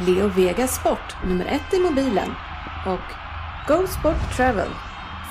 [0.00, 2.30] Leo Vegas Sport, nummer ett i mobilen
[2.86, 3.14] och
[3.68, 4.68] Go Sport Travel,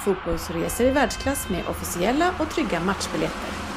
[0.06, 3.73] fotbollsresor i världsklass med officiella och trygga matchbiljetter.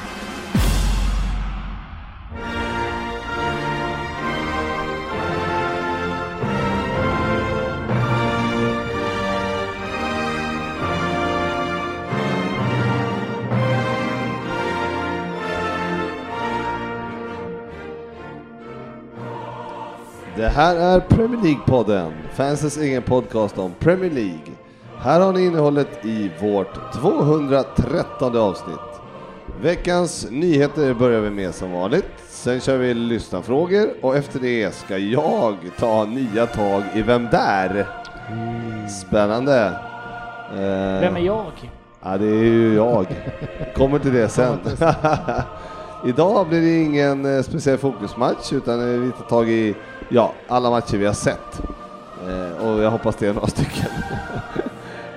[20.57, 24.51] Här är Premier League-podden, fansens egen podcast om Premier League.
[24.97, 28.79] Här har ni innehållet i vårt 213 avsnitt.
[29.61, 32.05] Veckans nyheter börjar vi med som vanligt.
[32.29, 37.87] Sen kör vi lyssnarfrågor och efter det ska jag ta nya tag i Vem där?
[39.01, 39.65] Spännande.
[40.51, 41.71] Eh, Vem är jag?
[42.03, 43.05] Ja, det är ju jag.
[43.75, 44.57] Kommer till det sen.
[46.05, 49.75] Idag blir det ingen eh, speciell fokusmatch utan vi tar tag i
[50.09, 51.61] ja, alla matcher vi har sett.
[52.27, 53.89] Eh, och jag hoppas det är några stycken.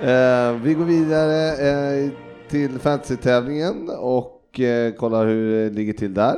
[0.01, 2.09] eh, vi går vidare eh,
[2.49, 6.35] till fantasy-tävlingen och eh, kollar hur det ligger till där.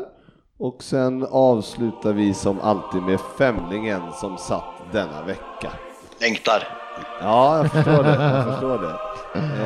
[0.57, 5.71] Och sen avslutar vi som alltid med femlingen som satt denna vecka.
[6.19, 6.83] Längtar.
[7.22, 8.09] Ja, jag förstår det.
[8.23, 8.95] Jag förstår det.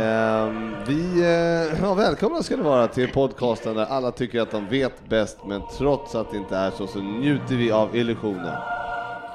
[0.04, 4.68] Ehm, vi, eh, ja, välkomna ska ni vara till podcasten där alla tycker att de
[4.68, 8.56] vet bäst, men trots att det inte är så, så njuter vi av illusionen.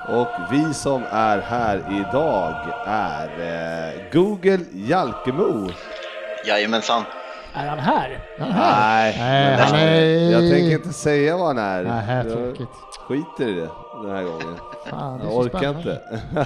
[0.09, 2.55] Och vi som är här idag
[2.87, 5.69] är eh, Google Jalkemo.
[6.47, 7.03] Jajamensan.
[7.55, 8.19] Är han här?
[8.39, 11.83] Nej, Nej, men han är- jag tänker inte säga vad han är.
[11.85, 12.69] Nej, jag tråkigt.
[13.09, 13.69] skiter i det
[14.03, 14.57] den här gången.
[14.91, 16.01] Fan, Jag orkar spännande.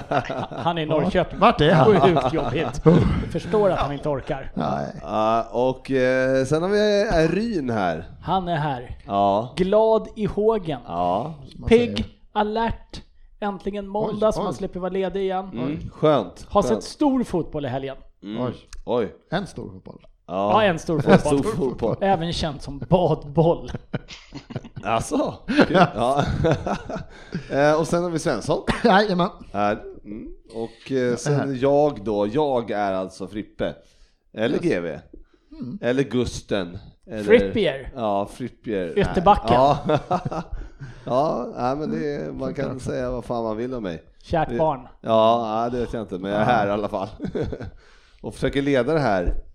[0.09, 1.39] Han- Han är i Norrköping.
[1.39, 2.01] Vart är han?
[2.01, 2.81] Sjukt jobbigt.
[2.85, 4.51] Jag förstår att han inte orkar.
[4.53, 4.95] Nej.
[5.01, 8.05] Ja, och eh, sen har vi eh, Ryn här.
[8.21, 8.97] Han är här.
[9.05, 10.79] Ja, Glad i hågen.
[10.87, 11.33] ja.
[11.67, 13.01] Pigg, alert.
[13.39, 15.49] Äntligen måndag Oj, så man slipper vara ledig igen.
[15.53, 16.45] Mm, skönt.
[16.49, 16.73] Har skönt.
[16.73, 17.97] sett stor fotboll i helgen.
[18.23, 18.43] Mm.
[18.43, 18.53] Oj.
[18.85, 19.13] Oj.
[19.31, 20.05] En stor fotboll.
[20.27, 21.39] Ja, en stor fotboll.
[21.39, 21.97] stor fotboll.
[22.01, 23.71] Även känt som badboll.
[24.83, 25.35] Alltså,
[25.69, 26.25] ja.
[27.51, 29.29] Eh, och sen har vi Svensson Jajamän.
[29.53, 30.27] Mm.
[30.53, 33.75] Och eh, sen jag då, jag är alltså Frippe.
[34.33, 34.99] Eller GV.
[35.81, 36.77] Eller Gusten.
[37.07, 37.91] Eller, Frippier.
[37.95, 38.99] Ja, Frippier.
[38.99, 39.55] Ytterbacken.
[39.55, 39.79] Ja,
[41.05, 44.03] ja nej, men det, man kan säga vad fan man vill om mig.
[44.23, 44.87] Kärt barn.
[45.01, 47.07] Ja, det vet jag inte, men jag är här i alla fall.
[48.21, 49.46] och försöker leda det här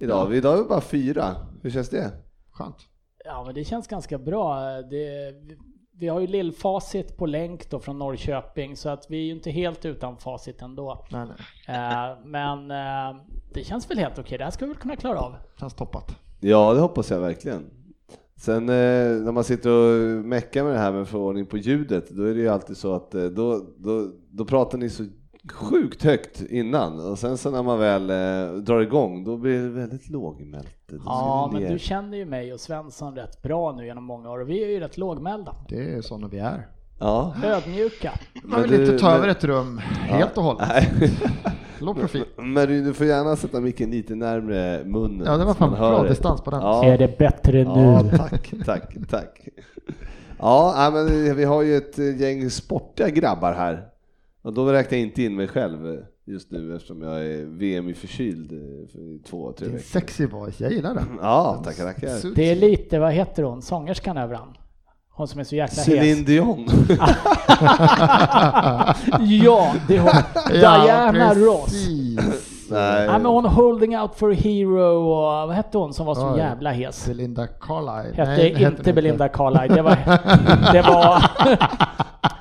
[0.00, 0.34] idag.
[0.34, 1.36] Idag är vi bara fyra.
[1.62, 2.12] Hur känns det?
[2.50, 2.76] Skönt.
[3.24, 4.60] Ja, men det känns ganska bra.
[4.82, 5.58] Det, vi,
[5.92, 9.50] vi har ju lillfacit på länk då från Norrköping, så att vi är ju inte
[9.50, 11.06] helt utan facit ändå.
[11.10, 11.76] Nej, nej.
[11.76, 13.22] Eh, men eh,
[13.54, 14.38] det känns väl helt okej.
[14.38, 15.34] Det här ska vi väl kunna klara av.
[15.60, 16.16] Känns toppat.
[16.40, 17.70] Ja, det hoppas jag verkligen.
[18.36, 22.22] Sen eh, när man sitter och meckar med det här med förordning på ljudet, då
[22.22, 25.04] är det ju alltid så att eh, då, då, då pratar ni så
[25.52, 29.68] sjukt högt innan och sen så när man väl eh, drar igång, då blir det
[29.68, 30.92] väldigt lågmält.
[31.04, 31.72] Ja, men ner.
[31.72, 34.68] du känner ju mig och Svensson rätt bra nu genom många år och vi är
[34.68, 35.54] ju rätt lågmälda.
[35.68, 36.66] Det är sådana vi är.
[37.00, 37.34] Ja.
[37.44, 38.12] Ödmjuka.
[38.44, 40.68] Man vill du- inte ta men- över ett rum helt och hållet.
[40.68, 40.88] Nej.
[41.78, 42.24] Låg profil.
[42.36, 45.26] Men du, du får gärna sätta micken lite närmre munnen.
[45.26, 46.60] Ja, det var fan bra distans på den.
[46.60, 46.84] Ja.
[46.84, 48.18] Är det bättre Ja, nu?
[48.18, 49.48] tack, tack, tack.
[50.38, 53.86] Ja, men vi har ju ett eh, gäng sportiga grabbar här.
[54.42, 57.88] Och då räknar jag inte in mig själv eh, just nu eftersom jag är VM
[57.88, 58.58] i förkyld eh,
[58.92, 59.88] för i två, tre Din veckor.
[59.88, 61.18] sexy voice, jag gillar den.
[61.22, 62.34] Ja, tackar, tackar.
[62.34, 64.48] Det är lite, vad heter hon, sångerskan över han?
[65.12, 66.24] Hon som är så jäkla Céline.
[66.24, 66.66] Dion.
[69.20, 70.12] Ja, det är hon.
[70.52, 71.86] Diana Ross.
[72.70, 76.14] Nej, Ja, men hon Holding Out for a Hero och vad hette hon som var
[76.14, 76.38] så Oj.
[76.38, 77.06] jävla hes?
[77.06, 78.14] Belinda Carlisle.
[78.24, 79.96] Hette Nej, inte hon Belinda Carlisle, det var...
[80.72, 81.22] Det var...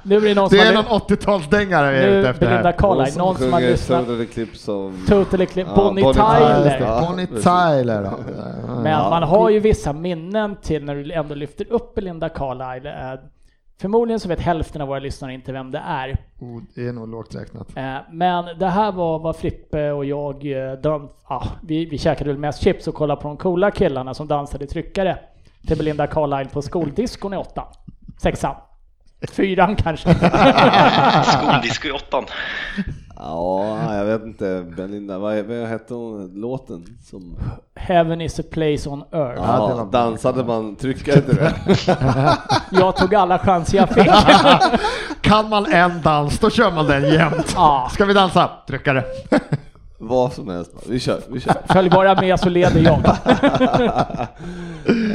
[0.03, 2.71] nu är det någon Det är någon 80-talsdängare vi är ute efter Belinda.
[2.71, 4.05] Carlisle, någon som har lyssnat...
[4.05, 4.93] Solar Eclipse of...
[5.07, 6.79] Totally Clip, Ja, Bonnie Ja, Tyler.
[6.81, 7.25] Ja, Bonnie.
[7.27, 8.11] Tyler då.
[8.83, 9.09] Men Ja.
[9.09, 13.17] man har ju vissa minnen till när du ändå lyfter upp Belinda Carlisle.
[13.81, 16.17] Förmodligen så vet hälften av våra lyssnare inte vem det är.
[16.39, 17.77] Oh, det är nog lågt räknat.
[17.77, 22.29] Eh, Men det här var vad Frippe och jag, eh, de, ja, vi, vi käkade
[22.29, 25.17] väl mest chips och kollade på de coola killarna som dansade tryckare
[25.67, 27.65] till Belinda Carlisle på skoldiskon i åttan.
[28.21, 28.55] Sexan.
[29.31, 30.13] Fyran kanske.
[31.23, 32.25] Skoldisco i åttan.
[33.19, 34.65] Ja, jag vet inte.
[34.77, 36.85] Belinda, vad, vad hette hon, låten?
[37.03, 37.37] Som,
[37.75, 39.41] Heaven is a place on earth.
[39.41, 41.53] Ja, dansade man, tryckade inte det?
[42.71, 44.07] Jag tog alla chanser jag fick.
[45.21, 47.53] Kan man en dans, då kör man den jämt.
[47.55, 47.89] Ja.
[47.93, 48.49] Ska vi dansa?
[48.67, 49.03] Tryckare.
[50.01, 50.71] Vad som helst.
[50.89, 51.53] Vi kör, vi kör.
[51.73, 52.99] Följ bara med så leder jag.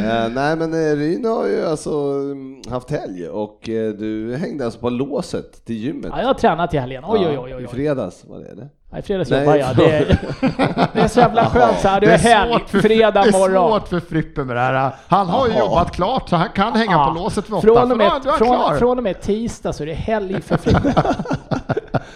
[0.04, 4.64] Eh, nej men eh, Ryn har ju alltså mm, haft helg och eh, du hängde
[4.64, 6.06] alltså på låset till gymmet.
[6.14, 7.04] Ja, jag har tränat i helgen.
[7.06, 7.56] Oj, oj, oj, I oj.
[7.56, 7.66] oj.
[7.66, 8.68] fredags var det eller?
[8.92, 9.76] Nej, fredags Nej, jobbar jag.
[9.76, 10.06] Det är,
[10.94, 12.00] det är så jävla skönt så här.
[12.00, 13.70] Det är helg, för, fredag det är morgon.
[13.70, 14.90] svårt för Frippe med det här.
[15.08, 17.12] Han har ju jobbat klart så han kan hänga Ja.
[17.14, 17.66] på låset vid åtta.
[17.66, 20.56] Från och, med, är- är från, från och med tisdag så är det helg för
[20.56, 20.94] Frippe.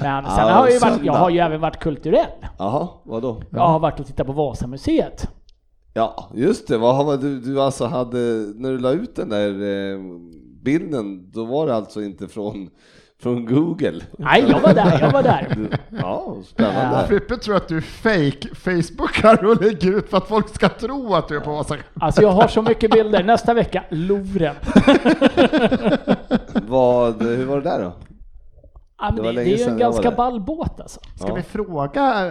[0.01, 2.27] Men sen Ja, har jag, ju varit, jag har ju även varit kulturell.
[2.59, 3.43] Jaha, vadå?
[3.51, 5.29] Jag har varit och tittat på Vasamuseet.
[5.95, 6.79] Ja, just det.
[6.79, 8.19] Vad har man- du, du alltså hade,
[8.55, 9.49] när du la ut den där
[9.93, 9.99] eh,
[10.63, 12.71] bilden, då var det alltså inte från,
[13.23, 14.01] från Google?
[14.19, 15.69] Nej, jag var där, jag var där.
[16.03, 17.07] Ja, spännande.
[17.09, 21.15] Frippe tror att du är fake Facebookar och lägger ut för att folk ska tro
[21.15, 21.77] att du är på Vasa.
[22.01, 23.25] Alltså jag har så mycket bilder.
[23.25, 24.55] Nästa vecka, Louvren.
[26.69, 27.93] Vad, hur var det där då?
[28.99, 31.01] Ja, men Det det, det är ju en ganska ball båt alltså.
[31.17, 31.35] Ska Ja.
[31.35, 32.27] vi fråga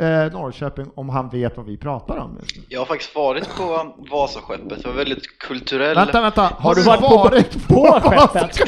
[0.00, 2.38] eh, Norrköping om han vet vad vi pratar om?
[2.68, 6.42] Jag har faktiskt varit på Vasaskeppet, det var väldigt kulturell Vänta, vänta.
[6.42, 8.58] Har, Har du du varit på- varit på, På skeppet.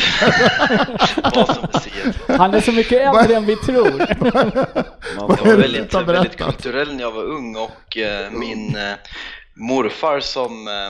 [2.39, 4.01] Han är så mycket äldre än vi tror.
[4.01, 8.93] Är var väldigt, väldigt kulturell när jag var ung och eh, min eh,
[9.55, 10.87] morfar som eh,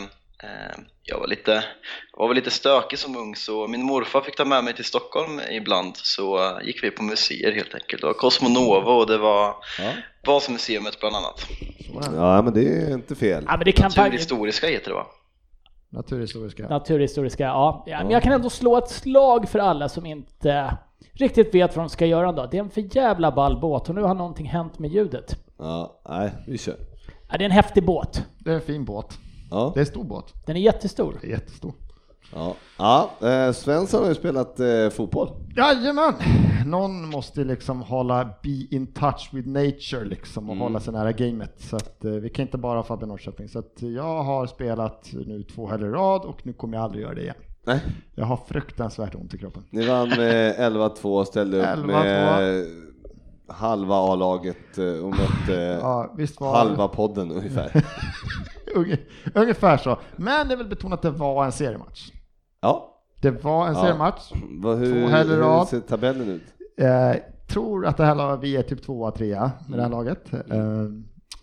[0.48, 1.64] eh, jag var lite,
[2.20, 5.40] var väl lite stökig som ung så min morfar fick ta med mig till Stockholm
[5.50, 8.00] ibland så eh, gick vi på museer helt enkelt.
[8.00, 9.90] Det var Cosmonova och det var Ja.
[10.26, 11.46] Vasamuseet bland annat.
[12.16, 13.44] ja, men det är inte fel.
[13.46, 15.06] Ja, men det kan Naturhistoriska heter det va?
[15.88, 16.68] Naturhistoriska.
[16.68, 17.84] Naturhistoriska, ja.
[17.86, 17.98] ja.
[18.02, 20.76] Men jag kan ändå slå ett slag för alla som inte
[21.12, 22.46] riktigt vet vad de ska göra då.
[22.46, 25.36] Det är en för jävla ball båt och nu har någonting hänt med ljudet.
[25.58, 26.76] Ja, nej, vi kör.
[27.30, 28.24] Ja, det är en häftig båt.
[28.38, 29.18] Det är en fin båt.
[29.50, 30.34] Ja, Det är en stor båt.
[30.46, 31.18] Den är jättestor.
[31.20, 31.72] Det är jättestor.
[32.34, 32.54] Ja.
[32.78, 35.28] ja eh, Svensson har ju spelat eh, fotboll.
[35.56, 36.14] Jajamän!
[36.66, 41.54] Någon måste liksom hålla be in touch with nature liksom och hålla sig nära gamet.
[41.60, 43.48] Så att eh, vi kan inte bara ha Fabbe Norrköping.
[43.48, 47.02] Så att jag har spelat nu två helger i rad och nu kommer jag aldrig
[47.02, 47.34] göra det igen.
[47.66, 47.80] Nej.
[48.14, 49.62] Jag har fruktansvärt ont i kroppen.
[49.70, 51.86] Ni vann med 11-2 ställde upp 11-2.
[51.86, 52.66] med
[53.48, 57.70] halva A-laget eh, och mötte Ja, visst var halva podden ungefär.
[58.74, 58.98] Unge-
[59.34, 59.98] Ungefär så.
[60.16, 62.10] Men jag vill betona att det var en seriematch.
[62.60, 63.80] Ja, Det var en Ja.
[63.80, 64.32] seriematch.
[64.62, 65.68] vad, hur, Två helger i hur rad.
[65.68, 66.42] ser tabellen ut?
[66.76, 70.32] Eh, tror att det här laget, vi är typ tvåa, trea med det här laget.
[70.32, 70.38] Eh,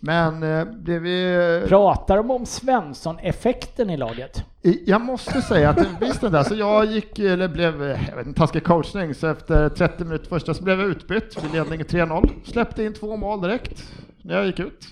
[0.00, 1.64] men eh, blev vi...
[1.68, 4.44] Pratar de om Svensson-effekten i laget?
[4.86, 8.38] Jag måste säga att visst det där, så jag gick, eller blev, jag vet inte,
[8.40, 12.28] taskig coachning, så efter 30 minuter första så blev jag utbytt vid ledning 3-0.
[12.44, 13.92] Släppte in två mål direkt
[14.22, 14.86] när jag gick ut.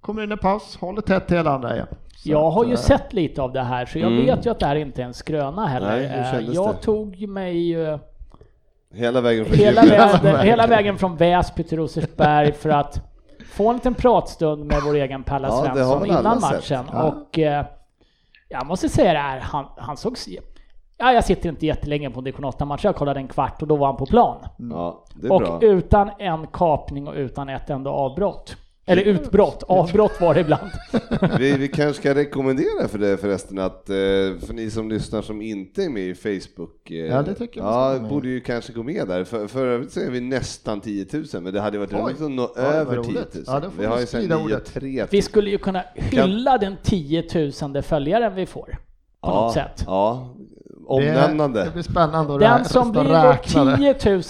[0.00, 1.86] Kommer in i paus, håller tätt hela andra igen.
[2.22, 4.26] Så Jag har att, ju eh, sett lite av det här så jag Mm.
[4.26, 6.32] vet ju att det här inte är en skröna heller.
[6.32, 6.82] Nej, jag det?
[6.82, 7.98] tog mig eh,
[8.94, 13.00] Hela vägen från hela, vägen, hela vägen från Väsby till Rosersberg för att
[13.52, 16.84] få en liten pratstund med vår egen Palla Ja, Svensson innan matchen.
[16.92, 17.02] Ja.
[17.02, 17.64] Och eh,
[18.48, 20.16] jag måste säga det här, han, han såg...
[20.98, 23.76] Ja, jag sitter inte jättelänge på en division 8-match, jag kollade en kvart och då
[23.76, 24.36] var han på plan.
[24.70, 25.58] Ja, Och bra.
[25.62, 28.56] utan en kapning och utan ett enda avbrott.
[28.88, 30.70] Eller utbrott, avbrott var det ibland.
[31.38, 33.94] Vi, vi kanske ska rekommendera för det förresten att, eh,
[34.46, 37.96] för ni som lyssnar som inte är med i Facebook, eh, Ja, det tycker jag
[37.96, 39.24] ja, borde ju kanske gå med där.
[39.24, 42.30] För, för övrigt så är vi nästan 10 000, men det hade varit roligt att
[42.30, 43.04] nå över 10 000.
[43.04, 43.36] roligt.
[43.46, 44.64] Ja, vi har ju sen sprida 9 ordet.
[44.64, 47.24] 3 Vi skulle ju kunna hylla den 10
[47.62, 48.78] 000 följaren vi får.
[49.20, 49.84] På ja, något sätt.
[49.86, 50.34] Ja,
[50.88, 51.64] omnämnande.
[51.64, 53.94] det blir spännande att Den som blir räkna vår det.
[53.94, 54.22] 10 000,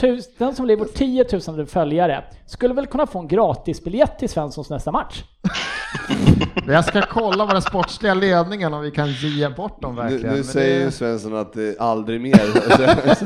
[0.00, 1.26] tus, den som blir vår 10
[1.56, 5.22] 000 följare skulle väl kunna få en gratisbiljett till Svenssons nästa match?
[6.66, 10.28] Jag ska kolla vad den sportsliga ledningen om vi kan ge bort dem Nu, verkligen.
[10.28, 12.40] nu Men säger det- ju Svensson att det aldrig mer.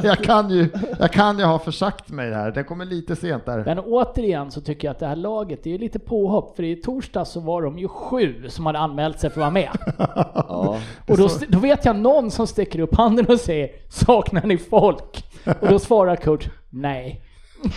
[0.06, 3.64] jag, kan ju, jag kan ju ha försagt mig här, det kommer lite sent där.
[3.64, 6.76] Men återigen så tycker jag att det här laget, det är lite påhopp, för i
[6.76, 9.70] torsdag så var de ju sju som hade anmält sig för att vara med.
[10.34, 10.78] ja.
[11.06, 15.24] Och då, då vet jag någon som sticker upp handen och säger “Saknar ni folk?”
[15.60, 17.22] Och då svarar coach “Nej,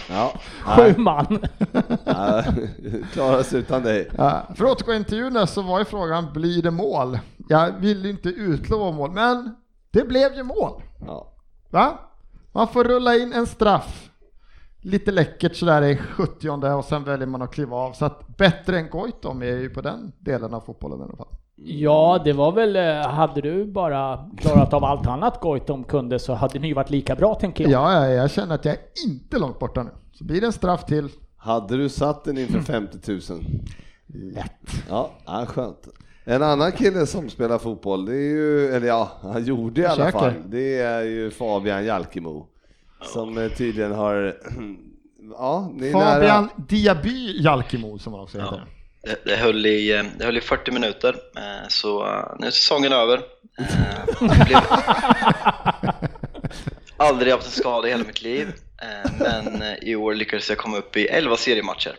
[0.09, 0.33] Ja.
[0.77, 1.39] sju man”.
[2.05, 2.43] Ja,
[3.13, 4.09] Klarar sig utan dig.
[4.17, 7.19] Ja, för att återgå till intervjun så var ju frågan, blir det mål?
[7.49, 9.55] Jag vill ju inte utlova mål, men
[9.91, 10.81] det blev ju mål.
[11.05, 11.33] Ja.
[11.69, 11.99] Va?
[12.51, 14.09] Man får rulla in en straff.
[14.81, 17.93] Lite läckert sådär i 70 och sen väljer man att kliva av.
[17.93, 21.35] Så att bättre än Goitom är ju på den delen av fotbollen i alla fall.
[21.63, 26.33] Ja, det var väl, eh, hade du bara klarat av allt annat Goitom kunde så
[26.33, 27.71] hade ni varit lika bra tänker jag.
[27.71, 29.89] Ja, ja, jag känner att jag är inte långt borta nu.
[30.13, 31.09] Så blir det en straff till.
[31.37, 33.21] Hade du satt den inför 50 000?
[34.07, 34.51] Lätt.
[34.89, 35.87] Ja, ja, skönt.
[36.23, 39.95] En annan kille som spelar fotboll, det är ju, eller ja, han gjorde i alla
[39.95, 40.19] Försöker.
[40.19, 42.45] fall, det är ju Fabian Jalkemo.
[43.13, 44.13] Som eh, tydligen har,
[45.37, 46.49] ja, Fabian nära.
[46.55, 48.65] Diaby Jalkemo som han också heter.
[49.01, 52.51] Det, det, höll i, eh, det höll i 40 minuter, eh, så eh, nu är
[52.51, 53.21] säsongen över.
[54.19, 54.57] Blev...
[56.97, 58.53] Aldrig haft en skada i hela mitt liv,
[59.19, 61.95] men i år lyckades jag komma upp i 11 seriematcher.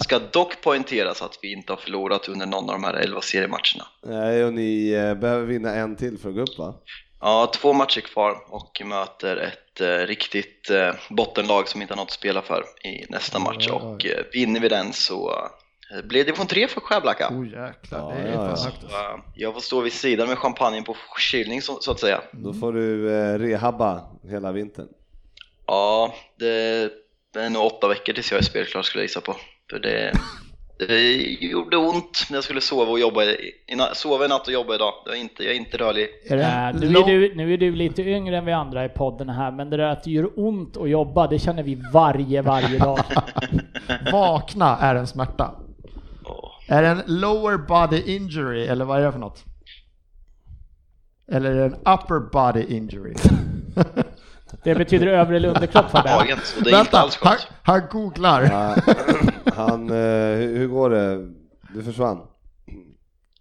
[0.00, 3.86] Ska dock poängteras att vi inte har förlorat under någon av de här 11 seriematcherna.
[4.06, 6.74] Nej, och ni eh, behöver vinna en till för att gå upp va?
[7.20, 10.70] Ja, två matcher kvar och möter ett riktigt
[11.10, 14.92] bottenlag som inte har något att spela för i nästa match och vinner vi den
[14.92, 15.48] så
[15.94, 17.28] eh, blir det division 3 för Skärblacka.
[17.28, 18.64] Oh jäklar, Ja, det är ja, fan ja.
[18.64, 18.80] högt.
[18.80, 22.20] Så, eh, jag får stå vid sidan med champagnen på kylning så, så att säga.
[22.32, 24.88] Då får du eh, rehabba hela vintern.
[25.66, 26.90] Ja, det
[27.36, 29.36] är nog åtta veckor tills jag är spelklar skulle jag gissa på.
[29.70, 30.12] För det,
[30.88, 33.52] det gjorde ont när jag skulle sova och jobba i,
[33.94, 34.92] sova i natt och jobba idag.
[35.06, 36.08] Jag är inte, jag är inte rörlig.
[36.24, 38.88] Är det Äh, nu, är du, nu är du lite yngre än vi andra i
[38.88, 42.42] podden här, men det där att det gör ont att jobba, det känner vi varje,
[42.42, 42.98] varje dag.
[44.12, 45.54] Vakna är en smärta.
[46.72, 49.44] Är det en lower body injury eller vad är det för något?
[51.32, 53.14] Eller är det en upper body injury?
[54.64, 56.10] Det betyder övre eller underkropp för det
[56.94, 58.42] alls han, han googlar.
[58.42, 58.76] Ja,
[59.54, 61.28] han, eh, hur går det?
[61.74, 62.20] Du försvann?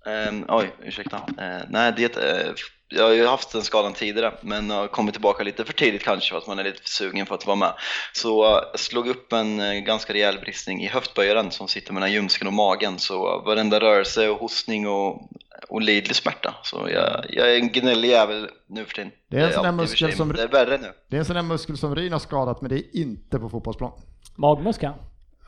[0.05, 1.17] Ehm, oj, ursäkta.
[1.17, 2.53] Eh, nej, det, eh,
[2.91, 6.29] jag har ju haft den skadan tidigare, men har kommit tillbaka lite för tidigt kanske
[6.29, 7.74] för att man är lite för sugen för att vara med.
[8.13, 12.12] Så eh, jag slog upp en eh, ganska rejäl bristning i höftböjaren som sitter mellan
[12.12, 13.00] ljumsken och magen.
[13.00, 15.29] Så eh, varenda rörelse och hostning och
[15.69, 16.55] olidlig smärta.
[16.63, 19.12] Så jag, jag är en gnällig jävel nu för tiden.
[19.27, 20.91] Det är en sån där muskel som- Det är värre nu.
[21.07, 23.50] Det är en sån där muskel som Ryn har skadat men det är inte på
[23.50, 23.91] fotbollsplan.
[24.36, 24.93] Magmuskeln?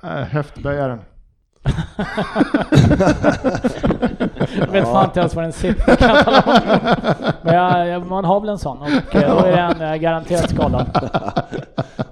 [0.03, 1.01] Äh, höftböjaren.
[4.57, 5.97] Jag vet fan inte ens var den sitter.
[7.43, 10.49] Men jag, jag, man har väl en sån och eh, då är den eh, garanterat
[10.49, 11.09] skadad.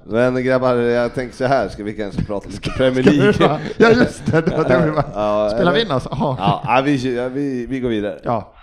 [0.03, 3.59] Men grabbar, jag tänker så här, ska vi kanske prata lite Premier League?
[3.77, 5.05] ja just det, det var det vi var.
[5.15, 6.09] Ja, Spelar vi in alltså?
[6.09, 6.61] Aha.
[6.65, 6.97] Ja, vi,
[7.29, 8.19] vi, vi går vidare.
[8.23, 8.53] ja.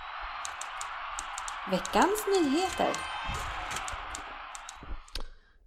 [1.70, 2.86] Veckans nyheter.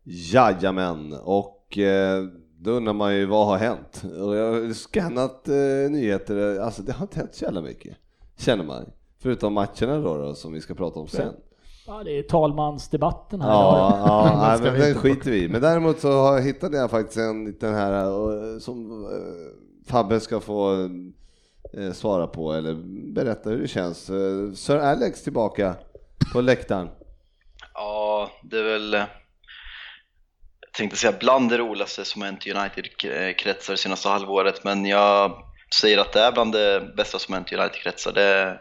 [0.03, 2.23] Jajamän, och eh,
[2.63, 4.03] då undrar man ju vad har hänt?
[4.21, 5.55] Och jag har skannat eh,
[5.91, 7.97] nyheter, alltså det har inte hänt så jävla mycket,
[8.37, 8.85] känner man.
[9.19, 11.33] Förutom matcherna då, då som vi ska prata om sen.
[11.87, 13.49] Ja, det är talmansdebatten här.
[13.49, 14.29] Ja, ja
[14.63, 15.49] Den nej, men vi den skiter vi i.
[15.49, 20.39] Men däremot så har- hittade jag faktiskt en liten här eh, som eh, Fabbe ska
[20.39, 20.89] få
[21.73, 22.73] eh, svara på eller
[23.13, 24.09] berätta hur det känns.
[24.09, 25.75] Eh, Sir Alex tillbaka
[26.33, 26.87] på läktaren.
[27.73, 29.01] Ja, det är väl...
[30.73, 35.31] eh, tänkte säga bland det roligaste som hänt i United-kretsar senaste halvåret, men jag
[35.81, 38.11] säger att det är bland det bästa som hänt i United-kretsar.
[38.11, 38.59] Det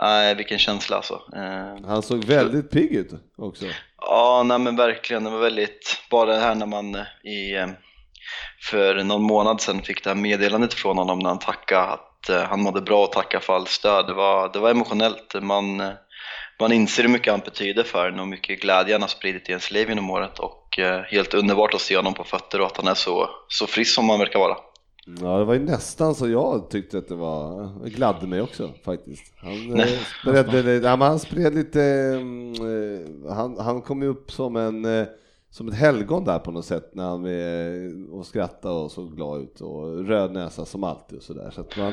[0.00, 1.22] Nej, vilken känsla alltså.
[1.36, 3.64] Eh, Han såg väldigt pigg ut också.
[4.00, 5.24] Ja, nej men verkligen.
[5.24, 7.68] Det var väldigt, bara det här när man eh, i, eh,
[8.62, 12.42] för någon månad sedan fick det här meddelandet från honom när han tackade att eh,
[12.42, 14.06] han mådde bra och tackade för all stöd.
[14.06, 15.34] Det var, det var emotionellt.
[15.42, 15.92] Man, eh,
[16.60, 19.48] man inser hur mycket han betyder för en och hur mycket glädje han har spridit
[19.48, 22.66] i ens liv genom året och eh, helt underbart att se honom på fötter och
[22.66, 24.56] att han är så, så frisk som han verkar vara.
[25.20, 27.70] Ja, det var ju nästan så jag tyckte att det var.
[27.84, 29.32] Det gladde mig också faktiskt.
[29.36, 29.86] Han, eh,
[30.20, 35.06] spred, ja, han spred lite, mm, eh, han, han kom ju upp som en eh,
[35.50, 39.42] som ett helgon där på något sätt när han eh, och skrattade och såg glad
[39.42, 41.50] ut och röd näsa som alltid och sådär.
[41.50, 41.92] Så att man,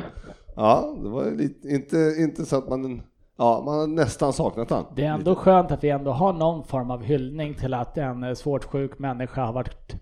[0.56, 3.01] ja, det var lite, inte, inte så att man,
[3.38, 4.86] ja, man har nästan saknat han.
[4.96, 8.24] Det är ändå skönt att vi ändå har någon form av hyllning till att en
[8.24, 9.96] eh, svårt sjuk människa har varit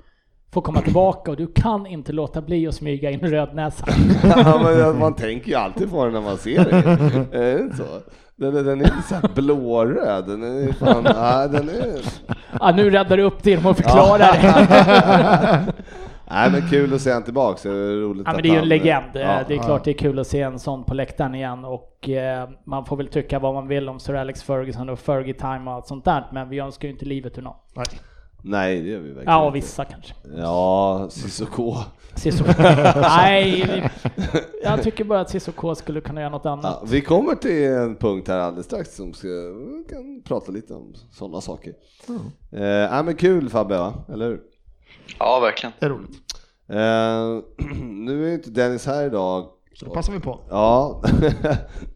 [0.53, 3.89] får komma tillbaka och du kan inte låta bli att smyga in rödnäsan.
[4.23, 7.59] Ja, man tänker ju alltid på den när man ser det.
[7.61, 7.83] Inte så?
[8.35, 10.25] Den, är- den är lite så här blåröd.
[10.27, 11.99] Den är fan, ja, den är...
[12.59, 15.73] Ja, nu räddar du upp det genom att förklara det.
[16.29, 18.59] Nej men kul att se han tillbaks, det är roligt Ja, men det är ju
[18.59, 19.15] en legend.
[19.15, 19.63] Eh, Ja, det är ja.
[19.63, 22.97] klart det är kul att se en sån på läktaren igen och eh, man får
[22.97, 26.05] väl tycka vad man vill om Sir Alex Ferguson och Fergie Time och allt sånt
[26.05, 27.55] där, men vi önskar ju inte livet ur någon.
[27.75, 27.85] Nej.
[28.47, 29.55] Nej det gör vi verkligen Ja, och inte.
[29.55, 30.13] vissa kanske.
[30.37, 31.73] Ja, Cissoko.
[32.15, 32.51] Cissoko.
[33.01, 33.89] Nej,
[34.63, 36.77] jag tycker bara att Cissoko skulle kunna göra något annat.
[36.81, 40.73] Ja, vi kommer till en punkt här alldeles strax som ska, vi kan prata lite
[40.73, 41.73] om sådana saker.
[42.51, 43.93] Eh, ja, men kul Fabbe va?
[44.13, 44.39] Eller hur?
[45.19, 45.73] Ja, verkligen.
[45.79, 46.21] Det är roligt.
[46.67, 50.39] Eh, nu är ju inte Dennis här idag Så då passar vi på.
[50.49, 51.01] Ja,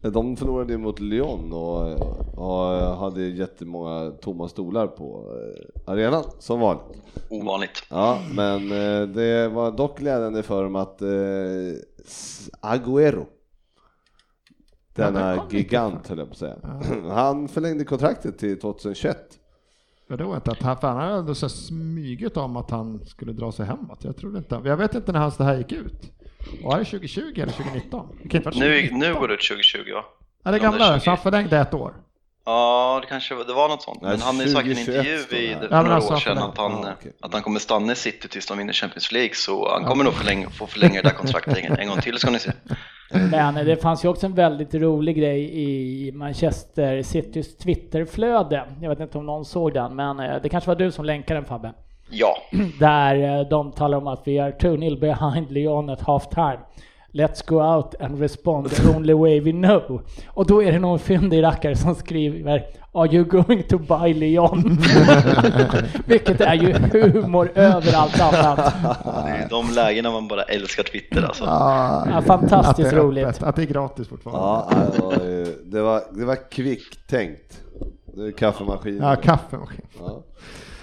[0.00, 1.92] de förlorade mot Lyon och,
[2.38, 7.02] och hade jättemånga tomma stolar på eh, arenan som vanligt.
[7.30, 7.82] Ovanligt.
[7.90, 11.08] Ja, men eh, det var dock glädjande för dem att eh,
[12.60, 13.26] Agüero,
[14.94, 16.56] denna gigant höll jag på att säga,
[17.10, 19.39] han förlängde kontraktet till 2021.
[20.10, 23.04] Ja, det var inte att han, för han hade ändå så smyget om att han
[23.06, 24.04] skulle dra sig hemåt.
[24.04, 26.12] Jag trodde inte, jag vet inte när hans det här gick ut.
[26.64, 28.06] Var det 2020 eller 2019?
[28.22, 28.98] Det kan inte vara Nu, 2019.
[28.98, 30.04] nu går det ut 2020 va?
[30.42, 31.04] Ja, det gamla, 20.
[31.04, 31.94] så han förlängde ett år.
[32.44, 34.02] Ja, det kanske var- det var något sånt.
[34.02, 35.60] Nej, Men han har ju sagt i en 2021 intervju står det i, här.
[35.60, 37.12] för men några alltså, år sedan att han, Ja, okej.
[37.20, 39.34] att han kommer stanna i City tills de vinner Champions League.
[39.34, 42.30] Så han kommer nog förlänga, få förlänga det där kontraktet en, en gång till ska
[42.30, 42.50] ni se.
[43.30, 48.64] Men det fanns ju också en väldigt rolig grej i Manchester Citys Twitterflöde.
[48.82, 51.40] Jag vet inte om någon såg den, men eh, det kanske var du som länkade
[51.40, 51.72] den Fabbe.
[52.10, 52.36] Ja,
[52.80, 56.58] Där eh, de talar om att vi är 2-0 behind Lyon at half time.
[57.12, 60.02] Let's go out and respond the only way we know.
[60.26, 64.62] Och då är det någon fyndig rackare som skriver Are you going to buy Lyon?
[66.06, 68.74] Vilket är ju humor över allt annat.
[69.50, 71.44] de lägena man bara älskar Twitter alltså.
[71.44, 73.42] Ja, fantastiskt att det roligt.
[73.42, 74.42] Att det är gratis fortfarande.
[74.42, 75.16] Ja, det var,
[75.64, 77.60] det var, det var kvicktänkt.
[78.14, 78.98] Det är kaffemaskin.
[79.02, 79.86] Ja, kaffemaskin.
[79.98, 80.22] Ja.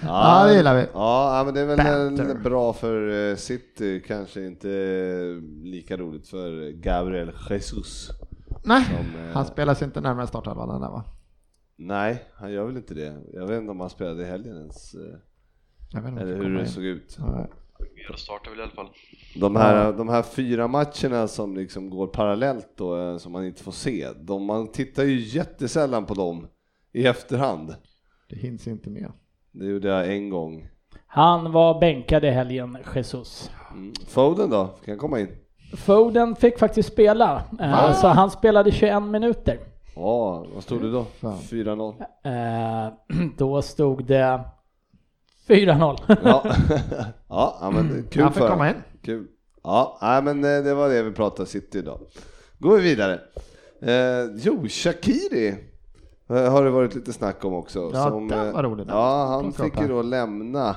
[0.02, 0.86] Ja, det gillar vi.
[0.94, 2.24] Ja, ja, men det är väl Banter.
[2.36, 4.68] en, bra för eh, City, kanske inte
[5.62, 8.10] lika roligt för Gabriel Jesus.
[8.64, 11.04] Nej, Som, eh, han spelas inte närmare startelvan än där va?
[11.76, 13.16] Nej, han gör väl inte det.
[13.32, 15.00] Jag vet inte om han spelade i helgen ens, eh,
[15.92, 16.68] Jag vet inte om eller hur det in.
[16.68, 17.16] såg ut.
[17.18, 17.46] Nej.
[18.08, 18.88] Jag startar väl i alla fall.
[19.40, 23.62] De här, de här fyra matcherna som liksom går parallellt då, eh, som man inte
[23.62, 26.46] får se, de, man tittar ju jättesällan på dem
[26.92, 27.74] i efterhand.
[28.28, 29.12] Det hinns inte med.
[29.58, 30.68] Det gjorde jag en gång.
[31.06, 33.50] Han var bänkad i helgen, Jesus.
[33.72, 33.92] Mm.
[34.06, 35.28] Foden då, kan jag komma in?
[35.76, 39.58] Foden fick faktiskt spela, eh, så han spelade 21 minuter.
[39.96, 41.04] Ja, vad stod det då?
[41.04, 41.38] Fan.
[41.38, 41.94] 4-0.
[42.24, 42.92] Eh,
[43.38, 44.40] Då stod det
[45.48, 45.98] 4-0.
[47.28, 47.58] Ja.
[47.60, 48.76] ja, men kul Han fick för komma in.
[49.02, 49.26] Kul.
[49.62, 52.00] Ja, nej, men eh, det var det vi pratade City idag.
[52.58, 53.20] Går vi vidare.
[53.82, 55.54] Eh, jo, Shakiri
[56.34, 57.90] har det varit lite snack om också.
[57.94, 58.86] Ja, som, den eh, var rolig.
[58.86, 60.76] Den Ja, han fick ju då lämna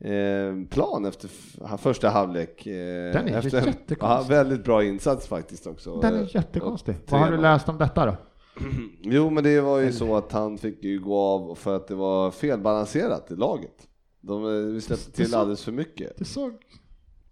[0.00, 1.28] eh, plan efter
[1.76, 2.66] första halvlek.
[2.66, 2.72] Eh,
[3.12, 3.96] Den är efter jättekonstig.
[4.00, 6.00] ja, väldigt bra insats faktiskt också.
[6.00, 6.94] Den Eh, är jättekonstig.
[7.10, 8.16] Vad har du läst om detta då?
[9.02, 11.94] Jo, men det var ju så att han fick ju gå av för att det
[11.94, 13.88] var felbalanserat i laget.
[14.20, 16.18] De eh, vi släppte till alldeles för mycket.
[16.18, 16.52] Det såg...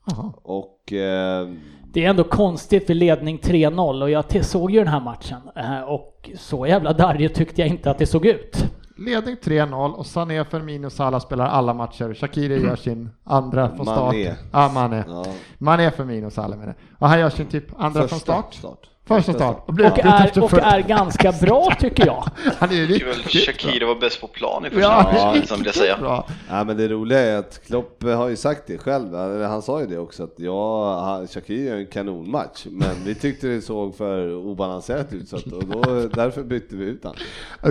[0.07, 0.33] Jaha.
[0.43, 1.49] Och eh,
[1.93, 5.81] Det är ändå konstigt vid ledning 3-0 och jag såg ju den här matchen eh,
[5.81, 8.65] och så jävla darrig tyckte jag inte att det såg ut.
[8.97, 12.15] Ledning 3-0 och Sané, Firmino, Salah spelar alla matcher.
[12.15, 14.15] Shakiri gör sin andra från start.
[14.15, 14.35] Mané.
[14.53, 15.05] Ja, Mané.
[15.09, 15.25] ja,
[15.59, 16.97] Mané, Firmino, Salah menar jag.
[16.99, 18.55] Och han gör sin typ andra från start.
[18.55, 18.91] start.
[19.07, 19.63] Första start.
[19.67, 22.25] Och, Och är, och är ganska bra tycker jag.
[22.59, 25.97] Han är riktigt Shakira var bäst på plan i första Ja, som vill jag säga.
[25.99, 26.27] bra.
[26.51, 29.81] Ja, men det roliga är att Klopp har ju sagt det själv, eller han sa
[29.81, 34.35] ju det också att ja, Shakiri gör en kanonmatch, men vi tyckte det såg för
[34.35, 35.81] obalanserat ut så att, och då,
[36.15, 37.05] därför bytte vi ut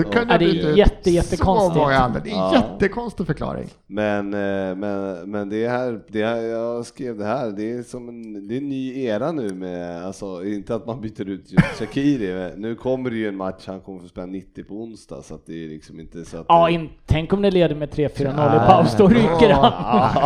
[0.03, 1.85] kunde Ja, det är jätte- jättekonstigt.
[2.23, 3.69] Det är en jättekonstig förklaring.
[3.87, 8.09] Men, eh, men, men det här, det här, jag skrev det här, det är som
[8.09, 11.79] en, det är en ny era nu med, alltså inte att man byter ut just
[11.79, 15.35] Shakiri, nu kommer det ju en match, han kommer få spela 90 på onsdag så
[15.35, 17.89] att det är liksom inte så att Ja, det, in, tänk om det leder med
[17.89, 19.73] 3-4-0 i paus, då ryker han.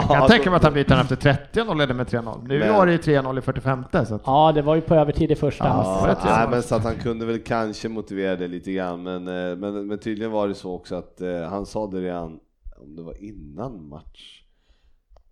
[0.10, 2.48] Jag kan tänka mig att han byter den efter 30 och ledde med 3-0.
[2.48, 4.96] Nu Men- var det ju 3-0 i 45 så att, Ja, det var ju på
[4.96, 5.66] övertid i första.
[5.66, 9.28] Ja, rätt nej, men så att han kunde väl kanske motivera det lite grann, men,
[9.28, 12.40] eh, men, men tydligen var det så också att eh, han sa det redan,
[12.78, 14.43] om det var innan match,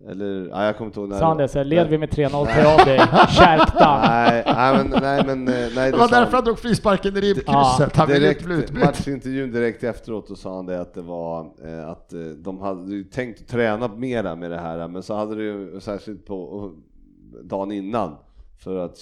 [0.09, 1.19] eller, nej jag kommer inte ihåg när.
[1.19, 2.97] Sa han det leder vi med 3-0 tar jag av dig,
[3.29, 4.01] kärktan.
[4.01, 6.43] Nej, nej, men, nej, men, eh, nej det var sa därför han.
[6.45, 7.95] drog frisparken i ribbkrysset.
[7.95, 8.85] Han ville inte bli Direkt, utbytt.
[8.85, 12.91] matchintervjun direkt efteråt så sa han det att det var eh, att eh, de hade
[12.95, 16.71] ju tänkt träna mera med det här men så hade det ju särskilt på
[17.43, 18.15] dagen innan
[18.63, 18.97] för att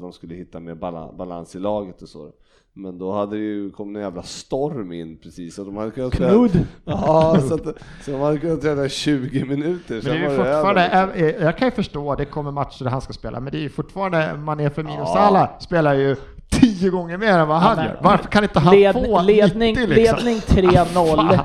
[0.00, 2.30] de skulle hitta mer bala- balans i laget och så.
[2.72, 6.12] Men då hade det ju kommit en jävla storm in precis så de hade kunnat
[6.12, 6.64] träna- Knudd.
[6.84, 7.64] Ja, så, att,
[8.04, 10.00] så de hade kunnat träna 20 minuter.
[10.04, 11.44] Men det är fortfarande, liksom.
[11.44, 13.68] jag kan ju förstå, det kommer matcher där han ska spela, men det är ju
[13.70, 15.06] fortfarande, Mané, Firmino, Ja.
[15.06, 16.16] Salah spelar ju
[16.60, 17.98] tio gånger mer än vad han men- gör.
[18.02, 20.16] Varför kan inte han Led, få ledning, 90 liksom?
[20.24, 21.38] ledning 3-0.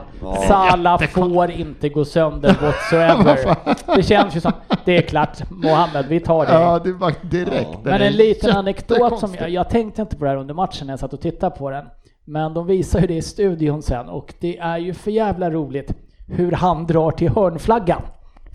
[0.47, 0.83] Fan.
[0.83, 0.91] Ja.
[1.01, 1.13] Jättekonstigt.
[1.13, 3.55] får inte gå sönder whatsoever.
[3.95, 4.51] Det känns ju som,
[4.85, 6.53] det är klart, Mohammed, vi tar det.
[6.53, 7.67] Ja, det var direkt.
[7.73, 7.79] Ja.
[7.83, 10.93] Men en liten anekdot som jag, jag tänkte inte på det här under matchen när
[10.93, 11.85] jag satt och tittade på den.
[12.25, 15.91] Men de visar ju det i studion sen och det är ju för jävla roligt
[16.27, 18.01] hur han drar till hörnflaggan.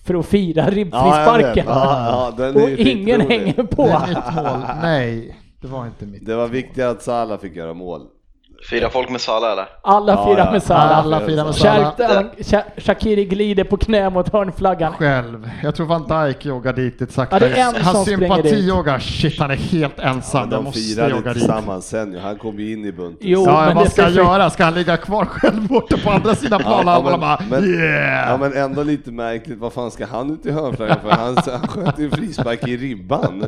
[0.06, 1.64] för att fira Ja, ribbfrisparken.
[1.68, 4.00] Ja, ja, är och ingen hänger på.
[4.82, 6.26] Nej, det var inte mitt.
[6.26, 8.06] Det var viktigt att Salah fick göra mål.
[8.62, 9.66] Firar folk med Salah eller?
[9.82, 10.52] Alla Ja, firar ja.
[10.52, 10.98] med Salah.
[10.98, 11.94] Alla firar med Salah.
[11.96, 14.92] Shak- Sha- Shakiri glider på knä mot hörnflaggan.
[14.92, 15.50] Själv.
[15.62, 17.36] Jag tror Van Dijk joggar dit lite sakta.
[17.36, 18.64] Ja, det är en Hans som springer sympati dit.
[18.68, 18.98] joggar.
[18.98, 20.40] Shit, han är helt ensam.
[20.40, 21.42] jag de måste firade jogga dit.
[21.42, 22.18] tillsammans sen.
[22.22, 23.16] Han kom ju in i bunten.
[23.20, 24.50] Jo, Ja, men vad det ska jag ska- göra?
[24.50, 26.86] Ska han ligga kvar själv borta på andra sidan planen?
[26.86, 28.30] Ja, Han men, bara men, yeah!
[28.30, 31.10] ja, men ändå lite märkligt, vad fan ska han ut i hörnflaggan för?
[31.10, 33.44] Han, han sköt ju frispark i ribban.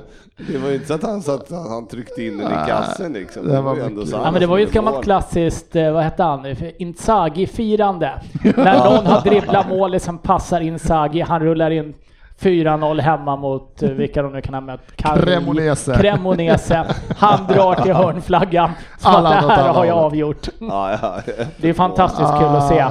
[0.49, 3.49] Det var ju inte så att han, satt, han tryckte in den i kassen liksom.
[3.49, 6.23] det var ju ändå Ja men det var ju ett gammalt klassiskt, eh, vad hette
[6.23, 8.21] han, Inzaghi-firande.
[8.57, 11.95] När någon har dribblat målet som passar Inzaghi, han rullar in
[12.41, 14.97] 4-0 hemma mot eh, vilka de nu kan ha mött.
[14.97, 15.97] Cremonese.
[16.01, 16.85] Cremonese.
[17.17, 18.71] Han drar till hörnflaggan.
[18.99, 20.49] Som Alla det här har jag avgjort.
[20.61, 21.21] Ja, ja.
[21.57, 22.81] Det är fantastiskt kul att se.
[22.81, 22.91] Ah.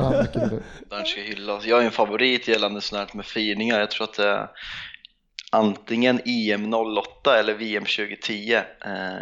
[0.89, 1.65] Den ska hyllas.
[1.65, 3.79] Jag är en favorit gällande sånt här med firningar.
[3.79, 4.47] Jag tror att det är
[5.51, 8.53] antingen EM 08 eller VM 2010.
[8.53, 8.61] Eh,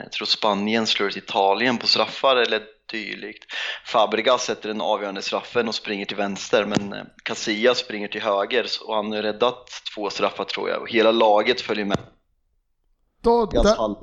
[0.04, 3.46] Jag tror Spanien slår ut Italien på straffar eller dylikt.
[3.86, 8.66] Fabregas sätter den avgörande straffen och springer till vänster men eh, Casillas springer till höger
[8.88, 12.00] och han har räddat två straffar tror jag och hela laget följer med.
[13.22, 13.96] Då, där, halv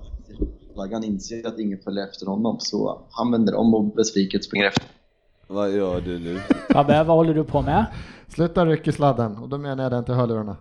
[0.75, 4.85] flaggan inser att ingen följer efter honom så han vänder om och besviket springer efter.
[5.47, 6.41] Vad gör du nu?
[6.73, 7.87] Fabbe, vad håller du på med?
[8.29, 10.57] sluta ryck i sladden och då menar jag den till hörlurarna.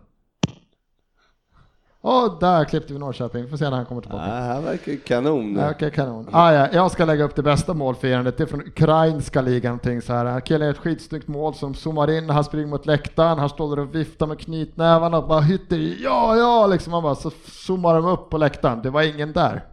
[2.06, 4.24] Och där klippte vi Norrköping, får se när han kommer Ja, tillbaka.
[4.26, 5.56] här verkar kanon.
[5.60, 6.28] Ja, Okej, kanon.
[6.32, 10.02] Ah, ja, jag ska lägga upp det bästa målfirandet, det är från ukrainska ligan någonting
[10.02, 10.40] så här.
[10.40, 13.84] Killen gör ett skitsnyggt mål som zoomar in, han springer mot läktaren, han står där
[13.84, 16.94] och viftar med knytnävarna och bara hytter ja, ja, liksom.
[16.94, 19.64] Han bara, så zoomar de upp på läktaren, det var ingen där.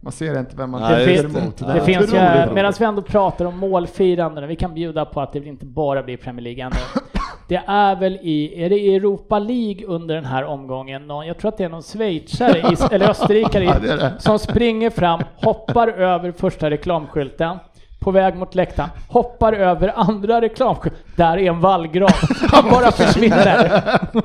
[0.00, 1.56] Man ser inte vem man Nej, Det, emot.
[1.58, 1.64] det.
[1.66, 5.32] det Ja, finns ju, medan vi ändå pratar om målfiranden, vi kan bjuda på att
[5.32, 6.76] det inte bara blir Premier League ändå.
[7.48, 11.38] Det är väl i, är det i Europa League under den här omgången, någon, jag
[11.38, 14.12] tror att det är någon schweizare, i, eller österrikare, Ja, det det.
[14.18, 17.56] som springer fram, hoppar över första reklamskylten,
[18.00, 22.10] på väg mot läktaren, hoppar över andra reklamskylten, där är en vallgrav,
[22.50, 23.82] han bara försvinner.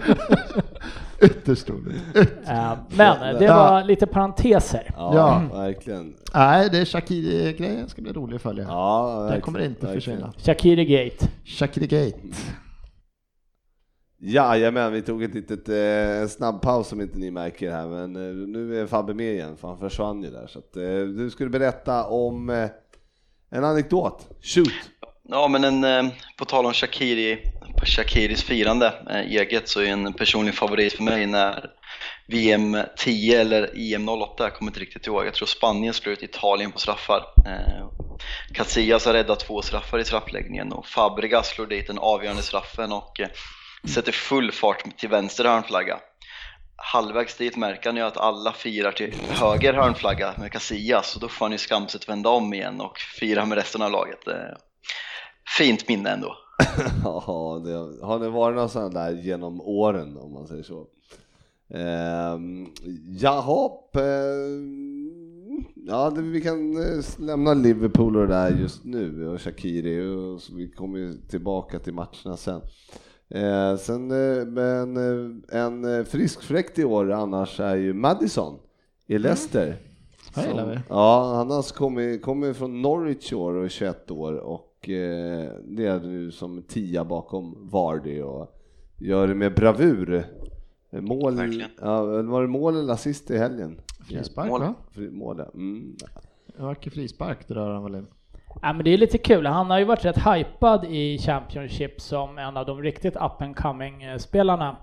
[1.21, 2.03] Ytterst roligt.
[2.89, 4.91] Men det var lite parenteser.
[4.97, 5.11] Ja,
[5.51, 5.57] Ja.
[5.59, 6.13] verkligen.
[6.33, 8.63] Nej, det är Shakiri-grejen ska bli rolig att följa.
[8.69, 9.93] Ja, Den kommer inte verkligen.
[10.01, 10.33] försvinna.
[10.37, 11.25] Shakiri Gate.
[11.45, 12.13] Shakiri-gate.
[14.19, 18.47] Jajamän, vi tog ett litet eh, snabb paus som inte ni märker här, men eh,
[18.47, 20.47] nu är Fabbe med igen, för han försvann ju där.
[20.47, 22.69] Så att, eh, du skulle berätta om eh,
[23.49, 24.27] en anekdot.
[24.41, 24.73] Shoot!
[25.29, 27.39] Ja, men en, eh, på tal om Shakiri,
[27.83, 31.69] Shakiris firande eh, eget så är en personlig favorit för mig när
[32.27, 36.23] VM 10 eller EM 08, jag kommer inte riktigt ihåg, jag tror Spanien slår ut
[36.23, 37.23] Italien på straffar.
[37.45, 37.87] Eh,
[38.53, 43.19] Casillas har räddat två straffar i straffläggningen och Fabregas slår dit den avgörande straffen och
[43.19, 43.27] eh,
[43.93, 45.99] sätter full fart till vänster hörnflagga.
[46.75, 51.27] Halvvägs dit märker han ju att alla firar till höger hörnflagga med Casillas och då
[51.27, 54.27] får han ju skamset vända om igen och fira med resten av laget.
[54.27, 54.57] Eh,
[55.57, 56.35] Fint minne ändå.
[57.03, 60.87] Ja, det, har det varit något sånt där genom åren om man säger så?
[61.73, 62.67] Ehm,
[63.19, 64.61] jaha, eh,
[65.75, 70.41] ja det, vi kan eh, lämna Liverpool och det där just nu och Shakiri och
[70.57, 72.61] vi kommer ju tillbaka till matcherna sen.
[73.29, 78.59] Eh, sen eh, men eh, en eh, frisk fläkt i år annars är ju Madison
[79.07, 79.77] i Leicester.
[80.35, 80.79] Det gillar Som- vi.
[80.89, 85.51] Ja, han har kommit, kommit från Norwich i år och är 21 år och eh,
[85.67, 88.59] leder nu som tia bakom Vardy och
[88.99, 90.25] gör det med bravur.
[90.91, 91.69] Mål, Verkligen.
[91.81, 93.79] ja, var det mål eller assist i helgen?
[94.07, 94.61] Frispark Mål.
[94.61, 94.73] va?
[94.91, 95.51] Fri- Mål, ja.
[95.53, 95.95] mm.
[96.57, 98.07] Det verkar frispark, det rör han väl in.
[98.61, 99.45] Ja, men det är lite kul.
[99.45, 103.55] Han har ju varit rätt hypad i Championship som en av de riktigt up and
[103.55, 104.75] coming eh, spelarna.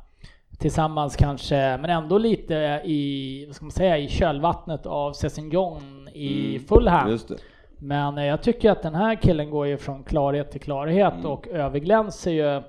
[0.58, 6.58] Tillsammans kanske, men ändå lite i, vad ska man säga, i kölvattnet av Sessignon i
[6.68, 7.10] Fulham.
[7.10, 7.34] Just det.
[7.78, 11.26] Men eh, jag tycker att den här killen går ju från klarhet till klarhet Mm.
[11.26, 12.62] och överglänser ju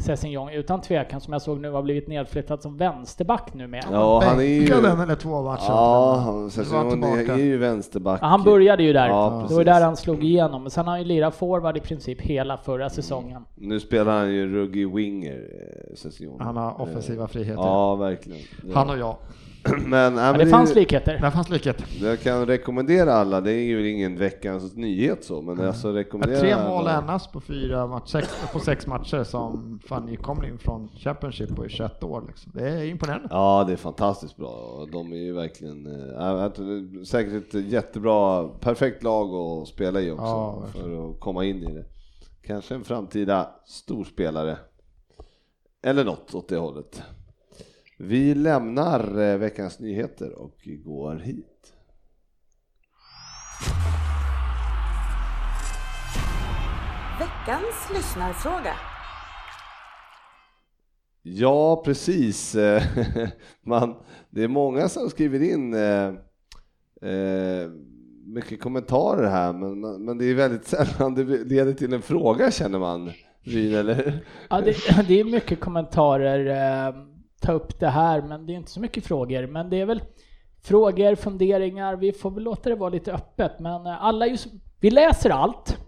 [0.00, 3.84] Sessignon utan tvekan som jag såg nu har blivit nedflyttad som vänsterback nu med.
[3.92, 4.74] Ja, han är ju...
[4.74, 5.64] En eller två matcher.
[5.68, 6.50] Ja,
[6.90, 7.32] tillbaka.
[7.32, 8.18] är ju vänsterback.
[8.22, 9.08] Ja, han började ju där.
[9.08, 10.62] Ja, det var där han slog igenom.
[10.62, 13.44] Men sen har han ju lirat forward i princip hela förra säsongen.
[13.54, 15.36] Nu spelar han ju ruggig winger,
[15.90, 16.40] eh, Session.
[16.40, 17.62] Han har offensiva friheter.
[17.62, 18.40] Ja, verkligen.
[18.74, 19.16] Han och jag.
[19.86, 21.18] Men, ja, Ja, men det fanns likheter.
[21.20, 21.84] Där fanns likhet.
[22.00, 26.56] Jag kan rekommendera alla, det är ju ingen veckans nyhet så, men alltså rekommendera Tre
[26.56, 27.20] mål alla.
[27.32, 32.24] på, fyra match, sex, på sex matcher som fan nykomling från Championship är 21 år.
[32.28, 32.52] Liksom.
[32.54, 33.28] Det är imponerande.
[33.30, 34.86] Ja, det är fantastiskt bra.
[34.92, 40.24] De är ju verkligen, det är säkert ett jättebra, perfekt lag att spela i också
[40.24, 41.84] Ja, för att komma in i det.
[42.42, 44.58] Kanske en framtida storspelare.
[45.82, 47.02] Eller något åt det hållet.
[48.02, 51.72] Vi lämnar eh, veckans nyheter och går hit.
[57.18, 58.74] Veckans lyssnarfråga.
[61.22, 62.56] Ja, precis.
[63.62, 63.94] Man,
[64.30, 66.06] det är många som skriver in eh,
[67.10, 67.70] eh,
[68.26, 72.78] mycket kommentarer här, men, men det är väldigt sällan det leder till en fråga känner
[72.78, 73.12] man.
[73.42, 74.24] Ryn, eller?
[74.50, 74.76] Ja, det,
[75.08, 77.09] det är mycket kommentarer.
[77.40, 79.46] Ta upp det här, men det är inte så mycket frågor.
[79.46, 80.02] Men det är väl
[80.62, 81.96] frågor, funderingar.
[81.96, 83.52] Vi får väl låta det vara lite öppet.
[83.60, 84.46] Men eh, alla just,
[84.80, 85.78] vi läser allt.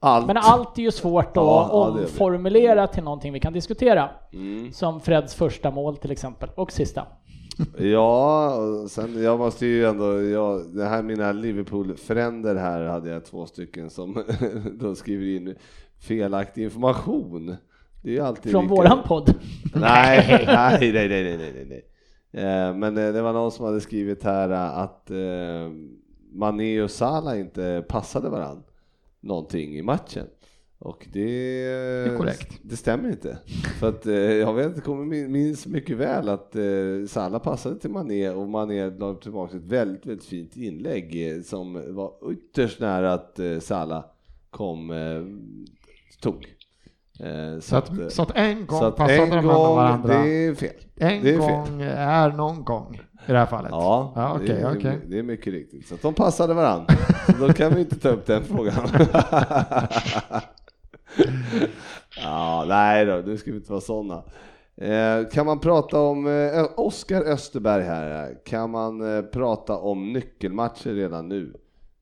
[0.00, 0.26] Allt.
[0.26, 4.10] Men allt är ju svårt att Ja, ja, är omformulera till någonting vi kan diskutera.
[4.32, 4.72] Mm.
[4.72, 7.06] Som Freds första mål till exempel, och sista.
[7.78, 13.46] Ja, sen jag måste ju ändå, jag, det här mina Liverpool-fränder här hade jag två
[13.46, 14.24] stycken som
[14.80, 15.54] de skriver in
[16.00, 17.56] felaktig information.
[18.02, 19.34] Det är alltid Från lika- våran podd.
[19.74, 21.84] Nej, nej, nej, nej, nej, nej.
[22.44, 25.10] Eh, Men eh, det var någon som hade skrivit här eh, att
[26.32, 28.62] Mané och Salah inte passade varann
[29.20, 30.26] någonting i matchen.
[30.80, 32.60] Och det, korrekt.
[32.62, 33.38] det stämmer inte.
[33.80, 34.06] För att
[34.40, 36.56] jag vet, kommer min- minns mycket väl att
[37.08, 42.32] Salah passade till Mané och Mané la tillbaka ett väldigt, väldigt fint inlägg som var
[42.32, 44.04] ytterst nära att Salah
[44.50, 44.92] kom,
[46.20, 46.46] tog.
[47.20, 50.14] Eh, Så att, eh, så att en gång så att passade en de gång, varandra.
[50.22, 50.70] det är fel.
[50.96, 51.40] en det är fel.
[51.40, 53.70] gång är någon gång i det här fallet.
[53.70, 54.98] Ja, ja det, okej, är, okej.
[55.06, 55.88] det är mycket riktigt.
[55.88, 56.94] Så att de passade varandra.
[57.26, 58.74] Så då kan vi inte ta upp den frågan.
[62.22, 64.22] ja, nej då, nu ska vi inte vara sådana.
[64.76, 68.34] Eh, kan man prata om eh, Oskar Österberg här?
[68.44, 71.54] Kan man eh, prata om nyckelmatcher redan nu?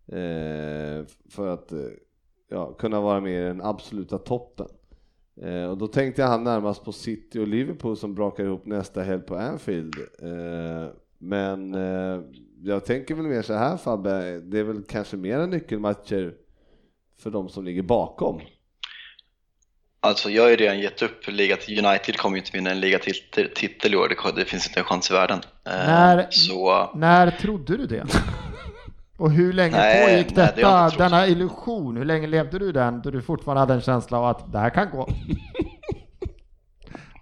[0.08, 1.72] Eh, för att
[2.50, 4.66] ja, kunna vara med i den absoluta toppen.
[5.42, 9.02] Eh, och då tänkte jag han närmast på City och Liverpool som brakar ihop nästa
[9.02, 9.94] helg på Anfield.
[10.22, 12.20] Eh, men eh,
[12.62, 16.34] jag tänker väl mer så här Fabbe, det är väl kanske mera nyckelmatcher
[17.22, 18.40] för de som ligger bakom.
[20.00, 23.48] Alltså jag har ju redan gett upp liga United kommer ju inte vinna en ligatitel
[23.54, 25.38] titel i år, det, det finns inte en chans i världen.
[25.64, 28.04] Eh, När- Så När trodde du det?
[29.18, 30.98] Och hur länge Nej, pågick nej, det detta, trott.
[30.98, 31.96] denna illusion?
[31.96, 34.70] Hur länge levde du den då du fortfarande hade en känsla av att det här
[34.70, 35.08] kan gå?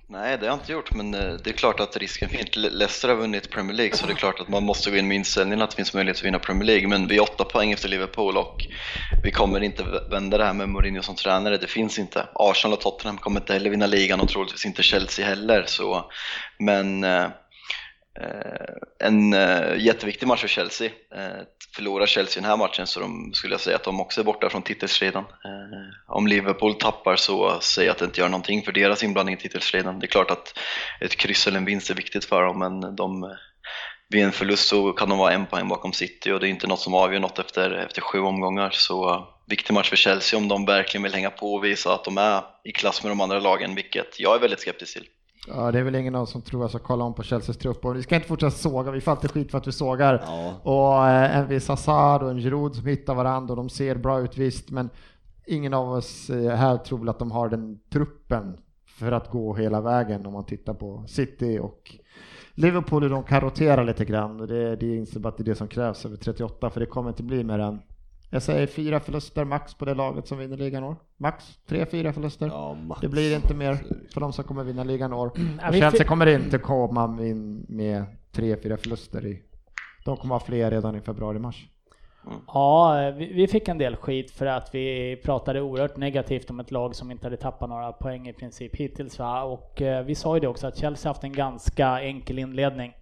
[0.08, 2.56] nej, det har jag inte gjort, men eh, det är klart att risken finns.
[2.56, 5.08] Le- Leicester har vunnit Premier League, så det är klart att man måste gå in
[5.08, 6.88] med inställningen att det finns möjlighet att vinna Premier League.
[6.88, 8.66] Men vi är åtta poäng efter Liverpool och
[9.22, 12.26] vi kommer inte vända det här med Mourinho som tränare, det finns inte.
[12.34, 15.64] Arsenal och Tottenham kommer inte heller vinna ligan och troligtvis inte Chelsea heller.
[15.66, 16.10] Så,
[16.58, 17.26] men eh,
[18.20, 19.32] Eh, en
[19.78, 20.90] jätteviktig match för Chelsea.
[21.74, 24.50] Förlorar Chelsea den här matchen så de, skulle jag säga att de också är borta
[24.50, 25.24] från titelstriden.
[25.24, 29.34] Eh, om Liverpool tappar så säger jag att det inte gör någonting för deras inblandning
[29.34, 29.98] i titelstriden.
[29.98, 30.58] Det är klart att
[31.00, 33.36] ett kryss eller en vinst är viktigt för dem men de,
[34.08, 36.66] vid en förlust så kan de vara en poäng bakom City och det är inte
[36.66, 38.70] något som avgör något efter, efter sju omgångar.
[38.70, 42.04] Så eh, viktig match för Chelsea om de verkligen vill hänga på och visa att
[42.04, 45.06] de är i klass med de andra lagen, vilket jag är väldigt skeptisk till.
[45.48, 47.56] Ja, det är väl ingen av som tror att jag ska kolla om på Chelseas
[47.56, 50.22] trupp och vi ska inte fortsätta såga, vi får alltid skit för att vi sågar.
[50.26, 50.54] Ja.
[50.62, 54.20] Och eh, en viss Hazard och en Giroud som hittar varandra och de ser bra
[54.20, 54.90] ut visst, men
[55.46, 59.54] ingen av oss eh, här tror väl att de har den truppen för att gå
[59.54, 61.96] hela vägen om man tittar på City och
[62.54, 64.38] Liverpool hur de kan rotera lite grann.
[64.38, 67.10] Det, det inser bara att det är det som krävs över 38 för det kommer
[67.10, 67.80] inte bli mer än
[68.30, 70.96] jag säger fyra förluster max på det laget som vinner ligan år.
[71.16, 72.46] Max tre, fyra förluster.
[72.46, 73.00] Ja, max.
[73.00, 73.78] Det blir inte mer
[74.12, 75.30] för de som kommer vinna ligan år.
[75.62, 79.42] Ja, Chelsea fick- kommer inte komma in med tre, fyra förluster i.
[80.04, 81.66] De kommer ha fler redan i februari-mars.
[82.46, 86.70] Ja, vi, vi fick en del skit för att vi pratade oerhört negativt om ett
[86.70, 89.18] lag som inte hade tappat några poäng i princip hittills.
[89.18, 89.42] Va?
[89.42, 92.92] Och eh, vi sa ju det också att Chelsea haft en ganska enkel inledning.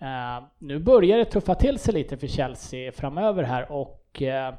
[0.00, 4.54] Eh, nu börjar det tuffa till sig lite för Chelsea framöver här och eh,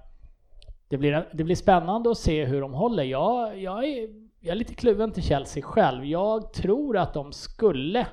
[0.88, 3.04] det, blir, det blir spännande att se hur de håller.
[3.04, 6.06] Jag, jag, är, jag är lite kluven till Chelsea själv.
[6.06, 8.08] Jag tror att de skulle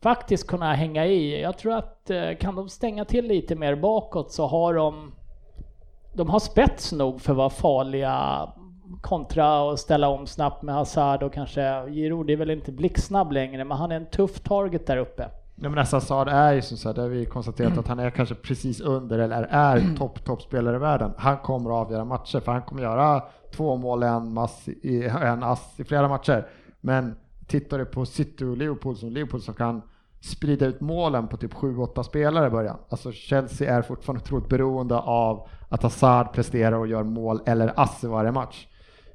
[0.00, 1.42] faktiskt kunna hänga i.
[1.42, 5.12] Jag tror att eh, kan de stänga till lite mer bakåt så har de
[6.14, 8.48] de har spets nog för att vara farliga
[9.00, 13.64] kontra och ställa om snabbt med Hazard och kanske Giroud är väl inte blixtsnabb längre
[13.64, 15.28] men han är en tuff target där uppe.
[15.62, 17.98] Ja, men alltså Hazard är ju som så här, där har vi konstaterat att han
[17.98, 21.12] är kanske precis under eller är topp, toppspelare i världen.
[21.16, 23.22] Han kommer att avgöra matcher för han kommer göra
[23.56, 26.46] två mål, en, mass i, en ass i flera matcher.
[26.80, 27.14] Men
[27.46, 29.82] tittar du på City och Liverpool som Liverpool som kan
[30.20, 32.76] sprida ut målen på typ 7-8 spelare i början.
[32.88, 38.04] Alltså Chelsea är fortfarande otroligt beroende av att Hazard presterar och gör mål eller ass
[38.04, 38.66] i varje match.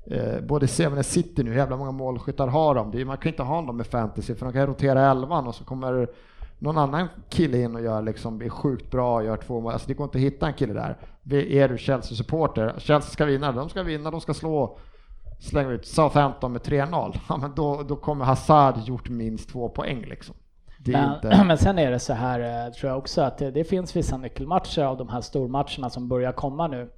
[0.05, 2.91] eh, både och City nu, hur jävla många målskyttar har de?
[2.91, 5.55] Det är, man kan inte ha dem med fantasy för de kan rotera elvan och
[5.55, 6.07] så kommer
[6.59, 9.73] någon annan kille in och gör liksom, blir sjukt bra och gör två mål.
[9.73, 10.97] Alltså det går inte att hitta en kille där.
[11.31, 14.79] Är du Chelsea-supporter, Chelsea ska vinna, de ska vinna, de ska slå
[15.39, 20.01] slänger ut Southampton med 3-0, ja, men då, då kommer Hazard gjort minst två poäng
[20.01, 20.35] liksom.
[20.85, 21.43] Men, inte...
[21.47, 24.17] men, sen är det så här, eh, tror jag också, att det, det, finns vissa
[24.17, 26.89] nyckelmatcher av de här stormatcherna som börjar komma nu.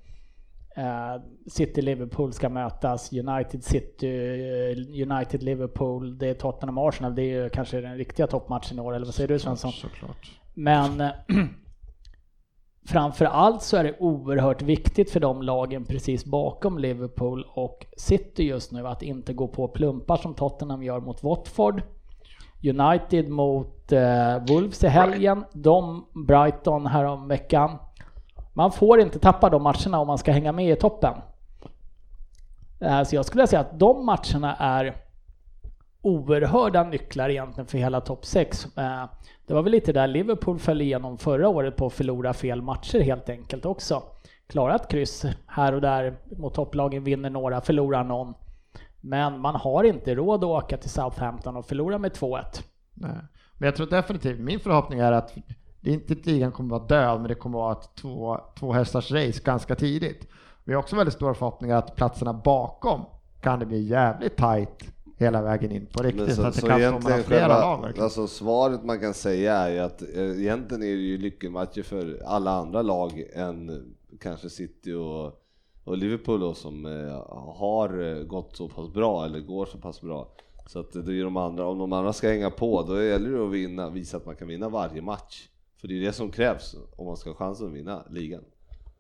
[0.80, 8.28] Uh, City-Liverpool ska mötas, United-City, uh, United-Liverpool, det är Tottenham-Arsenal, det är kanske den riktiga
[8.28, 9.72] toppmatchen i år, eller vad säger du Svensson?
[9.72, 10.32] Såklart.
[10.54, 11.46] Men uh,
[12.88, 18.44] framför allt så är det oerhört viktigt för de lagen precis bakom Liverpool och City
[18.44, 21.82] just nu att inte gå på plumpar som Tottenham gör mot Watford.
[22.64, 27.78] United mot eh, Wolves i helgen, de Brighton härom veckan.
[28.60, 31.14] Man får inte tappa de matcherna om man ska hänga med i toppen.
[32.80, 34.96] Eh, så jag skulle säga att de matcherna är
[36.02, 38.78] oerhörda nycklar egentligen för hela topp 6.
[38.78, 39.06] Eh,
[39.48, 43.00] det var väl lite där Liverpool föll igenom förra året på att förlora fel matcher
[43.00, 44.04] helt enkelt också.
[44.48, 48.34] Klarat kryss här och där mot topplagen, vinner några, förlorar någon.
[49.02, 52.44] Men man har inte råd att åka till Southampton och förlora med 2-1.
[53.58, 55.36] Men jag tror definitivt, min förhoppning är att
[55.82, 58.74] det är inte att ligan kommer vara död, men det kommer vara ett två, två
[58.74, 60.28] hästars race ganska tidigt.
[60.64, 63.06] Vi har också väldigt stora förhoppningar att platserna bakom
[63.42, 66.36] kan det bli jävligt tight hela vägen in på riktigt.
[66.36, 69.70] Så, att det så kan egentligen flera själva, lag Alltså svaret man kan säga är
[69.70, 73.86] ju att eh, egentligen är det ju lyckomatcher för alla andra lag än
[74.20, 75.34] kanske City och,
[75.84, 80.02] och Liverpool då, som eh, har eh, gått så pass bra eller går så pass
[80.02, 80.28] bra.
[80.68, 83.46] Så att det är de andra, om de andra ska hänga på då gäller det
[83.46, 85.50] att vinna, visa att man kan vinna varje match.
[85.82, 88.42] För det är det som krävs om man ska ha chansen att vinna ligan.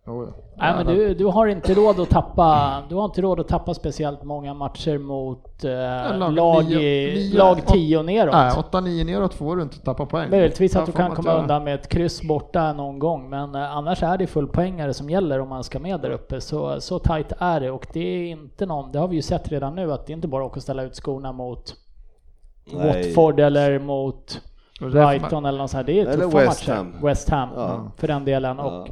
[0.10, 0.34] Oh ja.
[0.58, 3.74] Nej, men du, du har inte råd att tappa, du har inte råd att tappa
[3.74, 8.34] speciellt många matcher mot eh, lag, lag, nio, nio, lag 10 neråt.
[8.34, 10.30] Nej, 8-9 neråt får du inte tappa poäng.
[10.30, 14.04] Möjligtvis att du kan komma undan med ett kryss borta någon gång, men eh, annars
[14.04, 16.42] är det fullpoängare som gäller om man ska med där uppe.
[16.42, 19.50] Så, så tight är det och det är inte någon, det har vi ju sett
[19.50, 21.76] redan nu, att det är inte bara att åka och ställa ut skorna mot
[22.72, 22.88] Nej.
[22.88, 24.42] Watford eller mot
[24.80, 25.94] Brighton eller något sånt här.
[25.94, 26.78] Det är eller tuffa West matcher.
[26.78, 26.94] Ham.
[27.02, 27.92] West Ham, ja.
[27.98, 28.58] för den delen.
[28.58, 28.63] Ja.
[28.63, 28.89] Och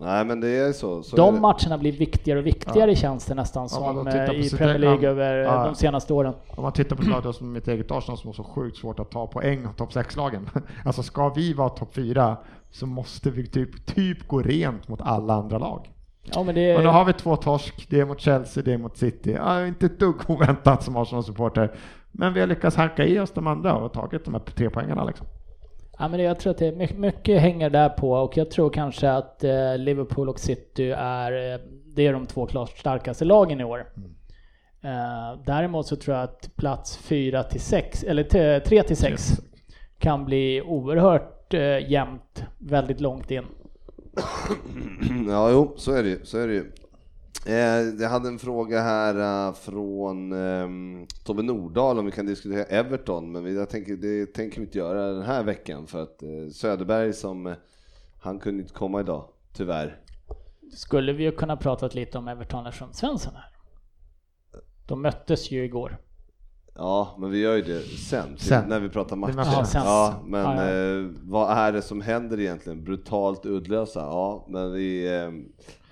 [0.00, 1.02] Nej men det är så.
[1.02, 2.96] så de är matcherna blir viktigare och viktigare ja.
[2.96, 5.64] känns det nästan som ja, i Premier League över ja.
[5.64, 6.34] de senaste åren.
[6.56, 9.10] Om man tittar på lag som mitt eget Arsenal som har så sjukt svårt att
[9.10, 10.50] ta poäng av topp 6-lagen.
[10.84, 12.36] Alltså ska vi vara topp 4
[12.70, 15.90] så måste vi typ, typ gå rent mot alla andra lag.
[16.34, 16.76] Ja, men det...
[16.76, 19.32] Och nu har vi två torsk, det är mot Chelsea, det är mot City.
[19.32, 21.74] Ja, inte ett dugg oväntat som Arsenal-supporter.
[22.18, 25.04] Men vi har lyckats hacka i oss de andra och tagit de här tre poängarna
[25.04, 25.26] liksom.
[25.98, 28.70] Ja, men jag tror att det är mycket, mycket hänger där på och jag tror
[28.70, 33.60] kanske att eh, Liverpool och City är, eh, det är de två klart starkaste lagen
[33.60, 33.86] i år.
[33.96, 34.10] Mm.
[34.84, 39.32] Uh, däremot så tror jag att plats 4 till 6, eller 3 till 6
[39.98, 43.44] kan bli oerhört uh, jämnt väldigt långt in.
[45.28, 46.24] Ja, jo, så är det ju.
[46.24, 46.72] Så är det ju.
[47.46, 52.64] Eh, jag hade en fråga här eh, från ehm, Tobbe Nordahl om vi kan diskutera
[52.64, 56.48] Everton, men jag tänker, det tänker vi inte göra den här veckan för att eh,
[56.52, 57.54] Söderberg som, eh,
[58.20, 60.00] han kunde inte komma idag, tyvärr.
[60.72, 63.52] Skulle vi ju kunna pratat lite om Everton eftersom Svensson här.
[64.86, 65.98] De möttes ju igår.
[66.80, 68.68] Ja, men vi gör ju det sen, sen.
[68.68, 69.34] när vi pratar matcher.
[69.36, 70.98] Ja, ja, men ja, ja.
[70.98, 72.84] Eh, vad är det som händer egentligen?
[72.84, 74.00] Brutalt uddlösa?
[74.00, 75.16] Ja, men vi...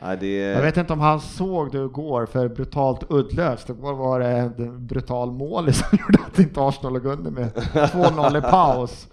[0.00, 0.36] Eh, det...
[0.36, 3.70] Jag vet inte om han såg det igår för brutalt uddlöst.
[3.70, 8.38] Igår var det en brutal mål som gjorde att inte Arsenal låg under med 2-0
[8.38, 9.08] i paus.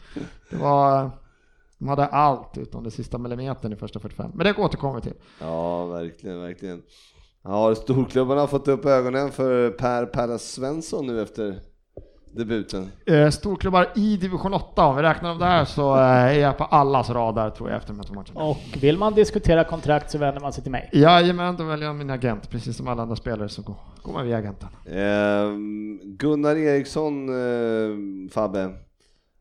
[0.49, 1.12] Det var...
[1.77, 4.31] De hade allt utom den sista millimetern i första 45.
[4.33, 5.13] Men det återkommer vi till.
[5.41, 6.81] Ja, verkligen, verkligen.
[7.43, 11.60] Har storklubbarna fått upp ögonen för Per Perras Svensson nu efter
[12.32, 12.91] debuten?
[13.06, 16.63] Eh, storklubbar i division 8, om vi räknar dem där så eh, är jag på
[16.63, 18.49] allas radar tror jag efter de här matcherna.
[18.49, 20.89] Och vill man diskutera kontrakt så vänder man sig till mig?
[20.93, 24.38] Jajamän, då väljer jag min agent, precis som alla andra spelare så går, man via
[24.38, 24.69] agenten.
[24.86, 25.58] Eh,
[26.17, 28.69] Gunnar Eriksson, eh, Fabbe,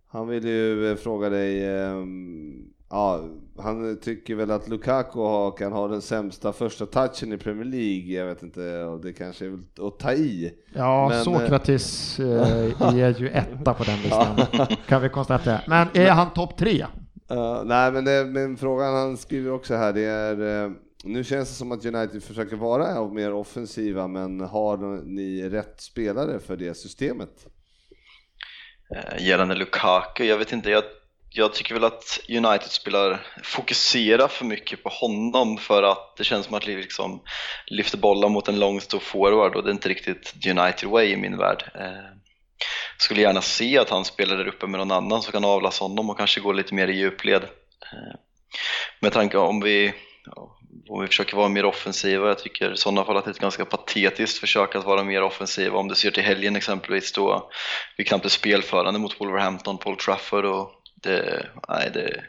[0.08, 3.24] han vill ju fråga dig ehm, Ja,
[3.58, 8.18] han tycker väl att Lukaku kan ha den sämsta första touchen i Premier League.
[8.18, 8.60] Jag vet inte,
[9.02, 10.52] det kanske är att ta i.
[10.74, 15.60] Ja, men, Sokratis äh, är ju etta på den listan, kan vi konstatera.
[15.66, 16.86] Men är han topp tre?
[17.32, 20.72] Uh, nej, men, det, men frågan han skriver också här, det är uh,
[21.04, 26.38] nu känns det som att United försöker vara mer offensiva, men har ni rätt spelare
[26.38, 27.46] för det systemet?
[28.94, 30.82] Uh, gällande Lukaku, jag vet inte, jag
[31.34, 36.46] jag tycker väl att United spelar fokuserar för mycket på honom för att det känns
[36.46, 37.22] som att liksom
[37.66, 41.16] lyfter bollen mot en lång stor forward och det är inte riktigt United way i
[41.16, 41.70] min värld.
[41.74, 42.16] Eh,
[42.98, 46.10] skulle gärna se att han spelar där uppe med någon annan som kan avlasta honom
[46.10, 47.42] och kanske gå lite mer i djupled.
[47.42, 48.14] Eh,
[49.00, 49.94] med tanke om vi,
[50.88, 53.38] om vi försöker vara mer offensiva, jag tycker i sådana fall att det är ett
[53.38, 55.78] ganska patetiskt försök att vara mer offensiva.
[55.78, 57.50] Om du ser till helgen exempelvis då
[57.96, 62.24] vi knappt är spelförande mot Wolverhampton, Paul Trafford och det, nej det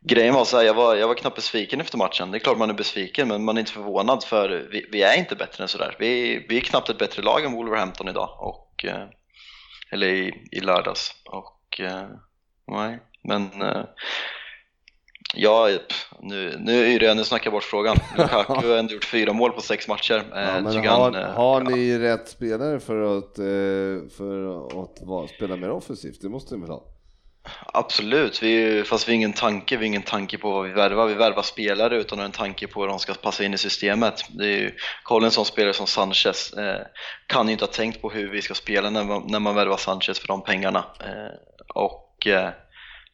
[0.00, 2.30] Grejen var så här, jag var, jag var knappt besviken efter matchen.
[2.30, 5.18] Det är klart man är besviken, men man är inte förvånad för vi, vi är
[5.18, 5.96] inte bättre än sådär.
[5.98, 9.04] Vi, vi är knappt ett bättre lag än Wolverhampton idag, och, eh,
[9.90, 11.14] eller i, i lördags.
[11.24, 12.06] Och, eh,
[12.66, 13.84] nej, men eh,
[15.34, 15.68] Ja,
[16.20, 17.96] nu, nu är det, nu snackar jag bort frågan.
[18.18, 20.24] Lukaku har ändå gjort fyra mål på sex matcher.
[20.30, 21.98] Ja, men har, har ni ja.
[21.98, 23.36] rätt spelare för att,
[24.12, 26.22] för att spela mer offensivt?
[26.22, 26.97] Det måste ni väl ha?
[27.72, 31.06] Absolut, vi, fast vi har ingen tanke, vi har ingen tanke på vad vi värvar.
[31.06, 34.24] Vi värvar spelare utan en tanke på hur de ska passa in i systemet.
[34.28, 36.80] Det är ju, kolla en sån spelare som Sanchez, eh,
[37.26, 39.76] kan ju inte ha tänkt på hur vi ska spela när man, när man värvar
[39.76, 40.84] Sanchez för de pengarna.
[41.00, 41.34] Eh,
[41.74, 42.50] och eh,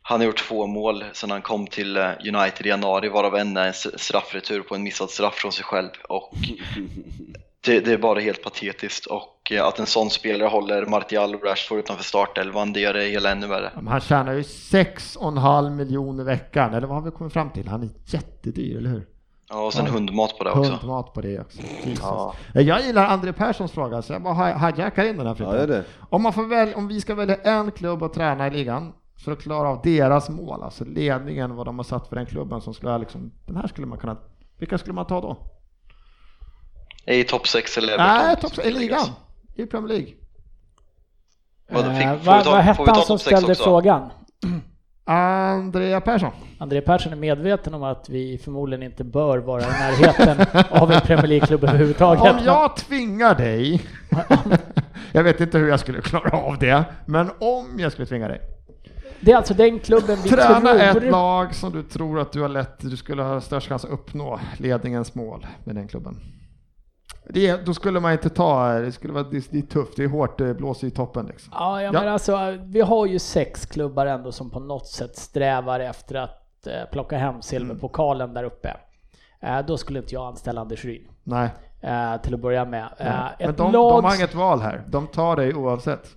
[0.03, 3.57] han har gjort två mål sedan han kom till eh, United i januari, varav en
[3.57, 5.91] är en straffretur på en missad straff från sig själv.
[6.09, 6.35] Och
[7.65, 11.45] det, det, är bara helt patetiskt och eh, att en sån spelare håller Martial och
[11.45, 13.73] Rashford utanför startelvan, det gör det hela ännu värre.
[13.89, 17.69] han tjänar ju 6,5 miljoner i veckan, eller vad har vi kommit fram till?
[17.69, 19.07] Han är jättedyr, eller hur?
[19.49, 19.93] Ja, och sen ja.
[19.93, 20.73] hundmat på det också.
[20.73, 21.59] Hundmat på det också.
[22.01, 22.35] Ja.
[22.55, 25.71] Jag gillar André Perssons fråga, så jag bara hijackar in den här frågan.
[25.71, 28.93] Ja, om, man får väl, om vi ska välja en klubb att träna i ligan
[29.25, 32.61] för att klara av deras mål, alltså ledningen, vad de har satt för den klubben
[32.61, 34.17] som skulle liksom, den här skulle man kunna,
[34.59, 35.54] vilka skulle man ta då?
[37.07, 38.27] I topp 6 eller Everton?
[38.27, 39.07] Nej, topp 6 i ligan.
[39.55, 40.15] I Premier League.
[41.71, 43.65] Vad, fick, eh, vad, vad hette han som ställde också?
[43.65, 44.11] frågan?
[45.05, 46.31] Andrea Persson.
[46.59, 51.01] Andrea Persson är medveten om att vi förmodligen inte bör vara i närheten av en
[51.01, 52.35] Premier League-klubb överhuvudtaget.
[52.35, 53.83] Om jag tvingar dig,
[55.13, 58.41] jag vet inte hur jag skulle klara av det, men om jag skulle tvinga dig.
[59.21, 61.05] Det är alltså den klubben vi Träna tror...
[61.05, 63.91] ett lag som du tror att du har lätt, du skulle ha störst chans att
[63.91, 66.21] uppnå ledningens mål med den klubben.
[67.29, 70.09] Det, då skulle man inte ta, det skulle vara det, det är tufft, det är
[70.09, 71.53] hårt, det blåser i toppen liksom.
[71.57, 75.81] Ja, ja, men alltså vi har ju sex klubbar ändå som på något sätt strävar
[75.81, 78.35] efter att eh, plocka hem silverpokalen mm.
[78.35, 78.77] där uppe.
[79.41, 81.09] Eh, då skulle inte jag anställa Anders Ryn.
[81.25, 81.51] Nej.
[81.81, 82.89] Eh, till att börja med.
[82.99, 83.93] Eh, men de, lag...
[83.93, 86.09] de har inget val här, de tar dig oavsett.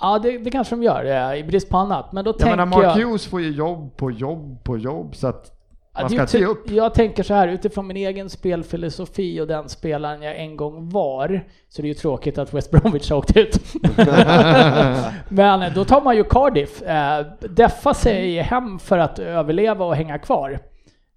[0.00, 2.12] Ja, det, det kanske de gör, i brist på annat.
[2.12, 3.06] Men då jag tänker menar, Mark jag...
[3.06, 5.61] Hughes får ju jobb på jobb på jobb, så att
[6.00, 6.70] man ska inte ge upp.
[6.70, 11.44] Jag tänker så här, utifrån min egen spelfilosofi och den spelaren jag en gång var,
[11.68, 13.58] så det är ju tråkigt att West Bromwich har åkt ut.
[15.28, 16.82] Men då tar man ju Cardiff.
[16.82, 20.58] Eh, deffa sig hem för att överleva och hänga kvar.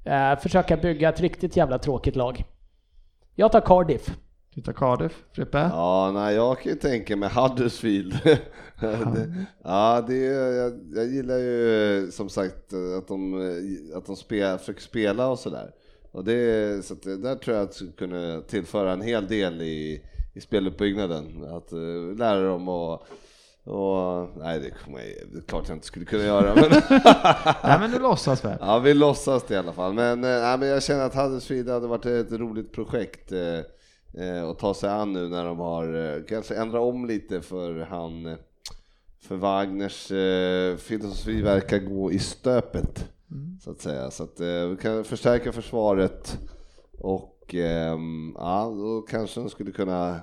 [0.04, 2.44] Eh, försöka bygga ett riktigt jävla tråkigt lag.
[3.36, 4.10] Jag tar Cardiff.
[4.64, 5.58] Tar Cardiff, Frippe?
[5.58, 8.20] Ja, nej, jag kan ju tänka mig Huddersfield.
[8.24, 8.40] det,
[9.64, 13.34] ja, det, jag, jag gillar ju som sagt att de,
[13.96, 15.72] att de spel, försöker spela och sådär.
[16.12, 20.02] Och det, så det, där tror jag att skulle kunna tillföra en hel del i,
[20.34, 21.44] i speluppbyggnaden.
[21.44, 23.02] Att uh, lära dem att
[23.66, 26.56] och, nej, det, kommer jag, det är klart jag inte skulle kunna göra.
[26.56, 26.70] Men
[27.64, 28.58] nej, men du låtsas väl?
[28.62, 29.94] Ja, vi låtsas det i alla fall.
[29.94, 33.32] Men, eh, nej, men jag känner att Huddersfield hade varit ett roligt projekt.
[33.32, 33.60] Eh,
[34.50, 38.26] och ta sig an nu när de har eh, kanske ändrat om lite för han
[38.26, 38.38] eh,
[39.20, 43.60] för Wagners eh, filosofi verkar gå i stöpet mm.
[43.62, 44.12] så att säga.
[44.12, 46.40] Så att eh, vi kan förstärka försvaret
[47.00, 47.98] och eh,
[48.36, 50.20] ja, då kanske de skulle kunna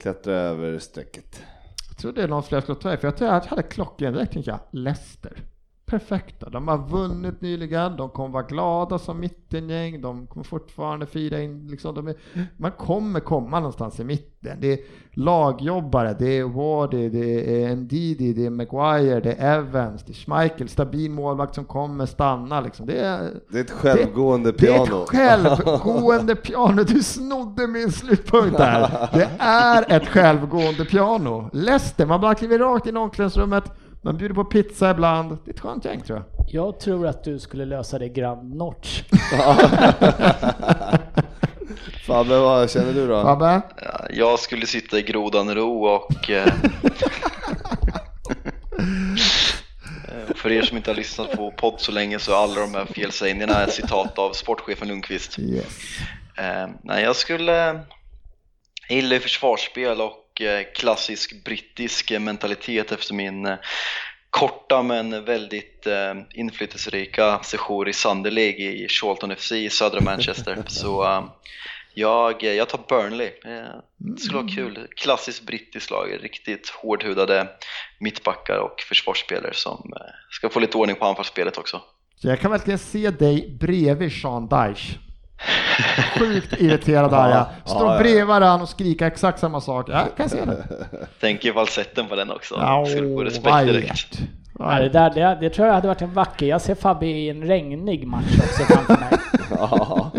[0.00, 1.42] klättra över strecket.
[1.88, 4.26] Jag tror det är någon fler skulle ta för jag tror att jag hade klockan
[4.32, 5.51] jag, Leicester
[5.92, 6.50] perfekta.
[6.50, 11.66] De har vunnit nyligen, de kommer vara glada som mittengäng, de kommer fortfarande fira in,
[11.66, 12.14] liksom, är,
[12.56, 14.60] man kommer komma någonstans i mitten.
[14.60, 14.78] Det är
[15.12, 20.14] lagjobbare, det är Wardy, det är Ndidi, det är Maguire, det är Evans, det är
[20.14, 22.60] Schmeichel, stabil målvakt som kommer stanna.
[22.60, 22.86] Liksom.
[22.86, 25.06] Det, är, det är ett självgående det, piano.
[25.10, 26.84] Det är ett självgående piano.
[26.84, 29.08] Du snodde min slutpunkt där.
[29.12, 31.50] Det är ett självgående piano.
[31.52, 33.64] Leicester, man bara kliver rakt in i omklädningsrummet,
[34.02, 35.38] man bjuder på pizza ibland.
[35.44, 36.26] Det är ett skönt gäng tror jag.
[36.48, 39.02] Jag tror att du skulle lösa det Grand Notch.
[42.06, 43.22] Fabbe, vad känner du då?
[43.22, 43.60] Fabbe?
[44.10, 46.46] Jag skulle sitta i grodan ro och eh,
[50.34, 52.84] För er som inte har lyssnat på podd så länge så är alla de här
[52.84, 55.38] felsägningarna citat av sportchefen Lundqvist.
[55.38, 55.66] Yes.
[56.38, 57.84] Eh, nej, jag skulle
[58.88, 63.56] jag gillar försvarsspel och Eh, klassisk brittisk mentalitet efter min eh,
[64.30, 70.62] korta men väldigt eh, inflytelserika sejour i Sunday League i Charlton FC i södra Manchester.
[70.66, 71.24] Så eh,
[71.94, 73.30] jag, jag tar Burnley.
[73.44, 74.88] Eh, det skulle vara kul.
[74.96, 77.48] Klassiskt brittiskt lag, riktigt hårdhudade
[78.00, 81.82] mittbackar och försvarsspelare som eh, ska få lite ordning på anfallsspelet också.
[82.16, 84.98] Så jag kan verkligen se dig bredvid Sean Dyche.
[86.18, 87.46] Sjukt irriterad är jag.
[87.64, 87.98] Står ja, ja.
[87.98, 89.88] bredvid han och skrika exakt samma sak.
[89.88, 90.64] Jag kan se det.
[91.20, 92.54] Tänker falsetten på den också.
[92.58, 94.20] Ja, Skulle få respekt direkt.
[94.58, 96.46] Ja, det, där, det, det tror jag hade varit en vacker.
[96.46, 99.08] Jag ser Fabbe i en regnig match också framför mig.
[99.58, 100.10] Ja,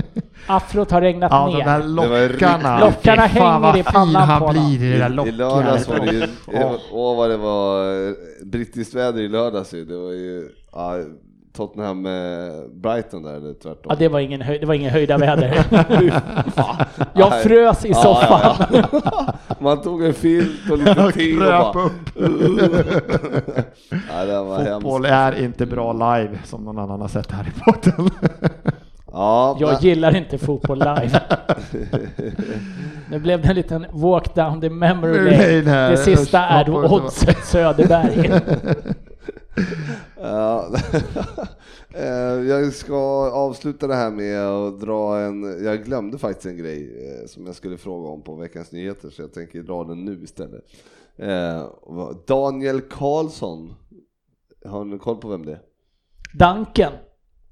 [0.48, 1.66] Afrot har regnat Ja, de ner.
[1.66, 2.80] där lockarna.
[2.80, 4.76] Lockarna hänger vad i pannan på honom.
[4.76, 6.28] blir i det där I, I lördags var det ju,
[6.92, 8.14] åh vad det var eh,
[8.46, 9.86] brittiskt väder i lördags ju.
[9.86, 10.98] Det var ju ja,
[11.54, 12.12] Tottenham eh,
[12.74, 13.86] Brighton där eller tvärtom.
[13.90, 15.66] Ja, det var ingen, höj, det var ingen höjda väder.
[17.14, 18.40] jag frös i Ja, soffan.
[18.72, 19.34] ja, ja.
[19.60, 21.86] Man tog en filt och lite te och bara...
[21.86, 21.92] upp.
[24.10, 25.40] ja, det var Fotboll hemskt.
[25.40, 28.10] är inte bra live som någon annan har sett här i podden.
[29.12, 31.20] Ja, Jag men- gillar inte fotboll live.
[33.10, 35.32] Nu blev det en liten walk down the memory
[35.64, 35.90] lane.
[35.90, 38.32] Det sista är då Oddset Söderberg.
[41.96, 42.96] Eh, jag ska
[43.32, 47.56] avsluta det här med att dra en, jag glömde faktiskt en grej eh, som jag
[47.56, 50.64] skulle fråga om på veckans nyheter så jag tänker dra den nu istället.
[51.16, 51.70] Eh,
[52.28, 53.74] Daniel Karlsson,
[54.66, 55.62] har ni koll på vem det är?
[56.34, 56.92] Danken.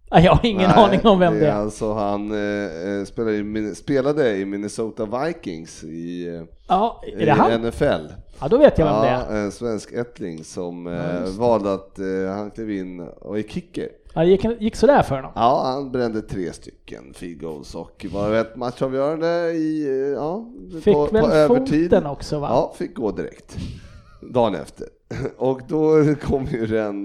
[0.09, 1.55] Jag har ingen Nej, aning om vem det är.
[1.55, 6.27] Alltså han eh, spelade, i, spelade i Minnesota Vikings i,
[6.67, 7.57] Ja, i?
[7.57, 8.07] NFL.
[8.41, 9.43] Ja, då vet jag vem det Ja, är.
[9.45, 13.89] en svensk ättling som eh, valde att eh, han klev in och är kicker.
[14.13, 15.31] Ja, det gick, gick sådär för honom.
[15.35, 20.51] Ja, han brände tre stycken field goals och var ett matchavgörande i, eh, ja,
[20.83, 21.83] Fick på, väl på övertid.
[21.91, 22.47] foten också va?
[22.49, 23.57] Ja, fick gå direkt.
[24.21, 24.87] Dagen efter.
[25.37, 27.03] Och då kom ju den,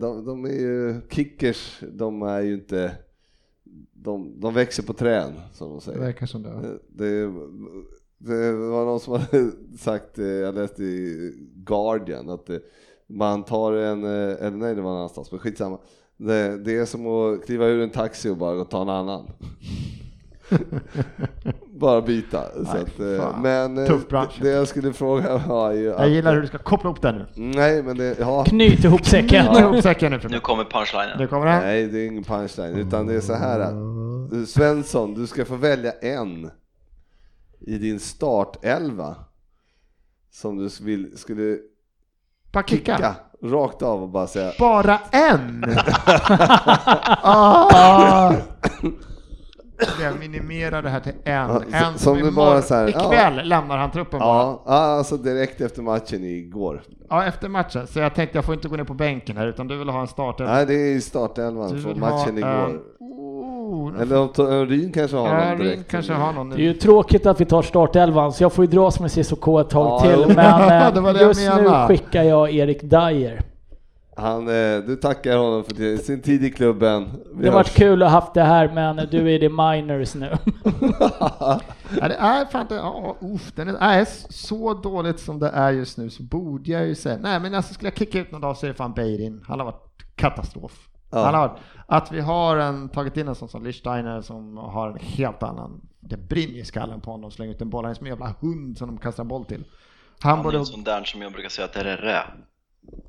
[0.00, 2.92] de, de är ju kickers, de är ju inte,
[3.92, 5.98] de, de växer på trän som de Det säger.
[5.98, 6.78] verkar som det.
[6.88, 7.32] Det,
[8.22, 12.60] det var någon som hade sagt, eh, jag läste i Guardian, att det,
[13.06, 15.78] man tar en, eh, eller nej det var någon annanstans, men skitsamma.
[16.16, 18.88] Det, det är som att kliva ur en taxi och bara gå och ta en
[18.88, 19.26] annan.
[21.66, 22.42] bara byta.
[22.54, 24.38] Så Nej, att, eh, men eh, Tuff bransch.
[24.42, 27.26] det jag skulle fråga var ju Jag gillar hur du ska koppla ihop det nu.
[27.34, 28.44] Nej men det, ja.
[28.44, 29.28] Knyt ihop säcken.
[29.28, 31.18] Knyta ihop säcken nu för Nu kommer punchlinen.
[31.18, 31.60] Nu kommer den.
[31.60, 33.60] Nej det är ingen punchline, utan det är så här.
[33.60, 33.74] att,
[34.30, 36.50] du, Svensson, du ska få välja en
[37.60, 39.16] i din startelva
[40.30, 41.58] som du vill, skulle
[42.52, 42.96] Bara kicka.
[42.96, 45.64] kicka rakt av och bara säga Bara en!
[47.22, 48.34] ah.
[50.00, 51.48] Jag minimerar det här till en.
[51.48, 54.28] Ja, En som som imorgon, bara så här, ikväll lämnar han truppen bara.
[54.28, 56.82] Ja, ja, alltså direkt efter matchen igår.
[57.08, 57.86] Ja, efter matchen.
[57.86, 60.00] Så jag tänkte jag får inte gå ner på bänken här utan du vill ha
[60.00, 60.38] en start.
[60.38, 62.80] Nej, det är startelvan från matchen ha igår.
[63.70, 65.90] Oh, Eller om Ryn kanske har ja, någon direkt.
[65.90, 66.78] kanske har någon Det är ju nu.
[66.78, 70.00] tråkigt att vi tar startelvan, så jag får ju dras med Cissoko ett tag Ja,
[70.24, 70.36] till.
[70.36, 73.42] Men eh, Det var det jag just nu skickar jag Erik Dyer.
[74.16, 77.08] Han, eh, du tackar honom för det- sin tid i klubben.
[77.34, 80.14] Vi Det har varit kul att ha haft det här, men du är the minors
[80.14, 80.36] nu.
[82.00, 85.70] Ja, det är fan inte, ja, uff, den är, är så dåligt som det är
[85.72, 88.40] just nu så borde jag ju säga, nej men alltså skulle jag kicka ut någon
[88.40, 89.44] dag så är det fan Beirin.
[89.48, 89.82] Han har varit
[90.16, 90.88] katastrof.
[91.10, 91.24] Ja.
[91.24, 94.98] Han har, att vi har en, tagit in en sån som Lichsteiner som har en
[94.98, 98.06] helt annan, det brinner i skallen på honom, slänger ut en boll, han är som
[98.06, 99.64] en jävla hund som de kastar en boll till.
[100.20, 102.34] Han, Han är borde, en sån där som jag brukar säga att Terrere är.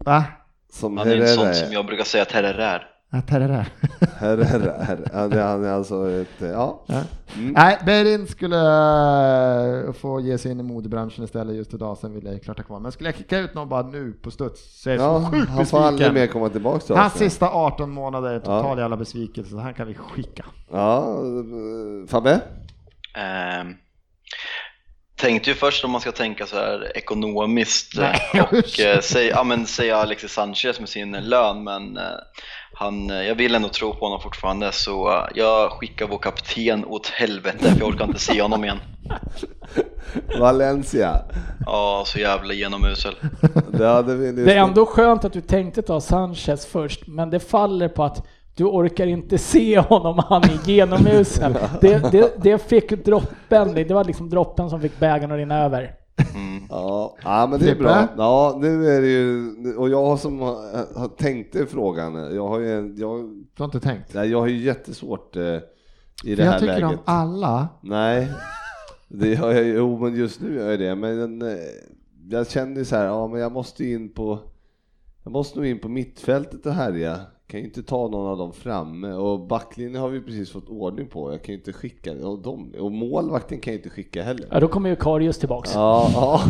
[0.06, 0.26] va?
[0.72, 2.44] Som Han är en sån som jag brukar säga att är.
[2.44, 3.68] Det är det där.
[4.18, 5.10] Herrera, herre.
[5.14, 6.84] Han är- han är alltså ett, eh, ja.
[6.88, 7.02] Ja.
[7.36, 7.54] Mm.
[7.54, 8.58] Nej, Beirin skulle
[9.88, 12.64] eh, få ge sig in i modebranschen istället just idag, sen vill jag klart ha
[12.64, 12.80] kvar.
[12.80, 15.32] Men skulle jag kicka ut någon bara nu på studs så är jag Ja, så
[15.32, 16.14] sjukt han får aldrig besviken.
[16.14, 18.84] mer komma tillbaka till Hans sista 18 månader är total Ja.
[18.84, 20.46] jävla besvikelse, så han kan vi skicka.
[20.72, 21.18] Ja,
[22.08, 22.42] Fabbe?
[23.18, 23.74] Ehm,
[25.16, 29.28] tänkte ju först om man ska tänka så här ekonomiskt Nej, eh, och eh, säg,
[29.28, 32.04] ja, men säga Alexis Sanchez med sin lön men eh,
[32.74, 36.86] han, eh, jag vill ändå tro på honom fortfarande så eh, jag skickar vår kapten
[36.86, 38.78] åt helvete för jag orkar inte se honom igen.
[40.40, 41.22] Valencia.
[41.66, 43.14] Ja, så jävla genomusel.
[43.72, 47.40] Det hade vi Det är ändå skönt att du tänkte ta Sanchez först, men det
[47.40, 51.58] faller på att du orkar inte se honom, han är genomusel.
[51.82, 56.01] Det, det, det fick droppen, det var liksom droppen som fick bägaren att rinna över.
[56.36, 56.64] Mm.
[56.70, 58.08] Ja, ja men det är bra.
[58.18, 62.94] Ja, nu är det ju, och jag som har, har tänkte frågan, jag har ju,
[62.98, 63.20] jag,
[63.56, 64.14] Du har inte tänkt?
[64.14, 65.56] nej, jag har ju jättesvårt eh, i
[66.24, 66.90] det För här jag tycker läget.
[66.90, 67.68] om alla.
[67.82, 68.32] Nej,
[69.08, 71.58] det har jag jo men just nu gör jag det, men eh,
[72.30, 74.40] jag känner ju så här, ja men jag måste in på
[75.24, 77.20] Jag måste nog in på mittfältet och härja.
[77.52, 81.08] Kan ju inte ta någon av dem framme och backlinjen har vi precis fått ordning
[81.08, 81.32] på.
[81.32, 84.48] Jag kan ju inte skicka och, dem, och målvakten kan jag inte skicka heller.
[84.52, 85.72] Ja, då kommer ju Karius tillbaks.
[85.74, 86.42] Ja, ja,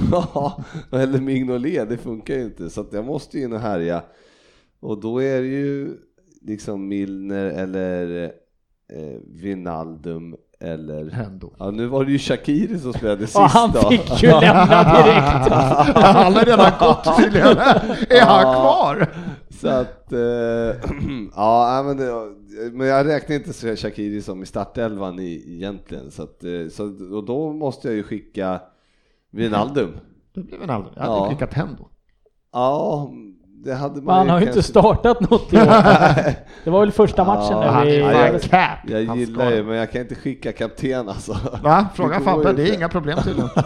[0.92, 1.00] ja.
[1.00, 2.70] eller Mignolet, det funkar ju inte.
[2.70, 4.04] Så att jag måste in och härja.
[4.80, 5.98] Och då är det ju
[6.42, 8.24] liksom Milner eller
[8.94, 11.10] eh, Vinaldum eller...
[11.12, 11.54] Hendo.
[11.60, 13.90] Ja, nu var det ju Shakiri som spelade sist Och han då.
[13.90, 15.52] fick ju lämna direkt.
[15.96, 17.58] Han har redan gått tydligen.
[18.10, 19.08] Är han kvar?
[19.62, 20.20] Så att, eh,
[21.36, 22.32] ja men, det,
[22.74, 26.12] men jag räknar inte Shakiri som i startelvan i, egentligen.
[26.12, 26.86] Så, att, eh, så
[27.16, 28.62] och då måste jag ju skicka
[29.32, 29.92] Wijnaldum.
[30.34, 30.94] Det blev en aldrig.
[30.98, 31.30] Jag hade Ja.
[31.30, 31.88] skickat Hendo.
[32.52, 33.12] Ja,
[33.64, 35.66] det hade man han har ju inte kanske- startat något i år.
[36.64, 38.70] Det var väl första matchen Ja, han jag- är cap.
[38.88, 41.38] Jag Han gillar ska- ju, men jag kan inte skicka kapten alltså.
[41.64, 41.86] Va?
[41.96, 43.50] Fråga Fabbe, det är inga problem tydligen.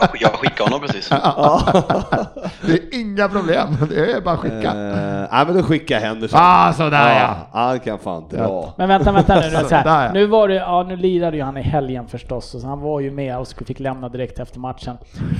[0.00, 1.08] Jag, jag skickade honom precis.
[2.66, 4.68] Det är inga problem, det är bara att skicka.
[4.68, 6.40] Eh, nej men då skickar jag Henderson.
[6.42, 7.36] Ah, sådär ja.
[7.52, 8.72] Han kan fan dra.
[8.76, 9.40] Men vänta, vänta nu.
[9.62, 10.12] nu, så här.
[10.12, 13.10] Nu var det, ja nu lirade ju han i helgen förstås, så han var ju
[13.10, 14.96] med och fick lämna direkt efter matchen.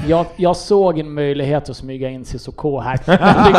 [0.09, 2.99] Jag, jag såg en möjlighet att smyga in Cissoko här,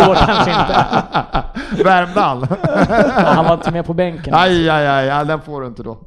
[0.08, 1.84] går kanske inte.
[1.84, 2.48] Värmdal.
[3.26, 4.34] Han var inte med på bänken.
[4.34, 5.98] Aj, aj, aj, aj, den får du inte då.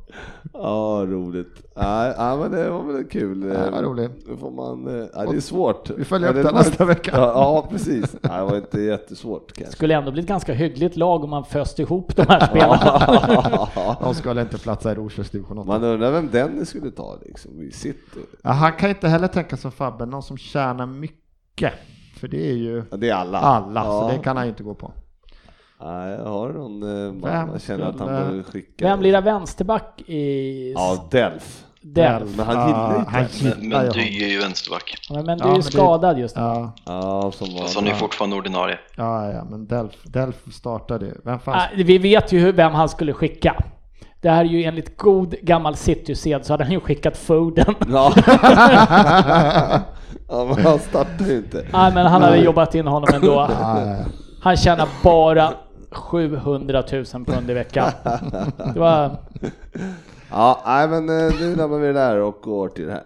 [0.53, 1.62] Ja, roligt.
[1.76, 3.53] Nej, ja, men det var väl kul.
[3.55, 4.11] Ja, vad roligt.
[4.28, 5.90] Nu får man, eh, ja, det är svårt.
[5.90, 7.11] Vi följer upp Ja, det var- nästa vecka.
[7.14, 8.12] Ja, ja precis.
[8.22, 9.72] Det var inte jättesvårt kanske.
[9.76, 13.68] Skulle ändå bli ett ganska hyggligt lag om man föste ihop de här spelarna.
[14.01, 15.68] De skulle inte platsa i Rosers division 8.
[15.68, 17.51] Man undrar vem Dennis skulle ta liksom.
[17.59, 18.22] Vi sitter.
[18.42, 21.72] Ja, han kan inte heller tänka som Fabbe, någon som tjänar mycket.
[22.21, 23.39] För det är ju Ja, det är alla.
[23.39, 24.01] alla, ja.
[24.01, 24.93] så det kan han ju inte gå på.
[25.81, 28.85] Nej, jag har någon eh, man Vem känner att han borde skicka.
[28.85, 31.62] Vem blir det vänsterback i Ja, Delf.
[31.81, 32.37] Delf?
[32.37, 33.11] Men han gillar ju inte.
[33.11, 34.95] han Men, gillar men ju du är ju vänsterback.
[35.11, 36.43] Ja, men du är ju skadad just nu.
[36.43, 37.61] Ja, Ja, som var.
[37.61, 38.79] Fast han är ju fortfarande ordinarie.
[38.97, 41.14] ja, ja, men Delf, Delf startade.
[41.25, 41.55] Vem fan?
[41.57, 43.62] Ah, Vi vet ju vem han skulle skicka.
[44.27, 47.74] Det här är ju enligt god gammal City-sed så hade han ju skickat Foden.
[47.89, 48.12] Ja.
[50.29, 51.66] ja, men han startar ju inte.
[51.72, 53.51] Nej men han hade jobbat in honom ändå.
[54.43, 55.53] Han tjänar bara
[55.91, 57.91] 700 000 pund i veckan.
[58.74, 59.11] Det var...
[60.31, 63.03] Ja, nej men eh, nu lämnar vi det där och går till det här.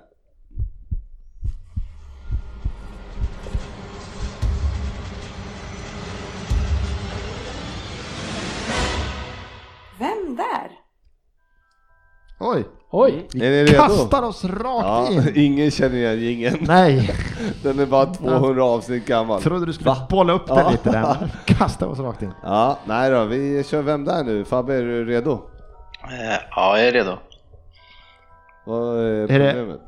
[12.93, 13.27] Oj!
[13.35, 13.73] Är ni redo?
[13.83, 15.33] kastar oss rakt Ja, in.
[15.35, 16.57] ingen känner igen jingeln.
[16.61, 17.11] Nej,
[17.63, 19.43] Den är bara 200 avsnitt gammal.
[19.43, 20.07] trodde du skulle Va?
[20.11, 20.71] bolla upp den Ja.
[20.71, 21.17] lite där.
[21.21, 22.33] men Kasta oss rakt in.
[22.43, 24.45] Ja, nej då, vi kör Vem där nu?
[24.45, 25.33] Fabbe, är du redo?
[25.33, 27.19] Eh, ja, jag är redo.
[28.67, 29.81] Vad är Är det- problemet?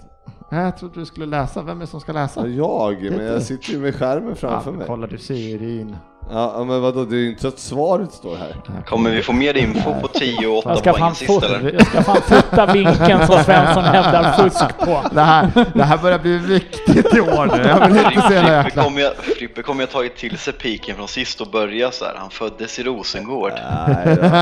[0.51, 1.63] Nej, Jag trodde du skulle läsa.
[1.63, 2.47] Vem är det som ska läsa?
[2.49, 4.87] Ja, jag, men jag sitter ju med skärmen framför Ja, mig.
[4.87, 5.97] kolla, du ser ju in.
[6.31, 8.57] Ja, ja, men vadå, det är ju inte så att svaret står här.
[8.87, 11.47] Kommer vi få mer info på 10 och 8 Jag ska, poäng fan sist fota,
[11.57, 11.73] eller?
[11.73, 15.01] jag ska fan fota vinkeln som Svensson hävdar fusk på.
[15.13, 17.69] Det här, det här börjar bli viktigt i år nu.
[17.69, 18.83] Jag vill inte se några Frippe jäkla...
[18.83, 22.15] kommer jag, Frippe kommer jag tagit till sig piken från sist och börja så här.
[22.17, 23.53] Han föddes i Rosengård.
[23.89, 24.23] Nej då.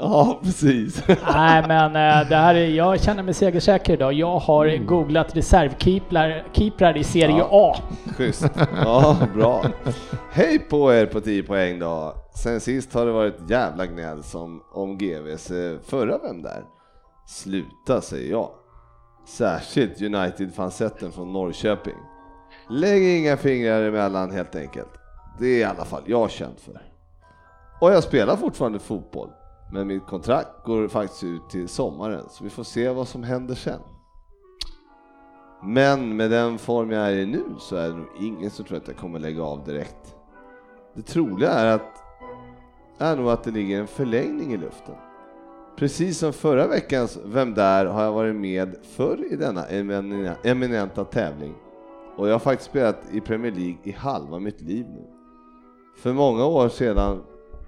[0.00, 1.02] Ja, precis.
[1.34, 4.12] Nej men eh, det här är, jag känner mig segersäker idag.
[4.12, 7.76] Jag har googlat reservkeeprar keeprar i Serie A.
[8.16, 8.46] Schysst.
[8.84, 9.64] Ja, bra.
[10.36, 12.14] Hej på er på 10 poäng då.
[12.34, 16.64] Sen sist har det varit jävla gnäll som om GVs eh, förra Vem där?
[17.26, 18.50] Sluta säger jag.
[19.26, 21.94] Särskilt United-fansetten från Norrköping.
[22.70, 24.88] Lägg inga fingrar emellan helt enkelt.
[25.38, 26.92] Det är i alla fall jag känd för.
[27.80, 29.30] Och jag spelar fortfarande fotboll.
[29.72, 33.54] Men mitt kontrakt går faktiskt ut till sommaren så vi får se vad som händer
[33.54, 33.80] sen.
[35.62, 38.78] Men med den form jag är i nu så är det nog ingen som tror
[38.78, 40.15] att jag kommer lägga av direkt.
[40.96, 42.02] Det troliga är att
[42.98, 44.94] är nog att det ligger en förlängning i luften.
[45.76, 49.66] Precis som förra veckans Vem där har jag varit med förr i denna
[50.44, 51.54] eminenta tävling.
[52.16, 55.06] Och jag har faktiskt spelat i Premier League i halva mitt liv nu.
[55.96, 57.22] För många år sedan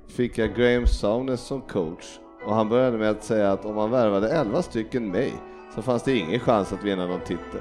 [0.07, 3.91] fick jag Graham Souness som coach och han började med att säga att om man
[3.91, 5.33] värvade 11 stycken mig
[5.75, 7.61] så fanns det ingen chans att vinna någon titel.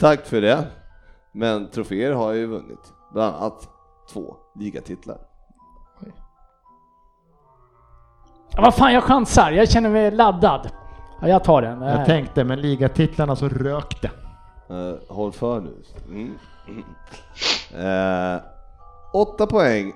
[0.00, 0.66] Tack för det.
[1.32, 2.92] Men troféer har jag ju vunnit.
[3.12, 3.68] Bland annat
[4.12, 5.18] två ligatitlar.
[8.56, 9.50] Ja, vad fan, jag chansar.
[9.50, 10.70] Jag känner mig laddad.
[11.20, 11.82] Ja, jag tar den.
[11.82, 14.10] Jag tänkte, men ligatitlarna så rök det.
[14.74, 15.82] Eh, håll för nu.
[16.08, 16.34] Mm.
[17.74, 18.40] Eh,
[19.12, 19.92] åtta poäng.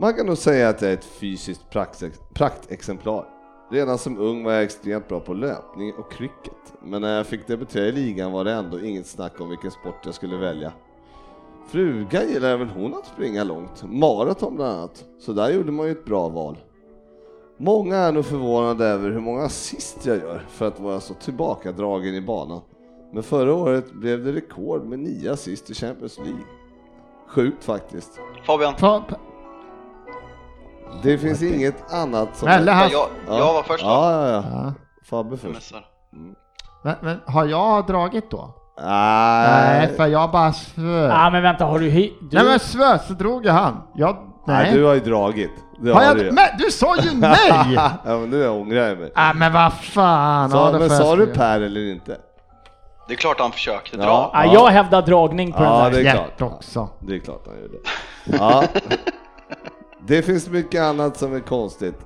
[0.00, 3.24] Man kan nog säga att jag är ett fysiskt praktex- praktexemplar.
[3.70, 6.72] Redan som ung var jag extremt bra på löpning och cricket.
[6.82, 9.94] Men när jag fick debutera i ligan var det ändå inget snack om vilken sport
[10.04, 10.72] jag skulle välja.
[11.66, 15.04] Fruga gillar även hon att springa långt, maraton bland annat.
[15.20, 16.58] Så där gjorde man ju ett bra val.
[17.56, 22.14] Många är nog förvånade över hur många assist jag gör för att vara så tillbakadragen
[22.14, 22.60] i banan.
[23.12, 26.44] Men förra året blev det rekord med nio assist i Champions League.
[27.28, 28.20] Sjukt faktiskt.
[28.46, 29.04] Fabian, Ta,
[31.02, 32.48] Det finns inget annat som...
[32.48, 33.90] Eller han, jag, jag var först då.
[33.90, 34.44] Ja, ja, ja.
[34.50, 34.72] ja.
[35.04, 35.54] Fabbe först.
[35.54, 35.86] missar.
[36.82, 38.54] men, men har jag dragit då?
[38.80, 41.08] Nej, Nej, för jag bara svö.
[41.08, 42.36] Ja men vänta, har du hi- du...
[42.36, 43.82] Nej men svö, så drog jag han.
[43.94, 44.16] Jag,
[44.46, 44.64] nej.
[44.64, 44.72] nej.
[44.74, 45.50] du har ju dragit.
[45.80, 46.32] Det har har du jag, ju.
[46.32, 47.74] men du sa ju nej!
[47.74, 49.12] ja, men nu ångrar jag mig.
[49.16, 50.50] Nej men vad fan.
[50.50, 51.38] Sa, det men får jag sa du skriva.
[51.38, 52.16] Per eller inte?
[53.08, 54.30] Det är klart han försökte dra.
[54.32, 55.90] Ja, jag hävdar dragning på Ja, den där.
[55.90, 56.52] det är Hjärt klart.
[56.52, 56.88] också.
[57.00, 57.78] Det är klart han gjorde.
[58.24, 58.64] Ja.
[60.06, 61.98] Det finns mycket annat som är konstigt.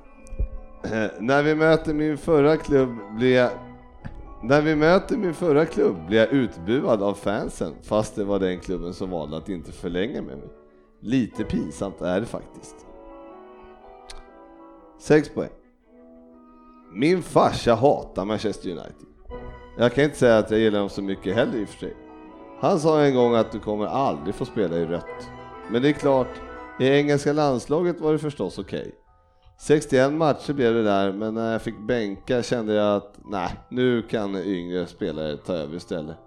[0.85, 3.49] Eh, När vi möter min förra klubb blir jag
[4.41, 8.59] när vi möter min förra klubb blir jag utbuad av fansen fast det var den
[8.59, 10.49] klubben som valde att inte förlänga med mig.
[11.01, 12.75] Lite pinsamt är det faktiskt.
[14.99, 15.49] 6 poäng.
[16.93, 19.07] Min farsa hatar Manchester United.
[19.77, 21.95] Jag kan inte säga att jag gillar dem så mycket heller i och för sig.
[22.59, 25.29] Han sa en gång att du kommer aldrig få spela i rött.
[25.71, 26.41] Men det är klart,
[26.79, 28.91] i engelska landslaget var det förstås okej.
[29.61, 34.01] 61 matcher blev det där, men när jag fick bänka kände jag att nej, nu
[34.01, 36.17] kan yngre spelare ta över istället.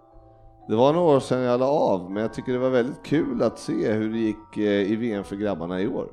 [0.68, 3.42] Det var några år sedan jag la av, men jag tycker det var väldigt kul
[3.42, 6.08] att se hur det gick eh, i VM för grabbarna i år.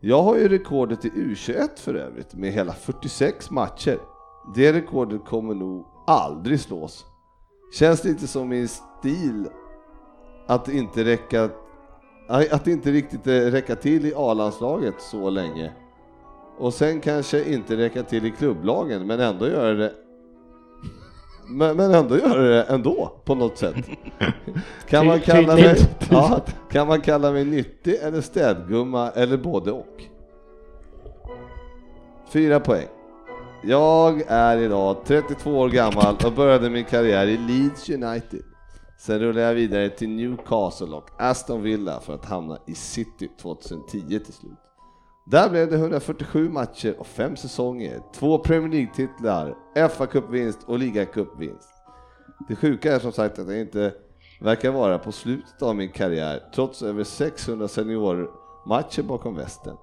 [0.00, 3.98] Jag har ju rekordet i U21 för övrigt, med hela 46 matcher.
[4.54, 7.04] Det rekordet kommer nog aldrig slås.
[7.78, 9.48] Känns lite som min stil
[10.46, 11.50] att inte räcka
[12.28, 15.72] att inte riktigt eh, räcka till i A-landslaget så länge.
[16.58, 19.92] Och sen kanske inte räcka till i klubblagen men ändå göra det
[21.48, 23.76] men, men ändå göra det ändå på något sätt.
[24.88, 25.76] Kan man, kalla mig,
[26.10, 26.40] ja,
[26.70, 30.02] kan man kalla mig nyttig eller städgumma eller både och?
[32.28, 32.86] Fyra poäng.
[33.62, 38.42] Jag är idag 32 år gammal och började min karriär i Leeds United.
[38.98, 44.00] Sen rullade jag vidare till Newcastle och Aston Villa för att hamna i City 2010
[44.08, 44.65] till slut.
[45.28, 49.54] Där blev det 147 matcher och fem säsonger, två Premier League-titlar,
[49.88, 51.68] fa Cup-vinst och ligacupvinst.
[52.48, 53.92] Det sjuka är som sagt att jag inte
[54.40, 59.76] verkar vara på slutet av min karriär trots över 600 seniormatcher bakom västen.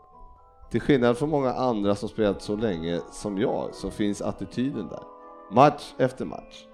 [0.71, 5.03] Till skillnad från många andra som spelat så länge som jag så finns attityden där.
[5.51, 6.65] Match efter match.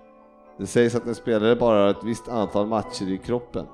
[0.58, 3.66] Det sägs att en spelare bara har ett visst antal matcher i kroppen.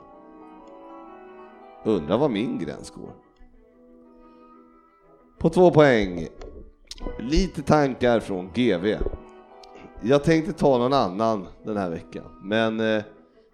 [1.84, 3.25] Undrar var min gräns går.
[5.38, 6.28] På två poäng.
[7.20, 8.96] Lite tankar från GV.
[10.02, 13.04] Jag tänkte ta någon annan den här veckan, men eh,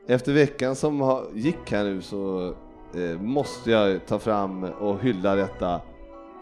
[0.07, 2.53] efter veckan som gick här nu så
[2.95, 5.81] eh, måste jag ta fram och hylla detta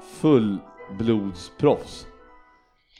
[0.01, 2.07] fullblodsproffs.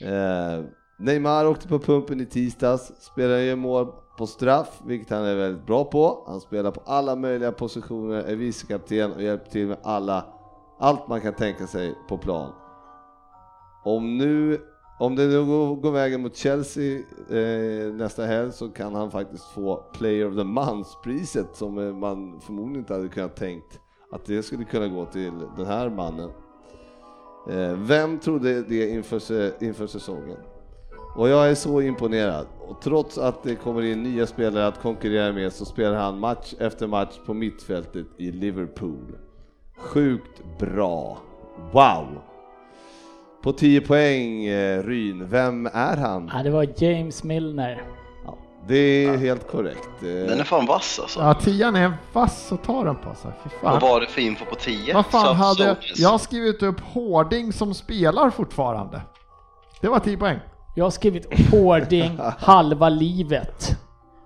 [0.00, 0.64] Eh,
[0.98, 3.86] Neymar åkte på pumpen i tisdags, spelade ju mål
[4.18, 6.24] på straff, vilket han är väldigt bra på.
[6.26, 10.24] Han spelar på alla möjliga positioner, är vicekapten och hjälper till med alla,
[10.80, 12.52] allt man kan tänka sig på plan.
[13.84, 14.60] Om nu
[15.00, 16.98] om det nu går, går vägen mot Chelsea
[17.30, 22.40] eh, nästa helg så kan han faktiskt få Player of the Month-priset som eh, man
[22.40, 23.80] förmodligen inte hade kunnat tänkt
[24.12, 26.30] att det skulle kunna gå till den här mannen.
[27.50, 30.38] Eh, vem trodde det inför, inför säsongen?
[31.16, 32.46] Och jag är så imponerad.
[32.68, 36.54] Och trots att det kommer in nya spelare att konkurrera med så spelar han match
[36.58, 39.16] efter match på mittfältet i Liverpool.
[39.80, 41.18] Sjukt bra.
[41.72, 42.06] Wow!
[43.42, 46.30] På 10 poäng, eh, Ryn, vem är han?
[46.34, 47.82] Ja, det var James Milner.
[48.26, 49.88] Ja, det är helt korrekt.
[50.02, 51.20] Eh, Den är fan vass alltså.
[51.20, 53.10] Ja, tian är vass att ta den på.
[53.22, 53.72] Fy fan.
[53.72, 54.94] Vad var det för info på 10?
[54.94, 55.98] Vad fan Så- hade Soldiers.
[55.98, 59.00] jag har skrivit upp Hårding som spelar fortfarande.
[59.80, 60.38] Det var 10 poäng.
[60.76, 63.76] Jag har skrivit Hårding halva livet.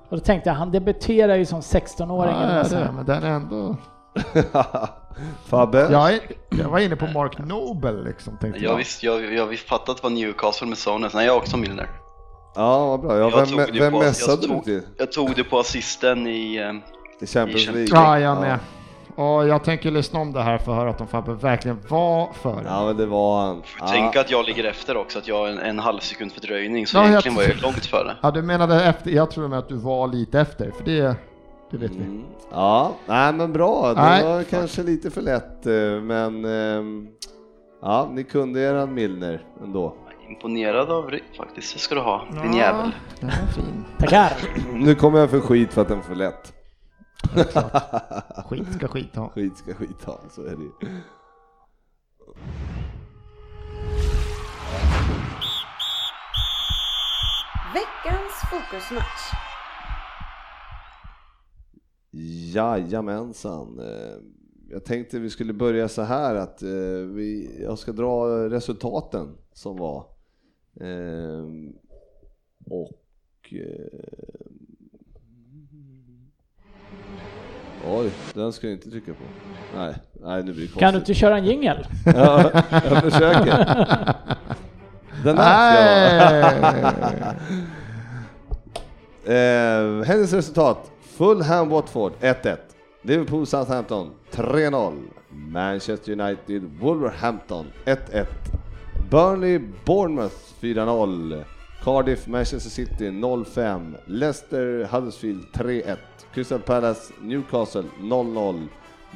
[0.09, 2.35] Och då tänkte jag, han debuterar ju som 16-åring.
[2.35, 3.77] Ja, ja, det, men den är ändå...
[5.47, 5.89] Fabbe?
[5.91, 9.69] Jag, är, jag var inne på Mark Nobel liksom, tänkte Jag visste, jag, jag visste
[9.69, 11.15] fattat att det var Newcastle med Sones.
[11.15, 11.89] Nej, jag är också Milner.
[12.55, 13.13] Ja, vad bra.
[13.19, 14.83] Ja, Jag vem tog det vem på- messade jag du till?
[14.99, 16.57] Jag tog det på assisten i...
[16.57, 16.73] eh,
[17.21, 17.89] I Champions League?
[17.91, 18.59] Ja, jag med.
[19.17, 22.33] Och jag tänker lyssna om det här för att höra att de Fabbe verkligen var
[22.43, 22.63] före.
[22.67, 23.63] Ja, men det var han.
[23.63, 26.87] Får tänka att jag ligger efter också, att jag har en, en halv sekund fördröjning,
[26.87, 28.17] så Ja, jag- egentligen var jag långt före.
[28.23, 31.17] Ja, du menade efter, jag tror med att du var lite efter, för det,
[31.75, 32.05] det vet vi.
[32.05, 32.25] Mm.
[32.51, 33.95] Ja, nej men bra.
[33.95, 34.25] Det Nej.
[34.25, 37.09] var kanske lite för lätt, eh, men ehm,
[37.83, 39.95] ja, ni kunde eran Milner ändå.
[40.29, 42.91] Imponerad av Ryd faktiskt, det ska du ha, din jävel.
[43.21, 43.85] Den var fin.
[43.99, 44.33] Tackar!
[44.73, 46.53] Nu kommer jag för skit för att den var för lätt.
[48.49, 49.29] Skit ska skit ha.
[49.29, 50.71] Skit ska skit ha, så är det ju.
[57.75, 59.44] Veckans fokusmatch.
[62.55, 63.79] Jajamensan.
[63.79, 64.17] Eh,
[64.71, 66.69] Jag tänkte vi skulle börja så här att eh,
[67.15, 70.07] vi, jag ska dra resultaten som var.
[70.81, 71.45] Eh,
[72.71, 73.55] Och...
[77.89, 79.25] Oj, den ska jag inte trycka på.
[79.77, 80.79] Nej, nej nu blir det konstigt.
[80.81, 81.87] Kan du inte köra en jingel?
[82.07, 83.67] Ja, jag försöker.
[85.25, 85.81] Den där ska
[89.27, 89.35] jag
[90.01, 90.91] eh, Hennes resultat.
[91.17, 92.59] Fulham Watford 1-1.
[93.05, 95.11] Liverpool Southampton 3-0.
[95.31, 98.27] Manchester United Wolverhampton 1-1.
[99.11, 101.45] Burnley Bournemouth 4-0.
[101.83, 104.01] Cardiff Manchester City 0-5.
[104.09, 105.99] Leicester Huddersfield 3-1.
[106.33, 108.69] Crystal Palace Newcastle 0-0.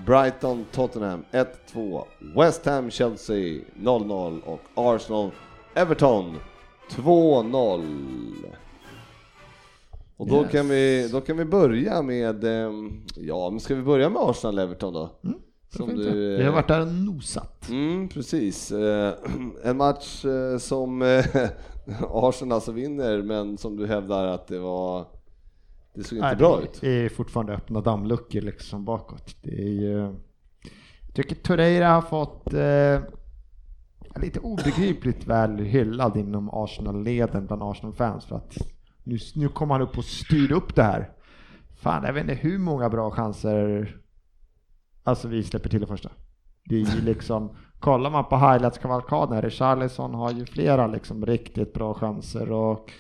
[0.05, 2.07] Brighton Tottenham 1-2.
[2.33, 5.33] West Ham Chelsea 0-0 och Arsenal
[5.75, 6.39] Everton
[6.91, 8.68] 2-0.
[10.19, 10.53] Och då, Yes.
[10.53, 14.59] kan vi, då kan vi börja med, ehm, ja men ska vi börja med Arsenal
[14.59, 15.11] Everton då?
[15.77, 17.69] Som Fint, du, Vi har varit där och nosat.
[17.69, 18.73] Mm, precis.
[18.73, 19.15] Eh,
[19.65, 21.25] En match eh, som eh,
[22.11, 25.05] Arsenal alltså vinner, men som du hävdar att det var...
[25.95, 26.79] Det såg inte Nej, bra ut.
[26.81, 29.37] Det är fortfarande öppna dammluckor liksom bakåt.
[29.43, 29.99] Det är ju...
[31.07, 33.01] Jag tycker Torreira har fått eh,
[34.23, 38.57] lite obegripligt väl hyllad inom Arsenal-leden bland Arsenal-fans för att
[39.09, 41.11] nu, nu kommer han upp och styr upp det här.
[41.77, 43.97] Fan, jag vet inte hur många bra chanser
[45.05, 46.11] alltså vi släpper till det första.
[46.65, 51.95] Det är ju liksom, kollar man på highlights-kavalkaden, Richarlison har ju flera liksom riktigt bra
[51.95, 52.91] chanser och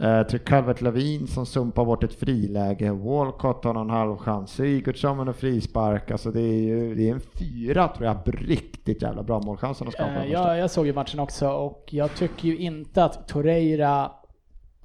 [0.00, 2.92] Eh, till Calvert Lavin som sumpar bort ett friläge.
[2.92, 4.52] Walcott har en halv chans.
[4.52, 6.10] Sigurdsson med en frispark.
[6.10, 9.90] Alltså det är ju det är en fyra tror jag riktigt jävla bra målchanser de
[9.90, 10.16] skapar.
[10.16, 10.58] Eh, första.
[10.58, 14.10] jag såg ju matchen också och jag tycker ju inte att Torreira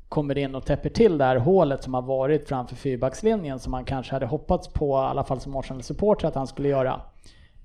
[0.09, 3.85] kommer in och täpper till det här hålet som har varit framför fyrbackslinjen som man
[3.85, 7.01] kanske hade hoppats på, i alla fall som Arsenal-supporter, att han skulle göra.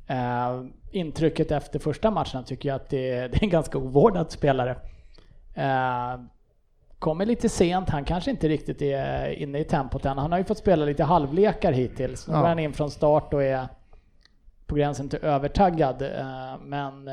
[0.06, 4.76] Eh, intrycket efter första matchen tycker jag att det, det är en ganska ovårdad spelare.
[5.54, 6.20] Eh,
[6.98, 10.18] kommer lite sent, han kanske inte riktigt är inne i tempot än.
[10.18, 12.28] Han har ju fått spela lite halvlekar hittills.
[12.28, 12.40] Nu Ja.
[12.40, 13.68] går han in från start och är
[14.66, 16.02] på gränsen till övertaggad.
[16.02, 17.08] eh, Men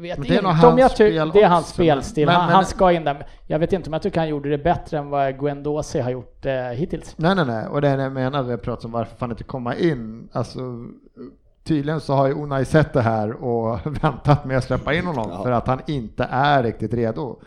[0.00, 1.32] vet Men det är inte om jag hans tycker...
[1.32, 2.26] Det är hans spelstil.
[2.26, 3.26] men- han, men- han ska in där.
[3.46, 6.46] Jag vet inte om jag tycker han gjorde det bättre än vad Guendouzi har gjort
[6.46, 7.14] eh, hittills.
[7.18, 7.66] Nej, nej, nej.
[7.66, 10.28] Och det är det jag menar, vi har pratat om varför fan inte komma in.
[10.32, 10.60] Alltså,
[11.64, 15.30] tydligen så har ju Unai sett det här och väntat med att släppa in honom
[15.30, 15.42] Ja.
[15.42, 17.40] för att han inte är riktigt redo.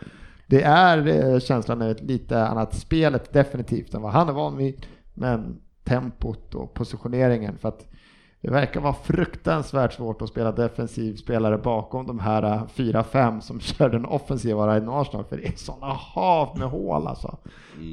[0.46, 4.56] Det är eh, känslan av ett lite annat spelet definitivt än vad han är van
[4.56, 4.86] vid.
[5.14, 7.86] Men tempot och positioneringen för att
[8.44, 13.60] det verkar vara fruktansvärt svårt att spela defensiv spelare bakom de här eh, 4-5 som
[13.60, 17.38] kör den offensiva i Arsenal för det är sådana hav med hål alltså.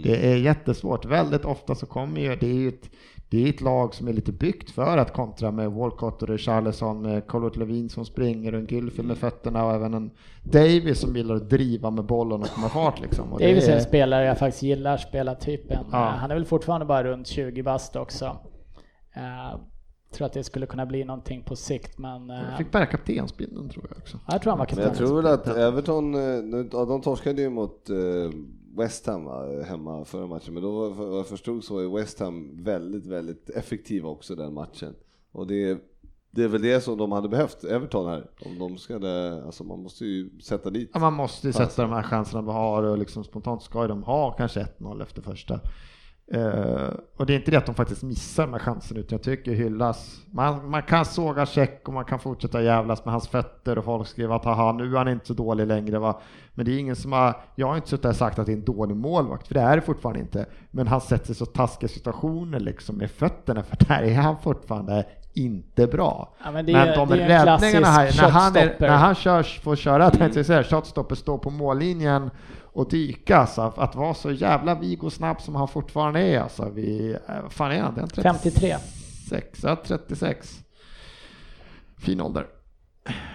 [0.04, 1.06] Det är jättesvårt.
[1.06, 2.90] Väldigt ofta så kommer ju, det är ju ett,
[3.30, 7.02] det är ett lag som är lite byggt för att kontra med Walcott och Richarlison,
[7.02, 10.12] med Colbert Levin som springer och en Gylfi med fötterna och även en
[10.44, 13.34] Davis som gillar att driva med bollen och komma fart liksom.
[13.34, 15.86] Och det Davis är en spelare jag faktiskt gillar spelartypen.
[15.92, 15.98] Ja.
[15.98, 18.38] Eh, Han är väl fortfarande bara runt 20 bast också.
[20.12, 22.30] Eh, tror att det skulle kunna bli någonting på sikt men...
[22.30, 24.20] eh, Jag fick bära kaptensbindeln tror jag också.
[24.28, 25.08] jag tror han var Men jag kapten.
[25.08, 27.96] tror väl att Everton, eh, ja, de torskade ju mot eh,
[28.78, 32.64] West Ham va, hemma förra matchen, men då var, jag förstod så är West Ham
[32.64, 34.94] väldigt, väldigt effektiva också den matchen.
[35.32, 35.78] Och det,
[36.32, 38.30] det är väl det som de hade behövt, Everton här.
[38.46, 40.90] Om de ska, det, alltså man måste ju sätta dit.
[40.94, 43.88] Ja, man måste ju sätta de här chanserna vi har och liksom spontant ska ju
[43.88, 45.60] de ha kanske 1-0 efter första.
[46.34, 49.24] Eh, och det är inte det att de faktiskt missar de här chanserna utan jag
[49.24, 50.22] tycker hyllas.
[50.32, 54.08] Man, man kan såga check och man kan fortsätta jävlas med hans fötter och folk
[54.08, 56.20] skriver att haha nu är han inte så dålig längre va.
[56.54, 58.58] Men det är ingen som har, jag har inte suttit och sagt att det är
[58.58, 60.46] en dålig målvakt för det är det fortfarande inte.
[60.72, 65.06] Men han sätter sig så taskiga situationer liksom med fötterna för där är han fortfarande
[65.34, 66.34] inte bra.
[66.46, 69.16] Ja, men det Men är- de det är räddningarna här, när han, är, när han
[69.16, 72.30] körs, får köra, säga, shotstopper, stå på mållinjen
[72.74, 76.70] och dyka, alltså, att vara så jävla vig och snabb som han fortfarande är, alltså,
[76.70, 77.96] vi, eh, fan är han?
[77.96, 78.76] Den 53.
[79.30, 80.60] 36, ja 36.
[81.98, 82.48] Fin ålder.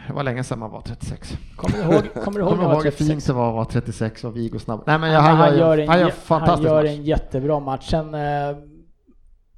[0.07, 1.37] Det var länge sedan man var 36.
[1.57, 3.11] Kommer du ihåg, kommer du ihåg Kommer jag ihåg hur 36?
[3.11, 4.83] fint det var att vara 36 och vig och snabb?
[4.87, 7.91] Nej men Ja, han, han, gör, en, han gör han gör en jättebra match.
[7.91, 8.57] Sen eh,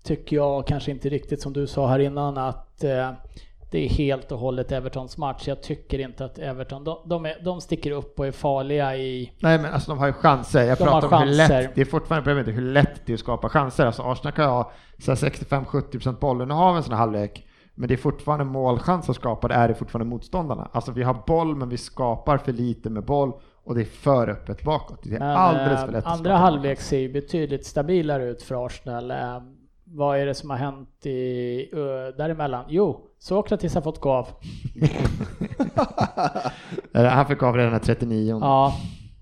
[0.03, 3.11] tycker jag kanske inte riktigt som du sa här innan att eh,
[3.71, 5.49] det är helt och hållet Evertons match.
[5.49, 9.33] Jag tycker inte att Everton, de, de, är, de sticker upp och är farliga i...
[9.39, 10.65] Nej men alltså de har ju chanser.
[10.65, 11.63] Jag De pratar har om hur chanser.
[11.63, 13.87] lätt, det är fortfarande problemet hur lätt det är att skapa chanser.
[13.87, 17.45] Alltså Arsenal kan ha så här 65-70% bollen och ha en sån här halvlek.
[17.75, 20.69] Men det är fortfarande målchanser skapade är det fortfarande motståndarna.
[20.73, 23.33] Alltså vi har boll men vi skapar för lite med boll
[23.65, 25.01] och det är för öppet bakåt.
[25.03, 28.43] Det är Men, alldeles eh, för lätt att andra halvlek ser ju betydligt stabilare ut
[28.43, 29.11] för Arsenal.
[29.11, 29.41] Eh,
[29.85, 32.65] vad är det som har hänt i, uh, däremellan?
[32.69, 34.29] Jo, Sokratis har fått gå av.
[37.11, 38.39] Han fick av redan när 39.
[38.41, 38.75] Ja,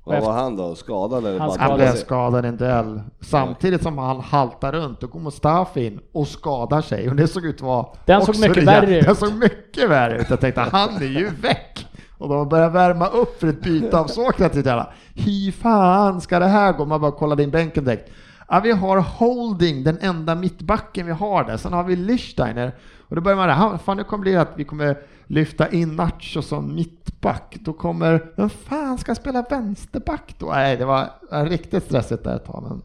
[0.04, 0.74] Vad var han då?
[0.74, 1.38] Skadad eller?
[1.38, 3.00] Han Han blev skadad i en duell.
[3.20, 7.10] Samtidigt som han haltar runt och går Mustafi in och skadar sig.
[7.10, 7.86] Och det såg ut att vara...
[8.04, 8.68] Den såg mycket rejält.
[8.82, 9.04] värre ut.
[9.06, 10.30] Den såg mycket värre ut.
[10.30, 11.86] Jag tänkte han är ju väck.
[12.18, 14.64] Och de börjar värma upp för ett byte av Sokratis.
[14.64, 14.92] där.
[15.14, 16.84] Hur fan ska det här gå?
[16.84, 18.10] Man bara kollade in bänken direkt.
[18.48, 21.56] Ja, vi har Holding, den enda mittbacken vi har där.
[21.56, 22.74] Sen har vi Lichsteiner.
[23.08, 25.68] Och då börjar man där, "Ha, fan nu kommer det bli att vi kommer lyfta
[25.68, 27.56] in Nacho som mittback.
[27.60, 30.46] Då kommer, vem fan ska spela vänsterback då?
[30.46, 31.10] Nej, det var
[31.44, 32.62] riktigt stressigt där ett tag.
[32.68, 32.82] Men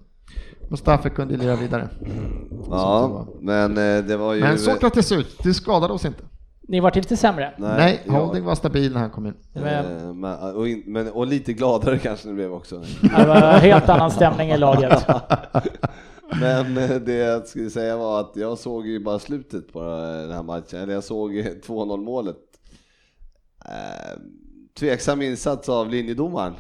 [0.69, 1.89] Mustafa kunde lira vidare.
[2.69, 4.41] Ja, men eh, det var ju...
[4.41, 6.23] Men Sokrates ut, det skadade oss inte.
[6.71, 7.53] Ni vart inte sämre.
[7.57, 8.11] Nej, ja.
[8.13, 9.33] Holding var stabil när han kom in.
[9.53, 12.83] Men, Eh, men, och, in, men, och lite gladare kanske det blev också.
[13.01, 15.05] det var en helt annan stämning i laget.
[16.39, 19.79] Men eh, det jag skulle säga var att jag såg ju bara slutet på
[20.27, 21.31] den här matchen, eller jag såg
[21.67, 22.37] 2-0 målet.
[23.65, 24.19] Eh,
[24.79, 26.53] tveksam insats av linjedomaren.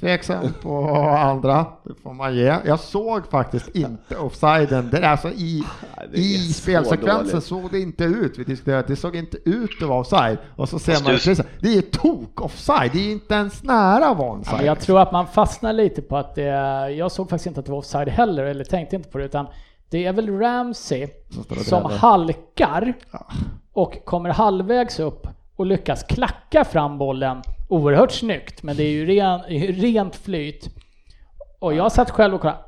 [0.00, 0.88] Tveksam på
[1.18, 2.56] andra, det får man ge.
[2.64, 4.88] Jag såg faktiskt inte offsiden.
[4.92, 5.64] Det är alltså i,
[6.12, 7.44] det i så spelsekvensen dåligt.
[7.44, 8.38] såg det inte ut.
[8.38, 10.38] Vi diskuterade att det såg inte ut att vara offside.
[10.56, 12.90] Och så ser Fast man du- det är tok-offside.
[12.92, 14.56] Det är inte ens nära att vara Ja, onside.
[14.56, 16.42] men jag tror att man fastnar lite på att det,
[16.90, 19.46] jag såg faktiskt inte att det var offside heller, eller tänkte inte på det, utan
[19.90, 22.94] det är väl Ramsey Som som halkar
[23.72, 25.26] och kommer halvvägs upp
[25.56, 29.40] och lyckas klacka fram bollen oerhört snyggt, men det är ju ren,
[29.72, 30.70] rent flyt.
[31.58, 32.58] Och jag satt själv och kollade,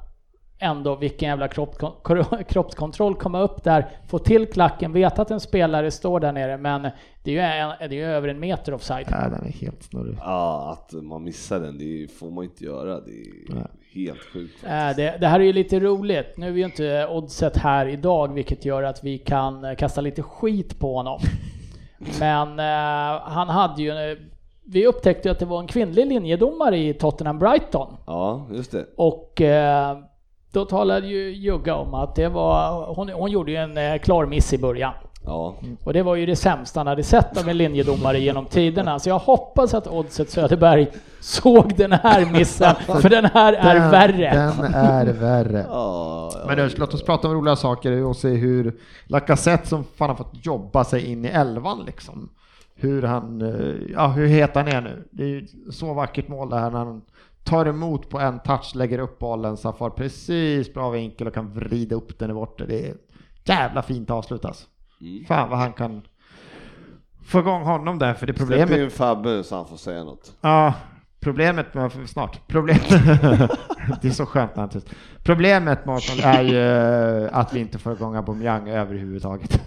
[0.59, 1.77] ändå vilken jävla kropp,
[2.49, 6.83] kroppskontroll, komma upp där, få till klacken, veta att en spelare står där nere, men
[7.25, 9.07] det är ju, en, det är ju över en meter offside.
[9.11, 10.17] Ja, den är helt snurrig.
[10.21, 13.01] Ja, att man missar den, det får man inte göra.
[13.01, 13.67] Det är Nej.
[13.95, 14.65] helt sjukt.
[14.65, 16.37] Eh, Det, det här är ju lite roligt.
[16.37, 20.79] Nu är ju inte Oddset här idag, vilket gör att vi kan kasta lite skit
[20.79, 21.21] på honom.
[22.21, 23.93] Men eh, han hade ju...
[24.65, 27.97] Vi upptäckte att det var en kvinnlig linjedomare i Tottenham Brighton.
[28.07, 28.87] Ja, just det.
[28.97, 29.99] Och eh,
[30.53, 32.87] då talade ju Jugga om att det var...
[32.95, 34.93] Hon, hon gjorde ju en eh, klar miss i början.
[35.25, 35.55] Ja,
[35.85, 38.99] Och det var ju det sämsta han hade sett av en linjedomare genom tiderna.
[38.99, 40.89] Så jag hoppas att Oddset Söderberg
[41.21, 44.31] såg den här missen, för den här är Den- värre.
[44.59, 45.67] Den är värre.
[46.47, 48.75] Men nu, låt oss prata om roliga saker och se hur
[49.07, 52.29] Lacazette som fan har fått jobba sig in i elvan liksom.
[52.81, 55.09] Hur han, eh, ja hur het han är nu.
[55.11, 57.03] Det är ju så vackert mål där när han
[57.45, 61.35] tar emot på en touch, lägger upp bollen så han får precis bra vinkel och
[61.35, 62.66] kan vrida upp den i borta.
[62.66, 62.95] Det är
[63.45, 64.66] jävla fint avslutas.
[65.01, 65.24] Mm.
[65.24, 66.03] Fan vad han kan
[67.24, 70.33] få igång honom där för det Släpp problemet in Fabbe så han får säga något.
[70.41, 70.74] Ja,
[71.20, 72.89] problemet med, snart, problemet,
[74.03, 74.91] det är så skönt när han tyst.
[75.22, 76.59] Problemet honom är ju
[77.24, 79.61] eh, att vi inte får igång Aubameyang överhuvudtaget.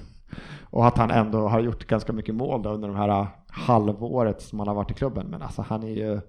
[0.74, 4.42] Och att han ändå har gjort ganska mycket mål då under de här eh, halvåret
[4.42, 5.28] som han har varit i klubben.
[5.28, 6.22] Men alltså han är ju.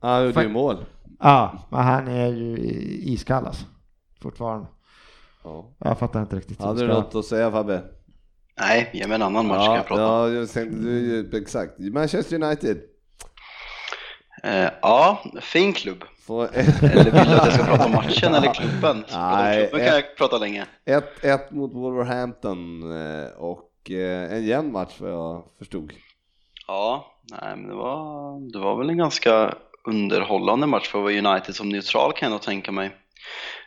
[0.00, 0.84] Ja, han gjorde ju mål.
[1.20, 2.56] Ja, men han är ju
[3.02, 3.64] iskall alltså.
[4.22, 4.66] Fortfarande.
[5.44, 5.70] Ja.
[5.78, 6.62] Jag fattar inte riktigt.
[6.62, 7.82] Hade du något att säga Fabbe?
[8.60, 11.78] Nej, ge mig en annan match ska Ja, jag prata ja jag tänkte, du, exakt.
[11.78, 12.80] Manchester United.
[14.42, 16.04] Eh, ja, fin klubb.
[16.30, 19.04] Får Eller vill du att jag ska prata om matchen eller klubben?
[19.12, 20.66] Nej, klubben kan jag prata länge.
[20.86, 25.92] 1-1 mot Wolverhampton eh, och eh, en jämn match vad jag förstod.
[26.66, 29.54] Ja, nej, men det var, det var väl en ganska
[29.84, 32.90] underhållande match för United som neutral kan jag nog tänka mig.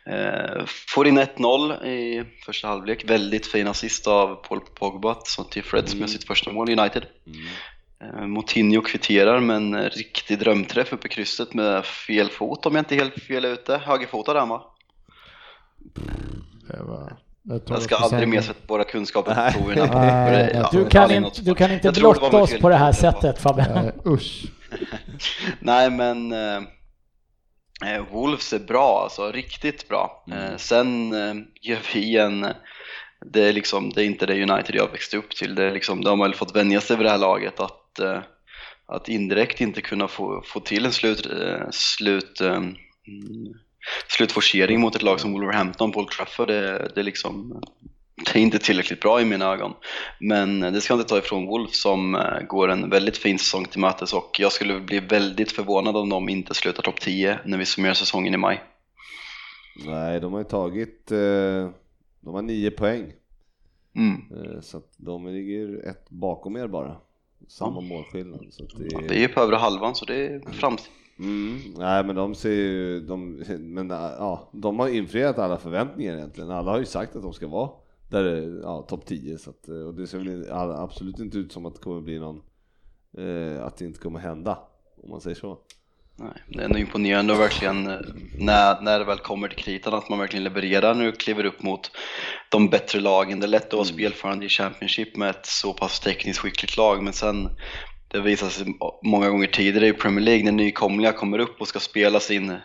[0.06, 5.64] Eh, får in 1-0 i första halvlek, väldigt fin assist av Paul Pogba som till
[5.64, 7.02] Fred som gör sitt första mål i United.
[7.02, 7.32] Eh,
[8.26, 12.94] Moutinho kvitterar med en riktig drömträff uppe i krysset med fel fot om jag inte
[12.94, 13.76] är helt fel ute.
[13.76, 14.62] Högerfotad han va?
[16.68, 17.16] Det var,
[17.68, 20.50] jag, ska aldrig mer sätta våra kunskaper på proverna.
[20.54, 23.92] Ja, Du kan, du kan inte blotta oss på det här sättet Fabbe.
[24.06, 24.44] Eh, usch.
[25.60, 26.56] Nej men eh,
[27.86, 30.24] eh, Wolves är bra alltså, riktigt bra.
[30.30, 32.46] Eh, sen eh, gör vi en,
[33.32, 35.54] det är liksom, det är inte det United jag växte upp till.
[35.54, 38.22] Det är liksom, de har väl fått vänja sig vid det här laget att, eh,
[38.86, 42.74] att indirekt inte kunna få, få till en slut, eh, slut, eh, mm,
[44.08, 46.48] slutforcering mot ett lag som Wolverhampton på Old Trafford.
[46.48, 47.62] Det, det liksom,
[48.24, 49.72] det är inte tillräckligt bra i mina ögon.
[50.20, 54.12] Men det ska inte ta ifrån Wolf som går en väldigt fin säsong till mötes
[54.12, 57.94] och jag skulle bli väldigt förvånad om de inte slutar topp 10 när vi summerar
[57.94, 58.62] säsongen i maj.
[59.86, 61.06] Nej, de har ju tagit,
[62.20, 63.12] de har nio poäng.
[63.96, 64.62] Mm.
[64.62, 66.96] Så att de ligger ett bakom er bara.
[67.48, 68.46] Samma målskillnad.
[68.50, 70.92] Så det, Ja, det är ju på övre halvan så det är framsteg.
[71.18, 76.50] Mm, nej men de ser ju, de, men ja, de har infriat alla förväntningar egentligen.
[76.50, 77.70] Alla har ju sagt att de ska vara
[78.08, 81.74] där, ja, topp 10 så att, och det ser väl absolut inte ut som att
[81.74, 82.42] det kommer bli någon,
[83.18, 84.58] eh, att det inte kommer hända,
[85.02, 85.58] om man säger så.
[86.16, 87.98] Nej, det är ändå imponerande och verkligen eh,
[88.38, 91.90] när, när det väl kommer till kritan att man verkligen levererar nu kliver upp mot
[92.48, 93.40] de bättre lagen.
[93.40, 93.94] Det är lätt att vara Mm.
[93.94, 97.48] spelförande i Championship med ett så pass tekniskt skickligt lag men sen
[98.08, 98.66] det visar sig
[99.02, 102.56] många gånger tidigare i Premier League när nykomlingar kommer upp och ska spela sin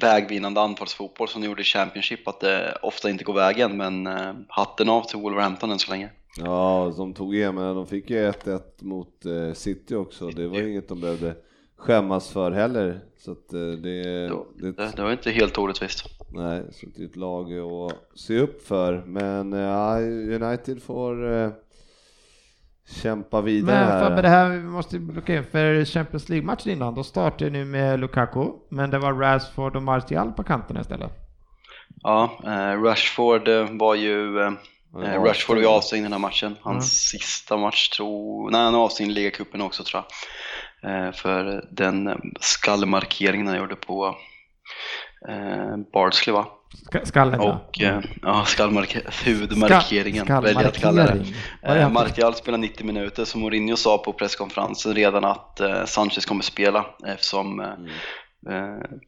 [0.00, 4.32] vägvinnande anfallsfotboll som de gjorde i Championship att det ofta inte går vägen men eh,
[4.48, 6.10] hatten av till Wolverhampton än så länge.
[6.38, 10.28] Ja, de tog igen, men de fick ju 1-1 mot eh, City också.
[10.30, 11.34] Det var ju inget de behövde
[11.80, 13.00] skämmas för heller.
[13.18, 14.02] Så att eh, det,
[14.58, 16.04] Det, det, det var inte helt orättvist.
[16.32, 19.02] Nej, så det är ett lag att se upp för.
[19.06, 19.98] Men eh, ja,
[20.46, 21.50] United får eh,
[23.02, 24.08] kämpa vidare Men här.
[24.08, 26.94] Fabbe, det här vi måste blocka in för Champions League-matchen innan.
[26.94, 31.10] Då startar ju nu med Lukaku, men det var Rashford och Martial på kanterna istället.
[32.02, 34.52] Ja, eh, Rashford eh, var ju eh,
[35.04, 35.76] Eh, Rashford var ju avstängd.
[35.76, 36.56] avstängd den här matchen.
[36.60, 36.74] Hans
[37.14, 37.20] Mm.
[37.20, 38.50] sista match tror...
[38.50, 40.04] Nej, han var avstängd i ligacupen också tror jag.
[40.82, 44.16] Eh, för den skallmarkeringen han gjorde på
[45.28, 46.46] eh, Bardsley va?
[46.86, 47.52] Ska, skallen ja.
[47.68, 51.24] Och eh, ja, skallmark- hudmarkeringen Ska- väljer att kalla det.
[51.62, 51.88] Eh?
[51.90, 56.86] Martial spelar 90 minuter så Mourinho sa på presskonferensen redan att eh, Sanchez kommer spela
[57.06, 57.74] eftersom eh, Eh,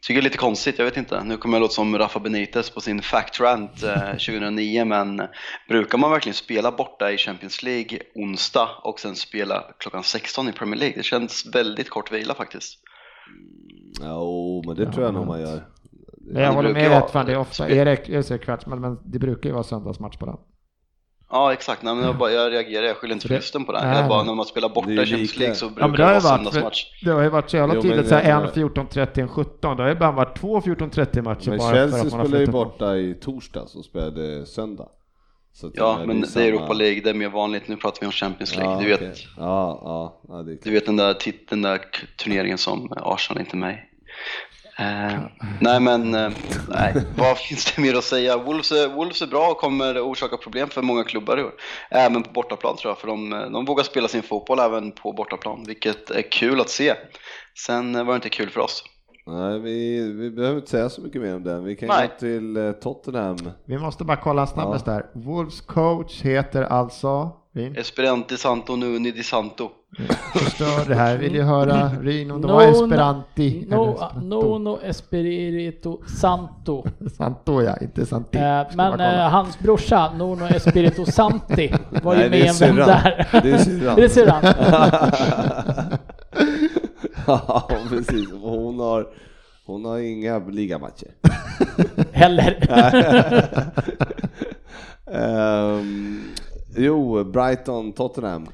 [0.00, 1.24] tycker det är lite konstigt, jag vet inte.
[1.24, 5.22] Nu kommer jag låta som Rafa Benitez på sin fact rant eh, 2009 men
[5.68, 10.52] brukar man verkligen spela borta i Champions League onsdag och sen spela klockan 16 i
[10.52, 10.96] Premier League?
[10.96, 12.78] Det känns väldigt kort vila faktiskt.
[14.00, 15.66] Jo, men det tror jag nog man gör.
[16.20, 18.98] Men jag håller med rätt fan, det är ofta, är det, jag säger kvartsmatch, men
[19.04, 20.36] det brukar ju vara söndagsmatch på den.
[21.34, 23.84] Ja exakt, Nej, men jag, bara, jag reagerar, jag skyller inte förlusten på det.
[23.84, 25.36] Nej, Jag bara, när man spelar borta i är Champions.
[25.36, 26.84] League så Ja, brukar men det det vara söndagsmatch.
[27.04, 29.20] det har ju varit så jävla men tydligt så jag här tror- en 14, 30,
[29.20, 29.76] en 17.
[29.76, 32.46] Det har ju bara varit två 14, 30 matcher Men bara för Chelsea spelade ju
[32.46, 34.88] borta i torsdags och spelade söndag.
[35.74, 37.68] Ja, det men det samma- är Europa League, det är mer vanligt.
[37.68, 38.74] Nu pratar vi om Champions League.
[38.74, 39.14] Ja, du, vet, okej.
[39.38, 41.80] Ja, ja, ja, du vet den där, tit- den där
[42.16, 43.84] turneringen som Arsenal inte är
[44.78, 45.20] Eh,
[45.60, 46.30] nej men, eh,
[46.68, 46.94] nej.
[47.16, 48.36] vad finns det mer att säga?
[48.36, 51.52] Wolves är, Wolves är bra och kommer orsaka problem för många klubbar i år.
[51.90, 55.12] Även på bortaplan tror jag, för de, eh, de vågar spela sin fotboll även på
[55.12, 56.94] bortaplan, vilket är kul att se.
[57.66, 58.84] Sen var det inte kul för oss.
[59.26, 61.64] Nej, vi, vi behöver inte säga så mycket mer om den.
[61.64, 62.08] Vi kan Nej.
[62.08, 63.36] gå till Tottenham.
[63.64, 65.06] Vi måste bara kolla snabbast där.
[65.14, 67.30] Wolves coach heter alltså,
[67.76, 69.70] Esperanti Santo Nuni di Santo.
[70.34, 71.16] Förstör det här.
[71.16, 73.66] Vill ju höra Rin om det var No, esperanti.
[73.68, 74.20] No, esperanto.
[74.20, 76.84] Nono Espirito Santo.
[77.16, 78.38] Santo ja, inte santi.
[78.38, 82.78] Eh, Ska men eh, hans brorsa, Nono Espirito Santi, var ju Nej, med en vän
[82.86, 83.28] där.
[83.42, 83.96] Det är syrran.
[83.96, 84.42] Det är syrran.
[87.26, 88.28] ja, precis.
[88.42, 89.06] Hon har,
[89.66, 91.08] hon har inga ligamatcher.
[92.12, 92.68] Heller.
[95.14, 96.20] Ehm,
[96.76, 98.46] jo, Brighton, Tottenham.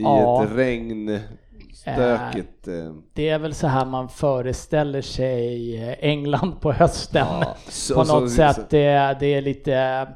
[0.00, 0.44] I Ja.
[0.44, 2.68] ett regnstökigt...
[2.68, 7.26] Eh, Det är väl så här man föreställer sig eh, England på hösten.
[7.30, 8.70] ja, så- på så- något sätt.
[8.70, 10.06] Det, är- det är lite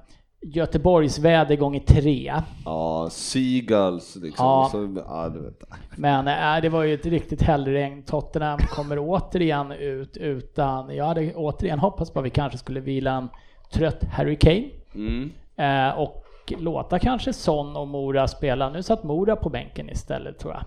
[0.47, 2.35] Göteborgs väder gånger tre.
[2.65, 4.47] Ja, Seagulls liksom.
[4.47, 4.69] Ja.
[4.73, 5.63] Så, ja, du vet.
[5.97, 8.03] Men äh, det var ju ett riktigt hällregn.
[8.03, 13.13] Tottenham kommer återigen ut utan, jag hade återigen hoppats på att vi kanske skulle vila
[13.13, 13.29] en
[13.73, 14.65] trött Harry Kane.
[14.95, 15.31] Mm.
[15.57, 18.71] Eh, och låta kanske Son och Mora spela.
[18.71, 20.65] Nu satt Mora på bänken istället tror jag.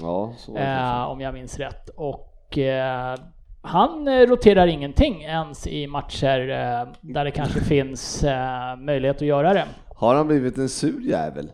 [0.00, 0.32] Ja.
[0.60, 1.88] Eh, om jag minns rätt.
[1.96, 3.16] Och eh,
[3.62, 9.22] han eh, roterar ingenting ens i matcher eh, där det kanske finns eh, möjlighet att
[9.22, 9.64] göra det.
[9.96, 11.52] Har han blivit en sur jävel?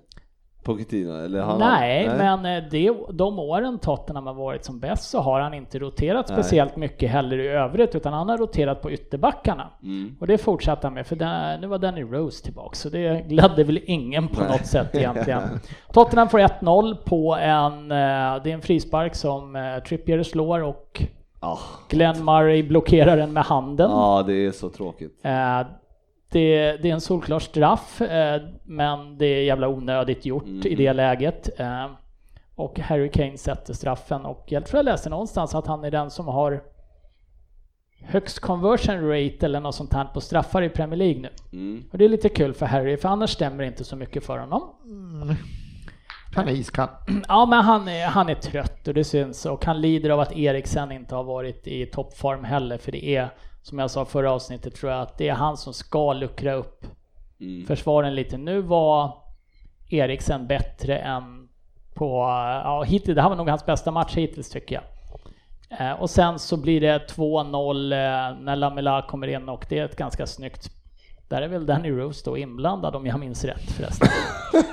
[0.73, 1.25] Pochettino?
[1.25, 5.21] Eller har Nej, han, men eh, det, de åren Tottenham har varit som bäst så
[5.21, 6.37] har han inte roterat Nej.
[6.37, 9.71] speciellt mycket heller i övrigt utan han har roterat på ytterbackarna.
[9.83, 10.17] Mm.
[10.21, 13.65] Och det fortsatte han med för den, nu var Danny Rose tillbaka så det gladde
[13.65, 14.51] väl ingen på Nej.
[14.51, 15.43] något sätt egentligen.
[15.93, 21.03] Tottenham får 1-0 på en, eh, det är en frispark som eh, Trippier slår och
[21.41, 21.59] Ja.
[21.89, 23.91] Glenn Murray blockerar den med handen.
[23.91, 25.21] ja, det är så tråkigt.
[25.23, 25.61] Eh,
[26.31, 30.67] det, det är en solklar straff, eh, men det är jävla onödigt gjort Mm.
[30.67, 31.61] i det läget.
[31.61, 31.87] Eh,
[32.55, 36.11] och Harry Kane sätter straffen och jag tror jag läste någonstans att han är den
[36.11, 36.63] som har
[38.05, 41.29] högst conversion rate eller något sånt här på straffar i Premier League nu.
[41.53, 41.85] Mm.
[41.93, 44.39] Och det är lite kul för Harry, för annars stämmer det inte så mycket för
[44.39, 44.63] honom.
[46.35, 46.89] Han är iskall.
[47.29, 50.33] Ja, men han är, han är trött och det syns och han lider av att
[50.37, 53.29] Eriksen inte har varit i toppform heller, för det är,
[53.69, 56.87] som jag sa förra avsnittet, tror jag att det är han som ska luckra upp
[57.41, 57.67] Mm.
[57.67, 58.37] försvaren lite.
[58.39, 59.13] Nu var
[59.91, 61.49] Eriksen bättre än
[61.95, 62.19] på,
[62.65, 64.85] ja hittills, det här var nog hans bästa match hittills tycker jag.
[65.81, 67.99] Eh, och sen så blir det 2-0 eh,
[68.41, 70.71] när Lamela kommer in och det är ett ganska snyggt
[71.29, 74.09] där är väl Danny Rose då inblandad om jag minns rätt förresten.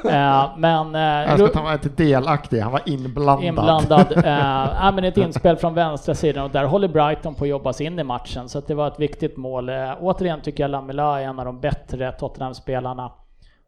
[0.11, 0.95] eh, men...
[0.95, 3.45] Eh, Jag ska att han var inte delaktig, han var inblandad.
[3.45, 4.11] Inblandad.
[4.11, 7.85] Eh, men ett inspel från vänstra sidan och där håller Brighton på att jobba sig
[7.85, 8.49] in i matchen.
[8.49, 9.69] Så det var ett viktigt mål.
[9.69, 13.11] Eh, återigen tycker jag Lamela är en av de bättre Tottenham-spelarna.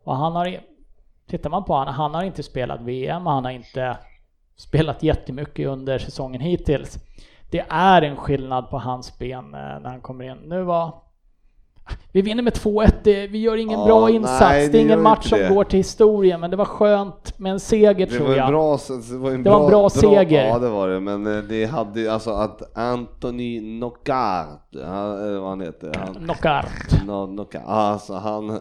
[0.04, 0.58] Och han har,
[1.30, 3.98] tittar man på honom, han har inte spelat VM, han har inte
[4.58, 6.98] spelat jättemycket under säsongen hittills.
[7.52, 10.38] Det är en skillnad på hans ben eh, när han kommer in.
[10.38, 10.94] Nu var
[12.12, 14.40] vi vinner med 2-1, det- vi gör ingen Ja, bra nej, insats.
[14.42, 15.50] det det är ingen match som det.
[15.50, 18.50] går till historien, men det var skönt med en seger Det tror jag.
[18.50, 18.78] bra,
[19.12, 20.48] det var en Det var en bra seger.
[20.48, 21.00] Ja, det var det.
[21.00, 27.06] Men eh, det hade alltså att Anthony Knockaert, han, eller vad han heter, han, Knockout.
[27.08, 28.60] no, Knockaert, alltså han,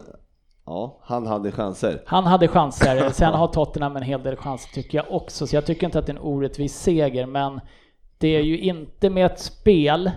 [0.65, 2.01] ja, han hade chanser.
[2.05, 5.65] Han hade chanser, sen har Tottenham en hel del chanser tycker jag också, så jag
[5.65, 7.59] tycker inte att det är en orättvis seger, men
[8.17, 10.11] det är ju inte med ett spel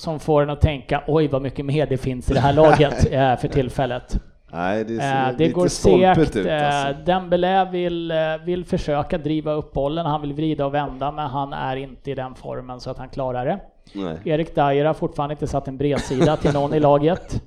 [0.00, 3.06] som får en att tänka oj vad mycket mer det finns i det här laget
[3.12, 4.16] eh, för tillfället.
[4.52, 6.36] Nej, det Eh, ser det lite går segt.
[6.36, 7.04] ut Eh, alltså.
[7.04, 11.52] Dembélé vill, eh, vill försöka driva upp bollen, han vill vrida och vända, men han
[11.52, 13.60] är inte i den formen så att han klarar det.
[13.94, 14.16] Nej.
[14.24, 17.42] Erik Dyer har fortfarande inte satt en bredsida till någon i laget.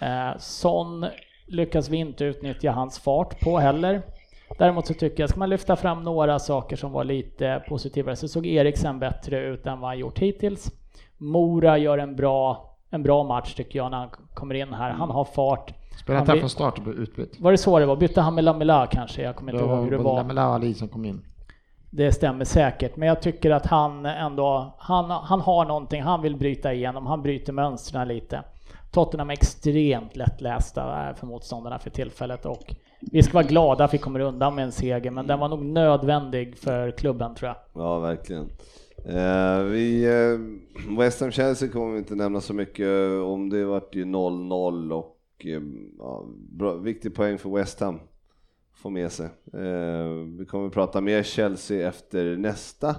[0.00, 1.06] Eh, Son
[1.46, 4.02] lyckas vi inte utnyttja hans fart på heller.
[4.58, 8.28] Däremot så tycker jag, ska man lyfta fram några saker som var lite positivare, så
[8.28, 10.70] såg Eriksen bättre ut än vad han gjort hittills.
[11.18, 14.90] Mora gör en bra, en bra match tycker jag när han kommer in här.
[14.90, 15.74] Han har fart.
[16.02, 17.40] Spelade Han inte han från start och utbytt.
[17.40, 17.96] Var det så det var?
[17.96, 19.22] Bytte han med Lamela kanske?
[19.22, 20.16] Jag kommer inte ihåg hur det var var.
[20.16, 21.24] Lamela och Ali som kom in.
[21.90, 26.36] Det stämmer säkert, men jag tycker att han ändå, han, han har någonting, han vill
[26.36, 28.42] bryta igenom, han bryter mönstren lite.
[28.90, 33.94] Tottenham är extremt lättlästa eh, för motståndarna för tillfället och vi ska vara glada att
[33.94, 37.82] vi kommer undan med en seger, men den var nog nödvändig för klubben tror jag.
[37.82, 38.48] Ja, verkligen.
[39.08, 42.88] Eh, vi, eh, West Ham Chelsea kommer vi inte nämna så mycket
[43.22, 43.50] om.
[43.50, 45.62] Det vart ju 0-0 och eh,
[45.98, 47.98] ja, bra, viktig poäng för West Ham.
[48.74, 49.28] Få med sig.
[50.38, 52.96] Vi kommer prata mer Chelsea efter nästa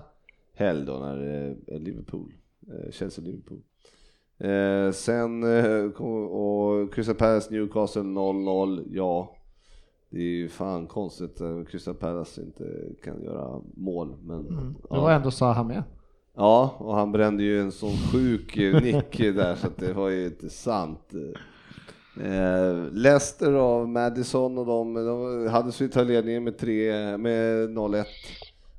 [0.53, 2.33] helg då när det är Liverpool.
[2.91, 3.61] Chelsea-Liverpool.
[4.37, 8.87] Eh, sen eh, och Crystal Palace Newcastle 0-0.
[8.91, 9.35] Ja,
[10.09, 12.63] det är ju fan konstigt att Crystal Palace inte
[13.03, 14.15] kan göra mål.
[14.21, 15.01] Men, Det ja.
[15.01, 15.83] var ändå Zaha med.
[16.39, 20.25] Ja, och han brände ju en sån sjuk nick där så att det var ju
[20.25, 21.13] inte sant.
[22.21, 28.05] Eh, Leicester och Madison och de, de hade så ta ledningen med, tre, med 0-1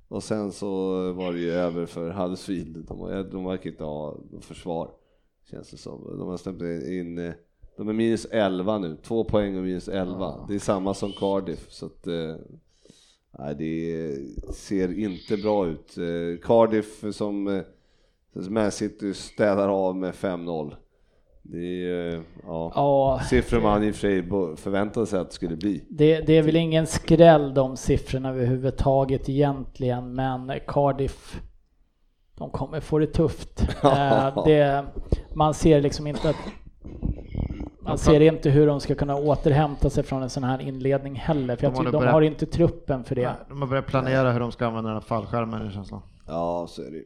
[0.08, 0.68] och sen så
[1.12, 2.86] var det ju över för Huddersfield.
[2.88, 4.90] De, de verkar inte ha något försvar
[5.50, 6.18] känns det som.
[6.18, 7.32] De har stämt in, eh,
[7.76, 10.44] de är minus 11 nu, två poäng och minus 11.
[10.48, 12.34] Det är samma som Cardiff så att eh,
[13.38, 14.14] Nej, det
[14.54, 15.98] ser inte bra ut.
[15.98, 17.62] Eh, Cardiff som eh,
[18.50, 20.74] Man City städar av med 5-0.
[21.42, 24.22] Det är eh, ja, Ja, siffror man i och för sig
[24.56, 25.84] förväntade sig att det skulle bli.
[25.88, 31.40] det, det är väl ingen skräll de siffrorna överhuvudtaget egentligen, men Cardiff,
[32.36, 33.66] de kommer få det tufft.
[34.44, 34.86] Det,
[35.34, 36.36] man ser liksom inte att
[37.88, 41.56] man ser inte hur de ska kunna återhämta sig från en sån här inledning heller,
[41.56, 43.32] för jag De har tycker de börjat- har inte truppen för det.
[43.48, 46.00] De har börjat planera hur de ska använda den här fallskärmen i känslan.
[46.26, 46.98] Ja, så är det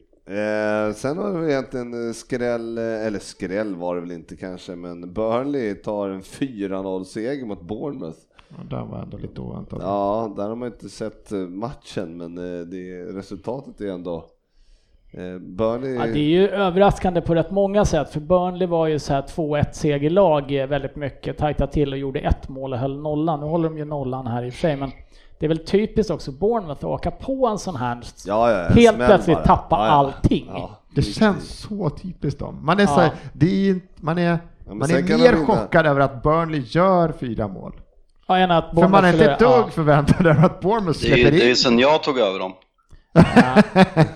[0.87, 4.75] eh, Sen har vi egentligen eh, skräll, eh, eller skräll var det väl inte kanske,
[4.75, 8.17] men Burnley tar en 4-0 seger mot Bournemouth.
[8.59, 9.79] Och Den var ändå lite oväntad.
[9.81, 12.35] Ja, där har man inte sett eh, matchen, men
[12.69, 14.25] det, resultatet är ändå
[15.39, 15.93] Burnley...
[15.95, 19.21] Ja, det är ju överraskande på rätt många sätt, för Burnley var ju så här
[19.21, 23.39] 2-1 segerlag eh, väldigt mycket, tajta till och gjorde ett mål och höll nollan.
[23.39, 24.91] Nu håller de ju nollan här i och för sig, men
[25.39, 28.97] det är väl typiskt också Bournemouth att åka på en sån här Ja, ja, helt
[28.97, 29.45] plötsligt bara.
[29.45, 29.91] tappa Ja, ja.
[29.91, 30.45] allting.
[30.53, 32.59] Ja, Det känns så typiskt dem.
[32.63, 34.37] Man är, så här, det är, man är,
[34.71, 37.73] man är mer chockad över att Burnley gör fyra mål.
[38.27, 41.09] Ja, än att För man är inte ett dugg förväntad över att Bournemouth Det är,
[41.17, 41.55] ju- släpper det är ju in.
[41.55, 42.53] sen jag tog över dem.
[43.13, 43.61] Ja.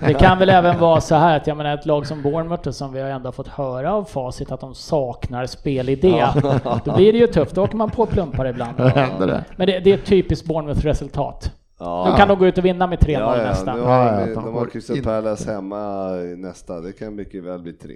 [0.00, 2.92] Det kan väl även vara så här att jag menar ett lag som Bournemouth som
[2.92, 6.26] vi har ändå fått höra av facit att de saknar spelidé.
[6.84, 8.80] Då blir det ju tufft, då åker man på plumpar ibland.
[8.80, 9.44] Händer det?
[9.56, 11.52] Men det, det är ett typiskt Bournemouth-resultat.
[11.78, 12.04] Ja.
[12.10, 13.78] De kan nog gå ut och vinna med 3-0 Ja, ja, nästa.
[13.78, 17.62] Ja, har ja, de, de de har Crystal Palace hemma nästa, det kan mycket väl
[17.62, 17.94] bli 3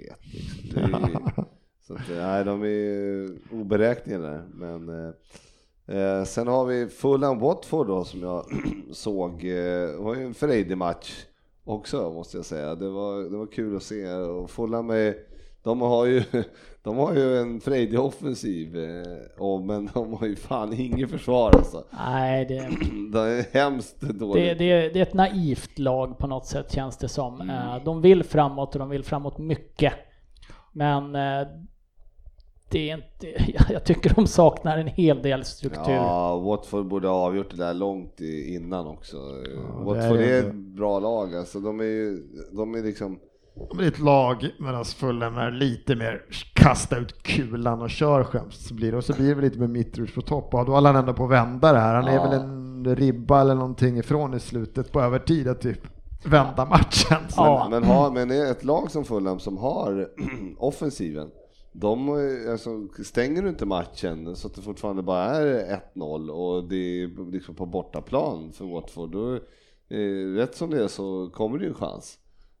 [0.63, 1.29] liksom.
[1.87, 4.41] Så att, nej, de är ju oberäkneliga.
[4.53, 5.13] Men,
[5.87, 8.45] eh, sen har vi Fulham Watford då som jag
[8.91, 11.25] såg, eh, det var ju en frejdig match
[11.65, 12.75] också måste jag säga.
[12.75, 15.15] Det var, det var kul att se och Fulham är,
[15.63, 16.23] de har ju,
[16.83, 21.83] de har ju en frejdig offensiv, eh, men de har ju fan ingen försvar alltså.
[21.89, 22.69] Nej, det,
[23.11, 24.43] Det är hemskt dåligt.
[24.43, 27.41] det, det, det är ett naivt lag på något sätt känns det som.
[27.41, 27.83] Mm.
[27.83, 29.93] De vill framåt och de vill framåt mycket.
[30.71, 31.47] Men eh,
[32.73, 35.93] det är inte, jag tycker de saknar en hel del struktur.
[35.93, 39.17] Ja, Watford borde ha avgjort det där långt innan också.
[39.17, 40.47] det Watford är är det.
[40.47, 41.59] ett bra lag alltså.
[41.59, 42.19] De är ju,
[42.51, 43.19] de är liksom...
[43.69, 46.21] Om det är ett lag medan Fulham är lite mer
[46.53, 48.97] kasta ut kulan och kör skämt så blir det.
[48.97, 50.53] Och så blir det väl lite med Mitrovic på topp.
[50.53, 51.95] Och då håller han ändå på att vända det här.
[51.95, 52.23] Han är Ja.
[52.29, 55.79] väl en ribba eller någonting ifrån i slutet på övertid att typ
[56.25, 57.17] vända matchen.
[57.35, 57.67] Ja.
[57.69, 60.07] Men, har, men är ett lag som Fulham som har
[60.57, 61.27] offensiven,
[61.73, 66.63] de eh, alltså, stänger du inte matchen så att det fortfarande bara är 1-0 och
[66.63, 69.35] det är liksom på bortaplan för Watford, då,
[69.95, 72.19] eh, rätt som det är så kommer det ju en chans.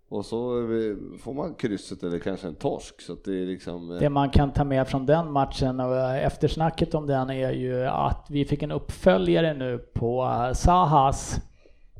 [0.09, 3.91] Och så eh, får man krysset eller kanske en torsk så att det är liksom...
[3.91, 7.85] Eh, det man kan ta med från den matchen och eftersnacket om den är ju
[7.85, 11.39] att vi fick en uppföljare nu på Sahas.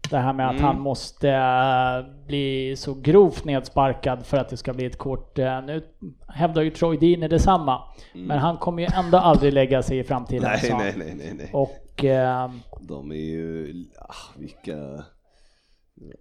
[0.09, 0.63] Det här med att Mm.
[0.63, 5.39] han måste eh, bli så grovt nedsparkad för att det ska bli ett kort.
[5.39, 5.83] Eh, Nu
[6.27, 7.81] hävdar ju Troy Deeney detsamma.
[8.13, 10.45] Men han kommer ju ändå aldrig lägga sig i framtiden.
[10.45, 10.77] Mm.
[10.77, 11.49] Nej, nej, nej, nej, nej.
[11.53, 12.51] Och, eh,
[12.81, 14.75] De är ju, ah, vilka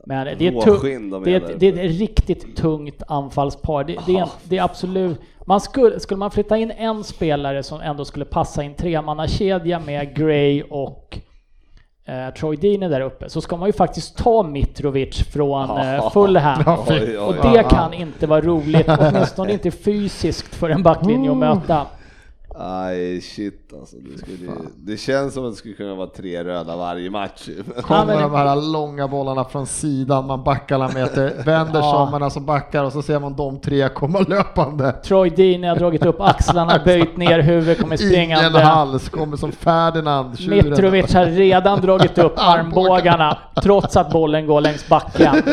[0.06, 3.84] men det är, tu- råskinn de det, är det är ett riktigt tungt anfallspar.
[3.84, 5.20] Det, det, är, det är absolut...
[5.46, 9.80] Man skulle, skulle man flytta in en spelare som ändå skulle passa i en tremannakedja
[9.80, 11.18] med Gray och
[12.04, 16.62] eh, Troy Deeney där uppe så ska man ju faktiskt ta Mitrovic från eh, Fulham.
[17.20, 21.86] Och det kan inte vara roligt, åtminstone inte fysiskt för en backlinje att möta.
[22.58, 23.96] Aj shit alltså.
[23.96, 27.48] Det, skulle, det känns som att det skulle kunna vara tre röda varje match.
[27.82, 31.90] kommer de här långa bollarna från sidan, man backar alla meter, vänder Ja.
[31.90, 34.92] sig om, man alltså backar och så ser man de tre komma löpande.
[34.92, 38.60] Troy Deeney har dragit upp axlarna, böjt ner huvudet, kommer Ingen springande.
[38.60, 40.38] hals, kommer som Ferdinand.
[40.38, 40.70] tjuren.
[40.70, 45.34] Mitrovic har redan dragit upp armbågarna trots att bollen går längs backen.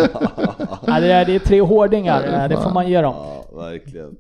[0.86, 3.16] Ja, det, är, det är tre hårdingar, det får man ge dem.
[3.54, 4.18] Verkligen.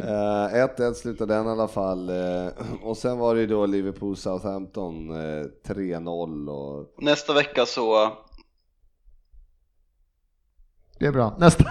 [0.00, 2.08] Eh, 1-1 slutade den i alla fall.
[2.08, 2.46] eh,
[2.82, 7.02] och sen var det ju då Liverpool-Southampton eh, 3-0 och...
[7.04, 8.12] Nästa vecka så
[10.98, 11.36] Det är bra.
[11.38, 11.64] Nästa.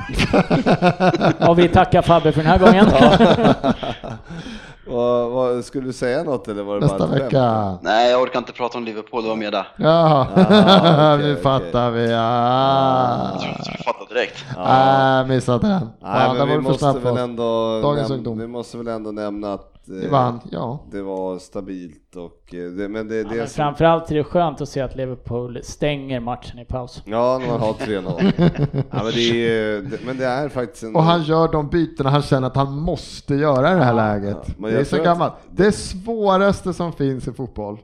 [1.50, 2.86] Och vi tackar Fabbe för den här gången.
[4.88, 7.78] vad, vad, skulle du säga något eller var det Nästa bara vecka.
[7.82, 9.68] Nej, jag orkar inte prata om Liverpool, det var mer där.
[9.76, 11.44] Jaha, Ah, nu okej.
[11.44, 12.14] fattar vi.
[12.14, 13.30] Ah.
[13.34, 14.46] Jag tror du fattar direkt.
[14.58, 15.90] Ah, missade den.
[16.02, 17.20] Nej, där men vi måste, väl oss.
[17.20, 18.40] ändå Dagens näm- ungdom.
[18.40, 20.86] vi måste väl ändå nämna att eh, Vi vann, ja.
[20.92, 24.24] det var stabilt och eh, det, men det, Ja, det men som, framförallt är det
[24.24, 27.02] skönt att se att Liverpool stänger matchen i paus.
[27.06, 28.04] Ja, när man har 3-0.
[28.92, 30.96] ja, men, det är, det, men det är faktiskt en...
[30.96, 34.60] Och han gör de bytena han känner att han måste göra i det här läget.
[34.60, 35.34] men det är så tror att- gammalt.
[35.52, 37.78] Det svåraste som finns i fotboll.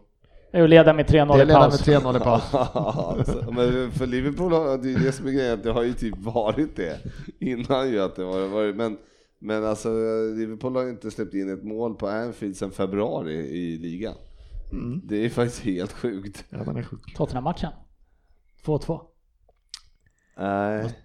[0.52, 1.88] Det är att leda med Det 3-0 är i att leda med paus.
[1.88, 2.54] 3-0 i paus.
[2.74, 6.18] alltså, men för Liverpool har det är det som är grejen, det har ju typ
[6.18, 6.98] varit det
[7.40, 8.98] innan ju att det var, varit, men,
[9.40, 9.90] men alltså
[10.36, 14.16] Liverpool har inte släppt in ett mål på Anfield sedan februari i ligan.
[15.04, 16.46] Det är faktiskt helt sjukt.
[16.50, 17.16] Ja, den är sjuk.
[17.16, 17.72] Tottenham-matchen.
[18.66, 19.02] 2-2.
[20.38, 20.96] Nej.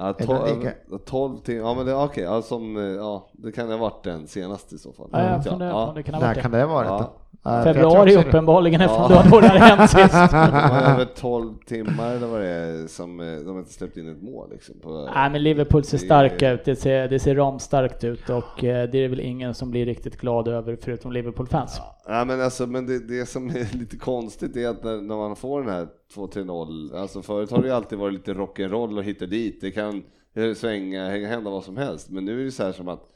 [0.00, 0.14] Ja,
[0.46, 0.72] lika?
[1.06, 4.26] 12 timmar, ja men det, okej, ja, som, eh, ja, det kan ha varit den
[4.26, 5.08] senaste i så fall.
[5.12, 6.58] Ja, jag funderar på om det kan ha När varit kan det.
[6.62, 7.12] ha varit Ja.
[7.42, 8.86] Ja, Februari uppenbarligen, Ja.
[8.86, 10.30] eftersom det var då det hade hänt sist.
[10.30, 13.96] De har över 12 timmar eller vad det är som eh, de har inte släppt
[13.96, 14.74] in ett mål liksom.
[14.82, 18.88] På, Nej men Liverpool ser starka ut, det ser, det ser ramstarkt ut och eh,
[18.90, 21.80] det är väl ingen som blir riktigt glad över förutom Liverpool-fans.
[22.08, 25.36] Ja, men alltså, men det, det som är lite konstigt är att när, när man
[25.36, 26.94] får den här 2 till 0.
[26.94, 30.04] alltså förut har det ju alltid varit lite rock'n'roll och hitta dit, det kan
[30.34, 33.06] eh, svänga, hända vad som helst, men nu är det så här som att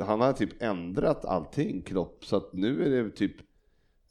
[0.00, 3.36] han har typ ändrat allting, Klopp, så att nu är det typ,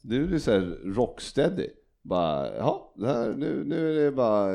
[0.02, 1.68] nu är det så här rocksteady.
[2.04, 4.46] Bara, ja, nu, nu är det bara,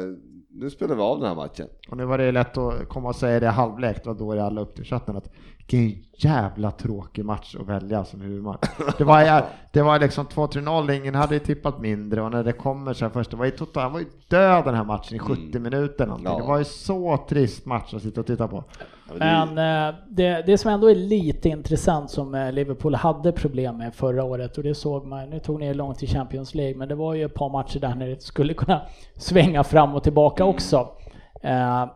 [0.49, 1.67] nu spelar vi av den här matchen.
[1.89, 4.33] Och nu var det lätt att komma och säga det i halvlek, det var då
[4.33, 5.29] det alla upp till chatten att
[5.71, 8.69] vilken jävla tråkig match att välja som huvudmatch.
[8.97, 9.43] Det var,
[9.73, 13.11] det var liksom 2-3-0, ingen hade ju tippat mindre och när det kommer så här
[13.11, 16.05] först, det var ju totalt, han var ju död den här matchen i 70 minuter
[16.05, 16.31] någonting.
[16.31, 16.37] Ja.
[16.37, 18.63] Det var ju så trist match att sitta och titta på.
[19.17, 23.95] Men eh, det, det som ändå är lite intressant som eh, Liverpool hade problem med
[23.95, 26.87] förra året och det såg man, nu tog ni er långt i Champions League men
[26.87, 28.81] det var ju ett par matcher där när det skulle kunna
[29.15, 30.89] svänga fram och tillbaka också.
[31.41, 31.87] Eh,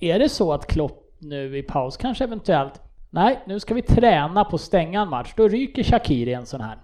[0.00, 4.44] är det så att Klopp nu i paus kanske eventuellt, nej nu ska vi träna
[4.44, 6.78] på att stänga en match, då ryker Shakiri en sån här.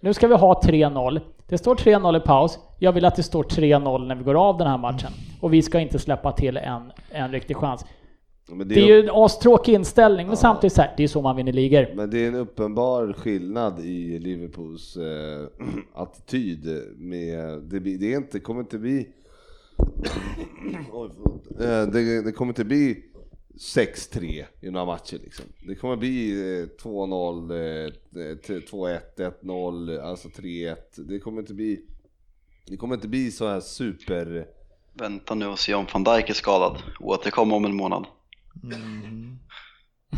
[0.00, 1.20] Nu ska vi ha 3-0.
[1.48, 2.58] Det står 3-0 i paus.
[2.78, 5.10] Jag vill att det står 3-0 när vi går av den här matchen.
[5.40, 7.86] Och vi ska inte släppa till en, en riktig chans.
[8.48, 10.40] Men Det är ju en astråkig inställning, men Ja.
[10.40, 11.92] samtidigt så här, det är så man vinner ligor.
[11.96, 15.46] Men det är en uppenbar skillnad i Liverpools eh,
[15.94, 19.08] attityd med, det, det är inte, kommer inte bli,
[21.60, 23.02] eh, det, det kommer inte bli
[23.58, 25.44] 6-3 i några matcher liksom.
[25.66, 26.30] Det kommer bli
[26.62, 29.00] eh, 2-0, eh, t- 2-1,
[29.42, 30.76] 1-0, alltså 3-1.
[30.96, 31.80] Det kommer inte bli,
[32.66, 34.46] det kommer inte bli så här super...
[34.98, 36.76] Vänta nu och se om van Dijk är skadad.
[37.00, 38.04] Återkom om en månad.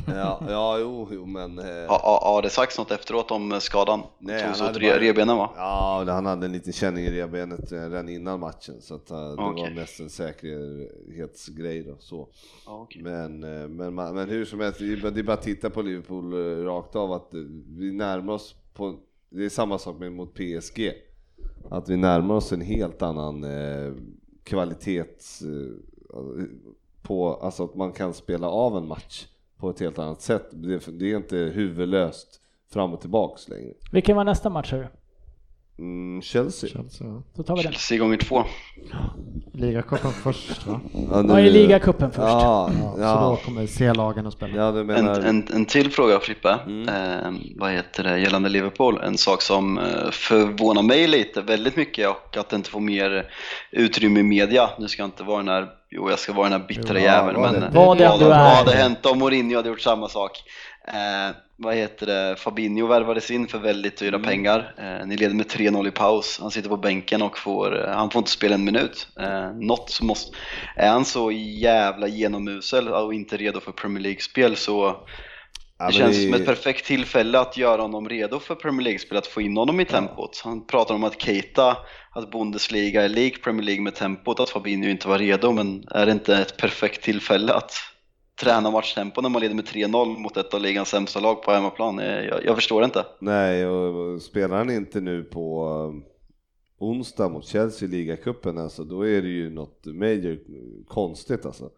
[0.07, 1.59] Ja, ja jo, jo men...
[1.59, 4.01] Eh, Har har- har det sagts något efteråt om eh, skadan?
[4.19, 5.51] Nej, Togs han åt re- bara- revbenen va?
[5.57, 9.11] Ja, det- han hade en liten känning i revbenet eh, redan innan matchen så att,
[9.11, 9.63] eh, det Okej.
[9.65, 11.97] var mest en säkerhetsgrej då.
[11.99, 12.29] Så.
[12.67, 13.03] Ja, okej.
[13.03, 16.33] Men, eh, men, man- men hur som helst, det är bara- att titta på Liverpool
[16.33, 17.41] eh, rakt av att eh,
[17.79, 18.99] vi närmar oss på,
[19.31, 20.93] det är samma sak med mot PSG.
[21.71, 23.93] Att vi närmar oss en helt annan eh,
[24.45, 26.19] kvalitets, eh,
[27.09, 29.27] på, alltså att man kan spela av en match
[29.61, 30.49] på ett helt annat sätt.
[30.51, 32.41] Det, det är inte huvudlöst
[32.73, 33.73] fram och tillbaks längre.
[33.93, 34.87] Vilken var nästa match hörru?
[35.79, 36.71] Mm, Chelsea.
[37.01, 37.23] Ja.
[37.35, 37.73] Då tar vi den.
[37.73, 38.45] Chelsea gånger två.
[39.53, 40.81] Ligacupen först va?
[41.11, 42.19] Ja, Ja, i ligacupen först.
[42.23, 44.57] Ja, Ja, Så ja, då kommer C-lagen att spela.
[44.57, 45.21] ja du En, menar...
[45.21, 46.89] en, en till fråga Frippe, Mm.
[46.89, 49.01] eh, vad heter det, gällande Liverpool.
[49.03, 53.31] En sak som eh, förvånar mig lite, väldigt mycket och att det inte får mer
[53.73, 54.71] utrymme i media.
[54.79, 57.41] Nu ska jag inte vara den här, jo jag ska vara den här bittra jäveln,
[57.41, 57.71] men det.
[57.73, 58.55] Vad, du vad är.
[58.55, 60.43] hade hänt om Mourinho hade gjort samma sak?
[60.89, 64.29] Eh, vad heter det, Fabinho värvades in för väldigt dyra Mm.
[64.29, 64.75] pengar.
[64.79, 68.11] Eh, ni leder med 3-0 i paus, han sitter på bänken och får, eh, han
[68.11, 69.09] får inte spela en minut.
[69.21, 70.37] Eh, något som måste,
[70.77, 74.97] är han så jävla genomusel och inte redo för Premier League-spel så
[75.79, 79.19] Ja, det känns det- som ett perfekt tillfälle att göra honom redo för Premier League-spel,
[79.19, 80.41] att få in honom i tempot.
[80.45, 81.77] Han pratar om att Keita,
[82.13, 86.07] att Bundesliga är lik Premier League med tempot, att Fabinho inte var redo, men är
[86.07, 87.73] det inte ett perfekt tillfälle att
[88.43, 91.99] träna matchtempo när man leder med 3-0 mot ett av ligans sämsta lag på hemmaplan?
[91.99, 93.05] Eh, Jag, jag förstår inte.
[93.21, 96.05] Nej, och spelar han inte nu på um,
[96.79, 100.39] onsdag mot Chelsea i ligacupen alltså, då är det ju något major
[100.89, 101.71] konstigt alltså.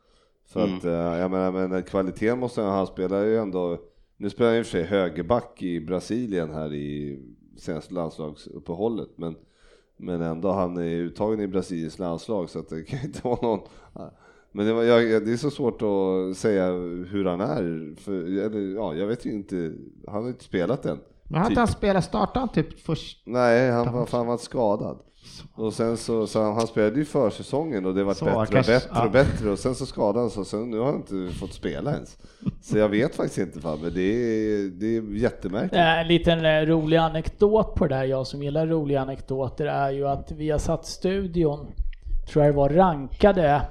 [0.53, 0.77] För Mm.
[0.77, 3.79] att, eh, jag menar, men kvaliteten måste han, han spelar ju ändå,
[4.21, 7.19] nu spelar han i och för sig högerback i Brasilien här i
[7.57, 9.37] senaste landslagsuppehållet, men
[9.97, 13.61] men ändå, han är uttagen i Brasiliens landslag så att det kan inte vara någon...
[14.53, 16.67] Men det, var, jag, det är så svårt att säga
[17.11, 19.73] hur han är, för, eller, ja, jag vet ju inte,
[20.07, 20.99] han har inte spelat än.
[21.25, 23.23] Men har inte han spelat, startade han typ först?
[23.27, 24.99] Nej, han var fan var skadad.
[25.55, 28.73] Och sen så, så han, han spelade ju försäsongen och det var bättre och kanske-
[28.73, 29.05] bättre ja.
[29.05, 31.53] och bättre och sen så skadade han sig och sen nu har han inte fått
[31.53, 32.19] spela ens.
[32.63, 35.75] Så jag vet faktiskt inte fan, men det är, det är jättemärkligt.
[35.75, 40.09] En liten eh, rolig anekdot på det där, jag som gillar roliga anekdoter, är ju
[40.09, 41.67] att vi har satt studion,
[42.29, 43.63] tror jag det var, rankade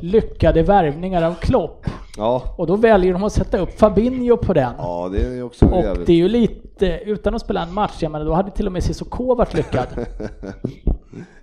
[0.00, 1.86] lyckade värvningar av Klopp.
[2.16, 4.72] Ja, Och då väljer de att sätta upp Fabinho på den.
[4.78, 6.06] ja det är ju också Och jävligt.
[6.06, 8.72] det är ju lite, utan att spela en match, jag menar då hade till och
[8.72, 9.86] med Cissoko varit lyckad.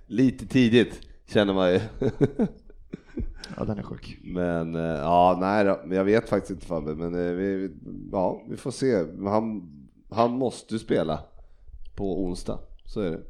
[0.06, 1.00] Lite tidigt
[1.32, 1.80] känner man ju.
[3.56, 4.18] Ja, den är sjuk.
[4.24, 7.70] Men eh, ja, nej jag vet faktiskt inte Fabbe, men eh, vi,
[8.12, 9.04] ja, vi får se.
[9.24, 9.70] Han,
[10.10, 11.18] han måste ju spela
[11.96, 13.20] på onsdag, så är det.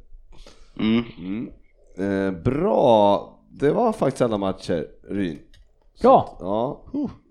[0.79, 1.03] Mm.
[1.17, 1.49] Mm.
[1.97, 5.39] Eh, bra, det var faktiskt alla matcher, Ryn.
[6.01, 6.81] Ja, Ja,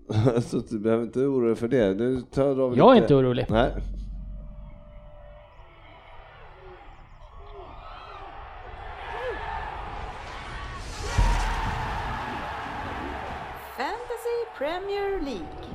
[0.41, 1.93] så du behöver inte oroa dig för det.
[1.93, 3.45] Nu tar jag är inte orolig.
[3.49, 3.71] Nej.
[13.77, 15.69] Fantasy Premier League.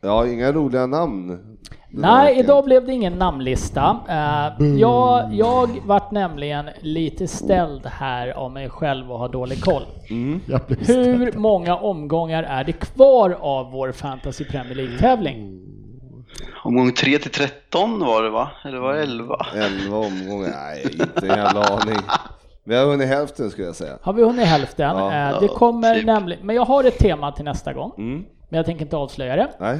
[0.00, 1.58] Ja, inga roliga namn.
[1.90, 4.00] Nej, idag blev det ingen namnlista.
[4.08, 9.82] Eh, jag, jag vart nämligen lite ställd här av mig själv och har dålig koll.
[10.08, 15.64] Blir Hur många omgångar är det kvar av vår Fantasy Premier League-tävling?
[16.64, 18.50] Omgång 3 till 13 var det va?
[18.64, 19.46] Eller var det 11?
[19.54, 20.48] 11 omgångar?
[20.48, 21.98] Nej, inte en jävla aning.
[22.64, 23.98] Vi har hunnit hälften skulle jag säga.
[24.02, 24.96] Har vi hunnit hälften?
[24.96, 25.30] Ja.
[25.30, 26.06] Eh, det kommer typ.
[26.06, 27.92] nämligen, men jag har ett tema till nästa gång.
[27.98, 28.24] Mm.
[28.48, 29.48] Men jag tänker inte avslöja det.
[29.60, 29.78] Nej.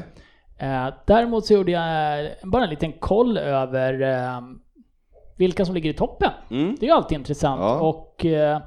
[0.59, 4.41] Eh, däremot så gjorde jag eh, bara en liten koll över eh,
[5.37, 6.31] vilka som ligger i toppen.
[6.51, 6.77] Mm.
[6.81, 7.61] Det är ju alltid intressant.
[7.61, 7.81] Ja.
[7.81, 8.59] Och eh,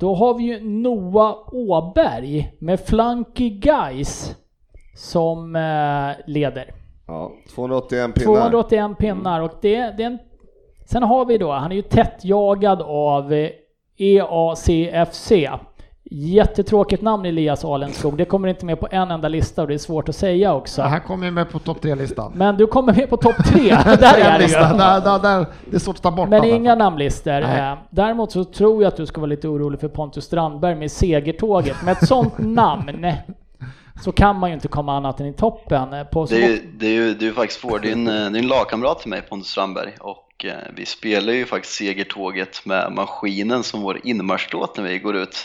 [0.00, 4.36] Då har vi ju Noah Åberg med Flanky Guys
[4.96, 5.52] som
[6.26, 6.74] leder.
[7.06, 8.24] Ja, 281 pinnar.
[8.24, 10.18] 281 pinnar och det, det är en,
[10.84, 13.32] Sen har vi då, han är ju tätt jagad av
[13.96, 15.32] EACFC.
[16.14, 18.16] Jättetråkigt namn Elias Alenskog.
[18.16, 20.82] Det kommer inte med på en enda lista och det är svårt att säga också.
[20.82, 22.32] Det här kommer ju med på topp tre-listan.
[22.34, 23.68] Men du kommer med på topp tre.
[23.84, 24.52] där är det ju.
[24.52, 27.40] Där, där, där, det är svårt att ta bort Men inga namnlistor.
[27.42, 30.90] Eh, Däremot så tror jag att du ska vara lite orolig för Pontus Strandberg med
[30.90, 31.82] segertåget.
[31.84, 33.06] Med ett sånt namn
[34.04, 35.92] så kan man ju inte komma annat än i toppen.
[35.92, 38.30] Eh, På Det är, ju- det är ju det är ju faktiskt vår, din, eh,
[38.30, 40.28] din lagkamrat till mig Pontus Strandberg och
[40.76, 45.36] vi spelar ju faktiskt segertåget med maskinen som vår inmarschlåt när vi går ut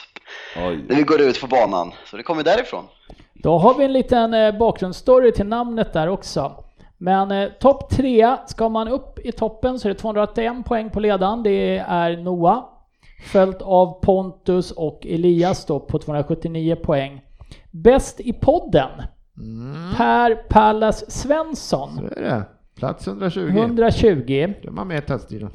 [0.58, 0.86] Oj.
[0.88, 1.92] när vi går ut på banan.
[2.06, 2.84] Så det kommer därifrån.
[3.34, 6.64] Då har vi en liten eh, bakgrundsstory till namnet där också.
[6.98, 11.00] Men eh, topp tre, ska man upp i toppen så är det 281 poäng på
[11.00, 11.44] ledaren.
[11.44, 12.64] Det är Noah.
[13.32, 17.22] Följt av Pontus och Elias då på 279 poäng.
[17.72, 18.90] Bäst i podden,
[19.98, 21.96] Per Pallas Svensson.
[21.96, 22.44] Så är det.
[22.76, 23.40] Plats 120.
[23.40, 24.54] 120.
[24.62, 25.50] Då är man med i teststilen.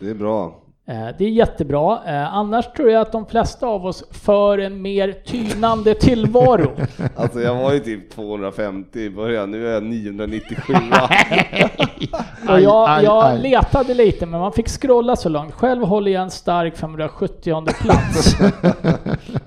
[0.00, 0.62] Det är bra.
[0.92, 1.98] Eh, Det är jättebra.
[2.06, 6.70] Eh, Annars tror jag att de flesta av oss för en mer tynande tillvaro.
[7.16, 10.72] Alltså jag var ju typ 250 i början, nu är jag 997.
[12.48, 13.38] Och jag, Aj, aj, jag aj.
[13.42, 15.54] letade lite men man fick scrolla så långt.
[15.54, 18.36] Själv håller jag en stark 570 plats.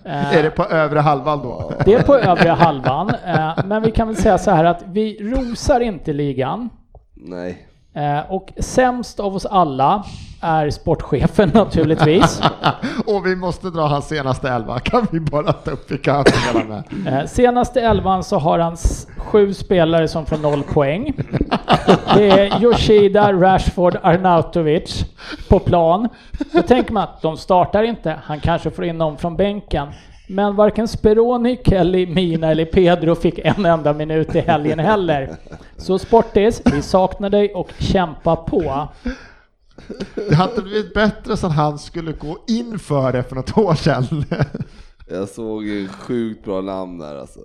[0.05, 1.71] Eh, Är det på övre halvan då?
[1.85, 3.11] Det är på övre halvan.
[3.65, 6.69] Men vi kan väl säga så här att vi rosar inte ligan.
[7.13, 7.67] Nej.
[7.95, 10.03] Eh, Och sämst av oss alla
[10.41, 12.41] är sportchefen naturligtvis.
[13.07, 14.79] Och vi måste dra hans senaste elva.
[14.79, 16.63] Kan vi bara ta upp vilka han spelar
[17.03, 17.29] med?
[17.29, 18.77] Senaste elvan så har han
[19.17, 21.13] sju spelare som får noll poäng.
[22.15, 25.05] Det är Yoshida, Rashford, Arnautovic
[25.49, 26.09] på plan.
[26.53, 29.87] Då tänker man att de startar inte, han kanske får in någon från bänken.
[30.27, 35.35] Men varken Speroni, Kelly, Mina eller Pedro fick en enda minut i helgen heller.
[35.77, 38.87] Så Sportis, vi saknar dig och kämpa på.
[40.29, 44.25] Det hade blivit bättre sen han skulle gå in för det för något år sedan.
[45.09, 47.39] Jag såg ju sjukt bra namn där alltså.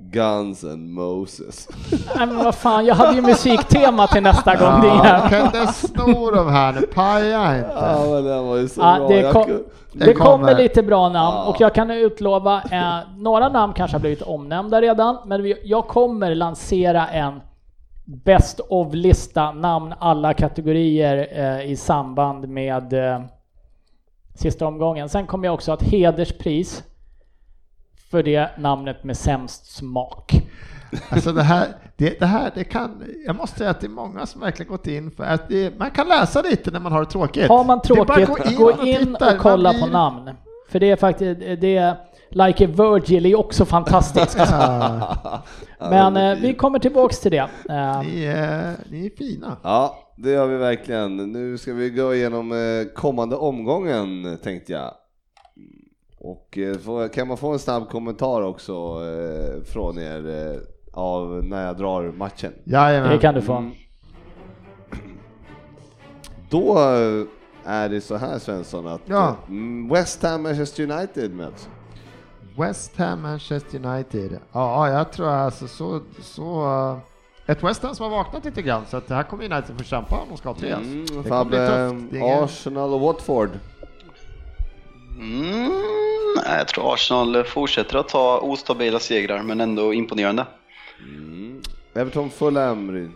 [0.00, 1.68] Guns and Moses.
[2.16, 4.84] Nej men vad fan, jag hade ju musiktema till nästa gång.
[5.04, 7.70] Ja, kan inte sno de här nu, paja inte.
[7.74, 9.08] Ja men den var ju så Ja, bra.
[9.08, 9.62] det, kom, kunde-
[9.92, 10.54] det kommer.
[10.58, 11.44] lite bra namn Ja.
[11.44, 15.86] och jag kan utlova, eh, några namn kanske har blivit omnämnda redan, men vi, jag
[15.88, 17.40] kommer lansera en
[18.04, 23.20] Best of-lista, namn alla kategorier eh, i samband med eh,
[24.34, 25.08] sista omgången.
[25.08, 26.82] Sen kommer jag också ha ett hederspris
[28.10, 30.32] för det namnet med sämst smak.
[31.08, 34.26] Alltså det här, det, det här, det kan, jag måste säga att det är många
[34.26, 37.10] som verkligen gått in för att det, man kan läsa lite när man har det
[37.10, 37.48] tråkigt.
[37.48, 39.24] Har man tråkigt, att gå in och, titta.
[39.24, 40.30] Man kolla blir- på namn.
[40.68, 41.96] För det är faktiskt, det är
[42.28, 44.38] Like a Virgil är också fantastiskt.
[45.78, 47.48] Men eh, vi kommer tillbaks till det.
[47.68, 49.56] Eh, ni, är, ni är fina.
[49.62, 51.16] Ja, det gör vi verkligen.
[51.32, 54.90] Nu ska vi gå igenom eh, kommande omgången tänkte jag.
[56.26, 60.60] Och eh, kan man få en snabb kommentar också eh, från er eh,
[60.92, 62.52] av när jag drar matchen?
[62.64, 63.10] Jajamän.
[63.10, 63.52] det kan du få.
[63.52, 63.72] Mm.
[66.50, 66.78] Då
[67.64, 69.36] är det så här Svensson att Ja.
[69.90, 71.68] West Ham Manchester United möts.
[72.58, 74.38] West Ham, Manchester United.
[74.52, 76.66] Ja, jag tror alltså så, så
[77.46, 79.84] ett West Ham som har vaknat lite grann så att det här kommer United få
[79.84, 80.72] kämpa om de ska ha tre.
[80.72, 81.90] Mm, Fabbe,
[82.22, 83.50] Arsenal och Watford.
[85.18, 85.70] Mm,
[86.44, 90.46] jag tror Arsenal fortsätter att ta ostabila segrar men ändå imponerande.
[90.98, 91.62] Mm.
[91.94, 92.92] Everton Fulham.
[92.92, 93.12] Ryn.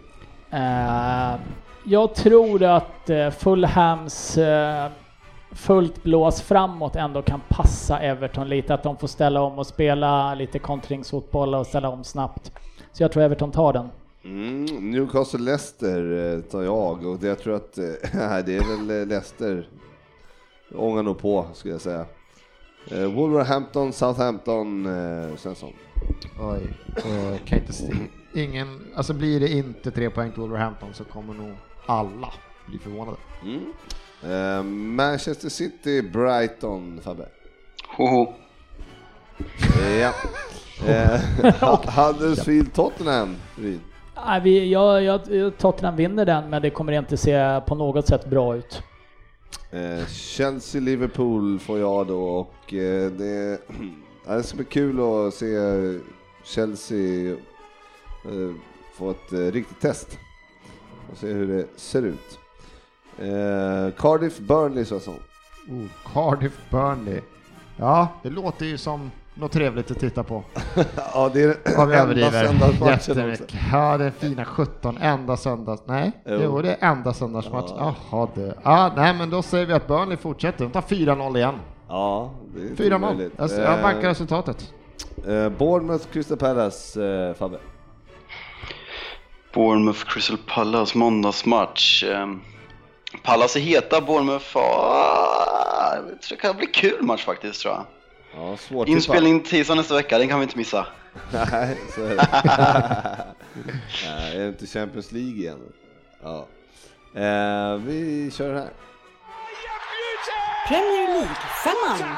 [0.50, 1.40] Eh,
[1.84, 4.90] jag tror att eh, Fulhams eh,
[5.52, 8.74] fullt blås framåt ändå kan passa Everton lite.
[8.74, 12.52] Att de får ställa om och spela lite kontringsfotboll och ställa om snabbt.
[12.92, 13.88] Så jag tror Everton tar den.
[14.24, 17.72] Mm, Newcastle Leicester eh, tar jag och det, jag tror att
[18.46, 19.68] det är väl Leicester
[20.74, 22.06] ångar nog på skulle jag säga.
[22.90, 25.72] Eh, Wolverhampton, Southampton, eh, Svensson.
[26.40, 26.60] Oj,
[26.96, 27.92] eh, kan inte se.
[28.34, 31.56] Ingen, alltså blir det inte tre poäng till Wolverhampton så kommer nog
[31.86, 32.28] alla
[32.66, 33.16] bli förvånade.
[33.42, 33.72] Mm.
[34.22, 34.62] Eh,
[34.96, 37.26] Manchester City, Brighton, Fabbe.
[37.96, 38.32] Hoho.
[40.00, 40.12] Ja.
[40.86, 41.20] Eh,
[41.96, 43.80] Huddersfield, Tottenham, Ryn.
[44.26, 48.06] Nej, vi, jag, jag, jag- Tottenham vinner den men det kommer inte se på något
[48.06, 48.82] sätt bra ut.
[49.70, 53.60] Eh, Chelsea, Liverpool får jag då och eh, det,
[54.26, 55.56] ja, det ska bli kul att se
[56.44, 57.32] Chelsea
[58.24, 58.54] eh,
[58.94, 60.18] få ett eh, riktigt test
[61.12, 62.38] och se hur det ser ut.
[63.18, 65.14] Eh, Cardiff, Burnley Svensson.
[65.68, 67.20] Oh, Cardiff Burnley.
[67.76, 70.44] Ja, det låter ju som något trevligt att titta på.
[71.14, 73.10] Ja, det är Om enda överdriver söndagsmatchen också.
[73.10, 73.54] jättemycket.
[73.72, 75.82] Ja, det är fina 17, enda söndags...
[75.86, 76.40] Nej, Jo.
[76.44, 77.70] jo, det är enda söndagsmatch.
[77.78, 77.94] Ja.
[78.10, 78.54] Jaha du.
[78.64, 80.64] Ja, nej men då säger vi att Burnley fortsätter.
[80.64, 81.54] De tar 4-0 igen.
[81.88, 82.94] Ja, det är inte 4-0.
[82.96, 83.32] omöjligt.
[83.36, 84.72] Jag, jag backar Eh, resultatet.
[85.28, 87.58] eh, Bournemouth, Crystal Palace, eh, Fabbe.
[89.54, 92.04] Bournemouth Crystal Palace måndagsmatch.
[92.04, 92.40] Ehm,
[93.22, 94.56] Palace är heta, Bournemouth...
[94.56, 97.84] Ah, jag tror det kan bli kul match faktiskt tror jag.
[98.34, 100.86] Ja, svårt Inspelning tisdag nästa vecka, den kan vi inte missa.
[101.32, 102.28] Nej, så är det.
[104.04, 105.72] Nej, är det inte Champions League igen?
[106.22, 106.46] Ja.
[107.14, 108.72] Eh, vi kör den här.
[110.68, 112.16] Premier League-femman.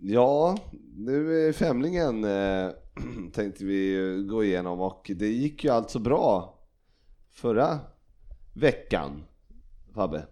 [0.00, 0.58] Ja,
[0.96, 2.70] nu är femlingen eh,
[3.32, 6.58] tänkte vi gå igenom och det gick ju alltså bra
[7.30, 7.78] förra
[8.54, 9.24] veckan,
[9.94, 10.26] Fabbe.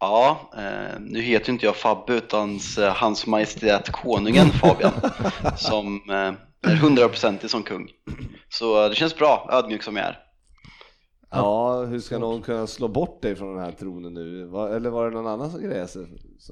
[0.00, 4.92] Ja, eh, nu heter inte jag Fabbe utan eh, Hans Majestät Konungen Fabian
[5.56, 7.88] som eh, är hundraprocentig som kung.
[8.48, 10.18] Så eh, det känns bra, ödmjuk som jag är.
[11.30, 14.44] Ja, hur ska någon kunna slå bort dig från den här tronen nu?
[14.46, 16.06] Va- Eller var det någon annan som grejade sig?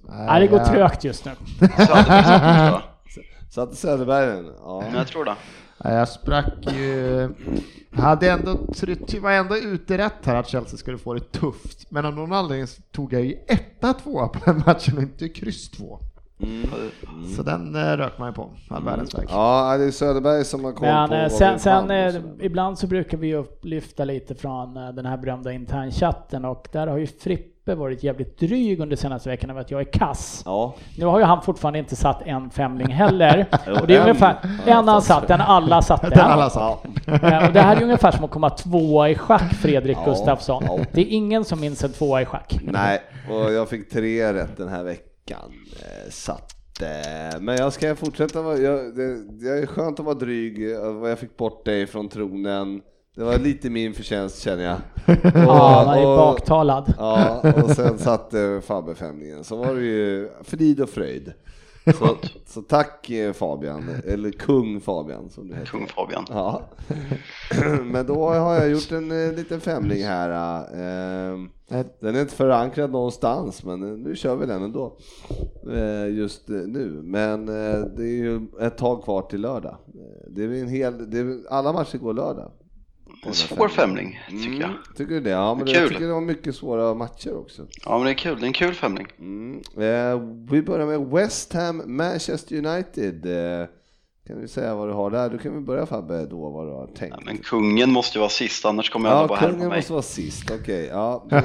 [0.08, 1.32] Nej, det går trögt just nu.
[1.60, 2.82] Söderberg jag.
[3.54, 4.44] Satte Söderberg?
[4.64, 4.80] Ja.
[4.80, 5.34] Men jag tror det.
[5.78, 7.28] Jag sprack ju...
[7.92, 8.58] Hade ändå,
[9.20, 11.90] var ändå ute rätt här att Chelsea skulle få det tufft.
[11.90, 15.28] Men av någon anledning så tog jag ju etta tvåa på den matchen och inte
[15.28, 16.00] kryss två.
[17.36, 19.26] Så den eh, rök man ju på, all världens väg.
[19.30, 22.14] ja, det är Söderberg som har koll Men på eh, vad sen, vi sen eh,
[22.40, 26.86] ibland så brukar vi ju lyfta lite från eh, den här berömda internchatten och där
[26.86, 30.42] har ju Frippe varit jävligt dryg under senaste veckan över att jag är kass.
[30.44, 33.46] Ja, Nu har ju han fortfarande inte satt en femling heller.
[33.80, 34.36] Och det är en ungefär
[34.66, 35.28] en han satt.
[35.28, 36.08] den alla satte.
[36.10, 36.84] Den alla satt.
[37.46, 40.62] Och det här är ungefär som att komma tvåa i schack, Fredrik Ja, Gustafsson.
[40.66, 40.78] ja.
[40.92, 42.58] Det är ingen som minns en tvåa i schack.
[42.62, 45.08] nej, och jag fick tre rätt den här veckan.
[45.30, 50.06] Eh, Så att, eh, men jag ska fortsätta vara, jag, det, det är skönt att
[50.06, 50.78] vara dryg, eh,
[51.08, 52.82] jag fick bort dig från tronen.
[53.16, 54.76] Det var lite min förtjänst känner jag.
[55.34, 56.94] Ja, han är och- baktalad.
[56.98, 61.32] Ja, och sen satte Fabbe femlingen, så var det ju frid och fröjd.
[61.98, 62.16] Så,
[62.46, 65.66] så tack eh, Fabian, eller kung Fabian som du heter.
[65.66, 66.24] Kung Fabian.
[66.30, 66.62] Ja.
[67.84, 70.60] Men då har jag gjort en eh, liten femling här.
[71.32, 71.38] eh.
[72.00, 74.96] Den är inte förankrad någonstans, men nu kör vi den ändå.
[75.72, 77.00] Eh, Just nu.
[77.04, 77.46] Men
[77.96, 79.76] det är ju ett tag kvar till lördag.
[80.28, 82.50] Det är en hel, det är, alla matcher går lördag.
[83.26, 84.70] En svår femling, tycker jag.
[84.70, 85.30] Mm, tycker du det?
[85.30, 85.74] Ja, men Kul.
[85.74, 87.66] jag tycker det var mycket svåra matcher också.
[87.84, 88.40] Ja, men det är kul.
[88.40, 89.06] Det är en kul femling.
[89.18, 89.62] Mm.
[89.76, 90.20] Eh,
[90.50, 93.26] vi börjar med West Ham, Manchester United.
[93.26, 93.66] Eh,
[94.26, 95.30] kan du säga vad du har där?
[95.30, 97.14] Du kan väl börja Fabbe då, vad du har tänkt.
[97.18, 99.78] Ja, men kungen måste ju vara sist, annars kommer alla Ja, bara härma kungen mig.
[99.78, 100.86] måste vara sist, okej.
[100.92, 101.40] Ja, då-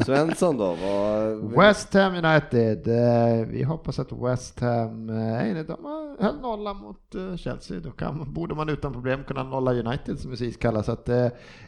[0.04, 0.74] Svensson då?
[0.74, 2.88] Vad, West Ham United.
[2.88, 7.80] eh, Vi hoppas att West Ham, eh, de har- höll nolla mot eh, Chelsea.
[7.80, 10.86] Då kan, borde man utan problem kunna nolla United som precis kallas.
[10.86, 11.08] Så att,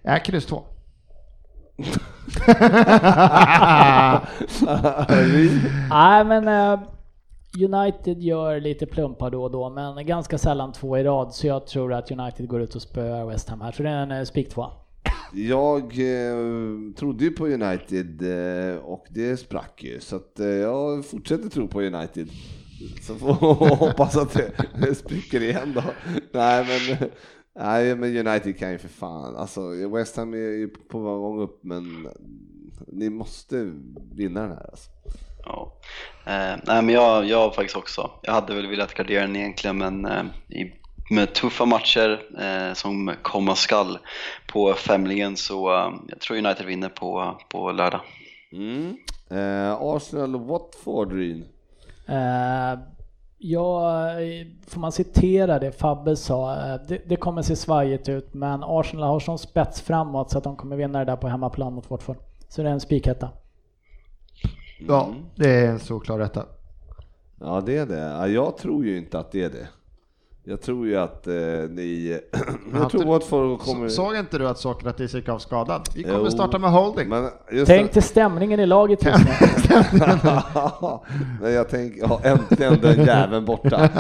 [0.03, 0.63] är kryss två.
[5.91, 6.79] Nej, men
[7.59, 11.35] United gör lite plumpar då och då, men ganska sällan två i rad.
[11.35, 13.73] Så jag tror att United går ut och spöar West Ham här.
[13.73, 14.67] Så det är en eh, spik två.
[15.33, 16.37] Jag eh,
[16.97, 21.69] trodde ju på United eh, och det sprack ju, så att, eh, jag fortsätter tro
[21.69, 22.29] på United.
[23.03, 23.33] Så får
[23.77, 25.83] hoppas att det, det spricker igen då.
[26.33, 27.09] Nej men,
[27.55, 31.65] nej men United kan ju för fan, alltså West Ham är ju på gång upp
[31.65, 32.09] men
[32.87, 33.73] ni måste
[34.13, 34.91] vinna den här alltså.
[35.45, 35.73] Ja.
[36.27, 38.11] Eh, nej, men jag, jag faktiskt också.
[38.23, 40.73] Jag hade väl velat gardera den egentligen, men eh, i,
[41.11, 43.99] med tuffa matcher eh, som komma skall
[44.53, 48.01] på femlingen så eh, jag tror United vinner på, på lördag.
[48.53, 48.97] Mm.
[49.31, 51.45] Eh, Arsenal Watford Ryn.
[52.09, 52.79] Eh,
[53.39, 56.57] ja, eh, får man citera det Fabbe sa?
[56.89, 60.57] Det, det kommer se svajigt ut, men Arsenal har sån spets framåt så att de
[60.57, 62.17] kommer vinna det där på hemmaplan mot Watford.
[62.49, 63.29] Så det är en spiketta.
[64.89, 66.47] Ja, det är en såklar rätta.
[67.41, 67.99] Ja det är det.
[67.99, 69.69] Ja, jag tror ju inte att det är det.
[70.45, 71.35] Jag tror ju att eh,
[71.71, 72.21] ni...
[72.73, 73.89] jag tror Watford kommer...
[73.89, 75.89] Så, såg inte du att Sokratis gick av skadad?
[75.95, 77.09] Vi kommer Jo, starta med holding.
[77.09, 79.31] Men just Tänk till stämningen i laget just nu.
[81.41, 83.89] men jag tänker, ja, äntligen den jäveln borta.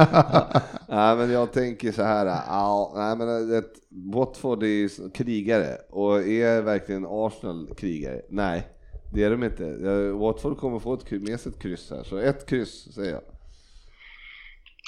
[0.88, 3.72] nej, men jag tänker så här, ja, nej, men ett,
[4.14, 8.20] Watford är ju krigare och är verkligen Arsenal krigare?
[8.30, 8.66] Nej,
[9.12, 9.64] det är de inte.
[10.12, 13.20] Watford kommer få ett, med sig ett kryss här, så ett kryss säger jag.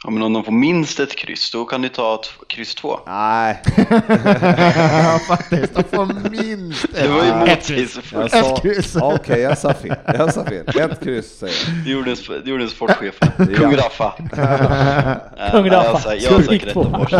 [0.05, 2.99] Ja, men om de får minst ett kryss, då kan du ta ett kryss två.
[3.07, 5.75] Nej, Ja, faktiskt.
[5.75, 7.97] De får minst Det var ju ett kryss.
[7.97, 8.35] motsägelsefullt.
[8.35, 8.97] Ett kryss.
[8.97, 9.97] Okej, jag sa fel.
[10.07, 10.69] Jag sa fel.
[10.81, 11.85] Ett kryss säger jag.
[11.85, 13.29] Det gjorde, det gjorde sportchefen.
[13.57, 14.13] Kung Raffa.
[15.53, 16.15] Kung Raffa.
[16.17, 17.13] Jag, har säkert rätt.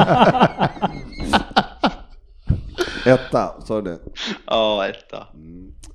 [3.07, 3.99] Etta, sa du det?
[4.47, 5.27] Ja, etta.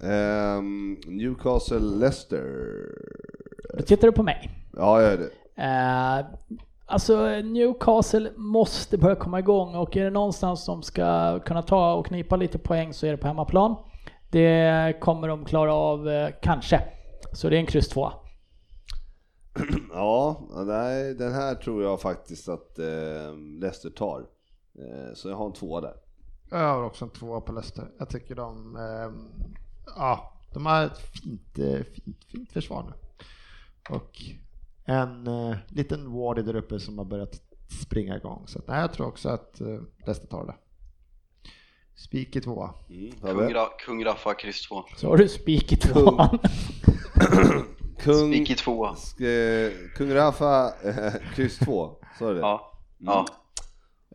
[0.03, 2.43] Ehm, Newcastle Leicester.
[3.77, 4.49] Då tittar du på mig.
[4.73, 5.31] Ja, jag gör det.
[5.63, 6.25] Eh,
[6.85, 12.05] alltså Newcastle måste börja komma igång och är det någonstans som ska kunna ta och
[12.05, 13.75] knipa lite poäng så är det på hemmaplan.
[14.31, 16.81] Det kommer de klara av, eh, kanske.
[17.33, 18.11] Så det är en kryss 2.
[19.93, 24.19] Ja, nej, den här tror jag faktiskt att eh, Leicester tar.
[24.79, 25.93] Eh, så jag har en tvåa där.
[26.51, 27.91] Jag har också en tvåa på Leicester.
[27.99, 29.29] Jag tycker de, ehm,
[29.95, 32.93] ja, de har ett fint, eh, fint, fint försvar nu.
[33.95, 34.11] Och
[34.85, 37.41] en eh, liten Wardy där uppe som har börjat
[37.81, 38.43] springa igång.
[38.47, 39.67] Så att, nej, jag tror också att eh,
[40.05, 40.55] Leicester tar det.
[41.95, 42.73] Spik i tvåa.
[42.89, 43.39] Mm, Kung?
[43.53, 44.83] Ra- Kung Raffa, kryss två.
[44.97, 46.39] Så har du spik i tvåan.
[47.99, 48.93] Kung, Spik i tvåa.
[48.93, 52.39] sk- Kung Rafa, eh, kryss 2, sa du det?
[52.39, 52.71] Ja.
[52.97, 53.25] Ja.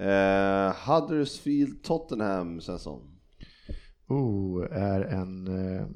[0.05, 3.12] Eh, Huddersfield Tottenham Svensson.
[4.13, 5.47] Oh, är en...
[5.77, 5.87] Eh,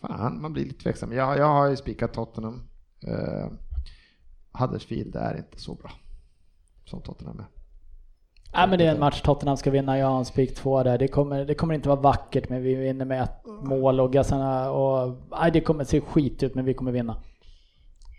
[0.00, 1.12] fan, man blir lite tveksam.
[1.12, 2.62] Jag, jag har ju spikat Tottenham.
[3.06, 3.50] Eh,
[4.52, 5.90] Huddersfield är inte så bra
[6.84, 7.46] som Tottenham är.
[8.56, 9.98] Nej men det är en match Tottenham ska vinna.
[9.98, 10.98] Jag har en spik 2 där.
[10.98, 14.70] Det kommer, det kommer inte vara vackert men vi vinner med ett mål och gassarna
[14.70, 15.16] och...
[15.30, 17.16] Nej det kommer se skit ut men vi kommer vinna.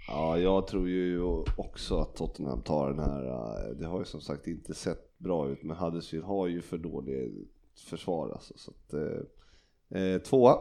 [0.07, 1.21] Ja, jag tror ju
[1.57, 3.25] också att Tottenham tar den här.
[3.27, 6.77] eh, Det har ju som sagt inte sett bra ut, men Huddersfield har ju för
[6.77, 8.53] dåligt försvar alltså.
[8.57, 10.57] Så att, eh, eh, tvåa.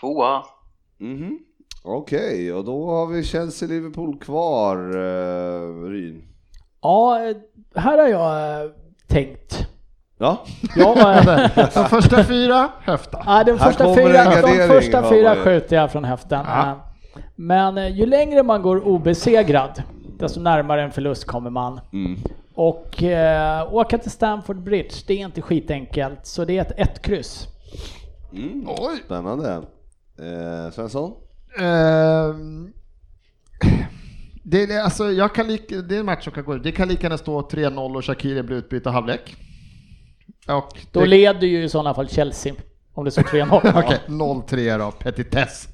[0.00, 0.42] Tvåa.
[0.98, 1.38] Mhm.
[1.84, 6.22] Okej, och då har vi Chelsea-Liverpool kvar, eh, Ryn.
[6.80, 7.18] Ja,
[7.74, 8.70] här har jag eh,
[9.08, 9.66] tänkt.
[10.18, 10.44] Ja,
[10.76, 13.22] Jag, eh, De första fyra, höfta.
[13.26, 16.44] Ja, de första fyra, de första fyra skjuter jag från höften.
[16.46, 16.70] Ja.
[16.70, 16.76] Eh,
[17.36, 19.82] Men eh, ju längre man går obesegrad,
[20.18, 21.80] desto närmare en förlust kommer man.
[21.92, 22.18] mm.
[22.56, 26.26] Och eh, åka till Stamford Bridge, det är inte skitenkelt.
[26.26, 27.46] Så det är ett ett kryss.
[28.32, 28.66] Mm.
[28.68, 29.02] Oj.
[29.04, 29.62] spännande.
[30.18, 31.14] Eh, Svensson?
[31.58, 32.72] Ehm,
[34.42, 36.62] det, är, alltså, jag kan lika, det är en match som kan gå ut.
[36.62, 39.36] Det kan lika gärna stå 3-0 och Shakiri blir utbytt halvlek.
[40.48, 42.54] Och Då det, leder ju i sådana fall Chelsea.
[42.94, 43.78] Om det står 3-0.
[43.84, 45.68] Okej, 0-3 då, petitess.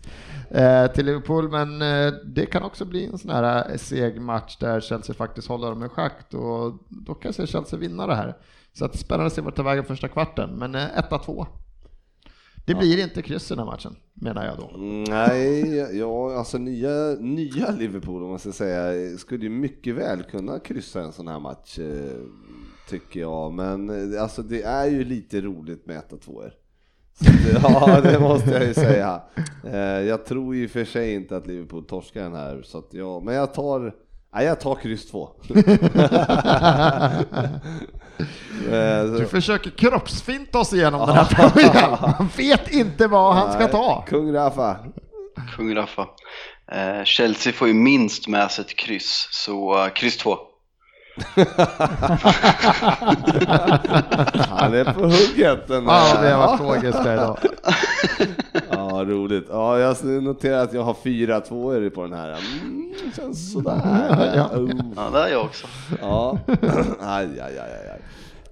[0.51, 4.57] Eh, till Liverpool, men eh, det kan också bli en sån här eh, seg match
[4.57, 8.15] där Chelsea faktiskt håller dem i schack och då kan jag se Chelsea vinna det
[8.15, 8.37] här.
[8.73, 11.47] Så att spännande att se vart det tar vägen första kvarten, men eh, 1-2.
[12.67, 14.71] Det blir inte kryss i den här matchen, menar jag då.
[14.75, 20.23] Mm, Nej, ja, alltså nya, nya Liverpool om man ska säga skulle ju mycket väl
[20.23, 22.21] kunna kryssa en sån här match eh,
[22.89, 23.53] tycker jag.
[23.53, 26.43] Men eh, alltså det är ju lite roligt med 1 2
[27.63, 29.21] Ja, det måste jag ju säga.
[29.73, 33.23] Eh, Jag tror ju för sig inte att Liverpool torskar den här, så att jag,
[33.25, 33.93] men jag tar,
[34.35, 35.29] nej, jag tar kryss 2.
[38.73, 41.99] Eh, Du så- försöker kroppsfinta oss igenom den här frågan.
[42.19, 44.05] Man vet inte vad han ska ta.
[44.09, 44.77] Kung Rafa.
[45.57, 46.07] Kung Raffa.
[46.73, 50.37] Eh, Chelsea får ju minst med sig ett kryss, så kryss två.
[54.49, 57.39] Han är på hugget den Ja, det har varit där idag.
[58.71, 59.47] Ja, roligt.
[59.51, 62.29] Ja, jag noterar att jag har fyra tvåor på den här.
[62.63, 63.81] Mm, känns sådär.
[64.37, 64.51] Ja.
[64.97, 65.67] Ja, det är jag också.
[66.01, 66.39] Ja,
[67.01, 67.91] aj, aj, aj, aj.
[67.93, 68.01] aj.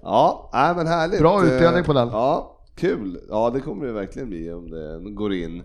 [0.01, 1.19] Ja, nej, men härligt.
[1.19, 2.07] Bra utdelning på den.
[2.07, 3.19] Ja, kul.
[3.29, 5.63] Ja, det kommer det verkligen bli om det går in.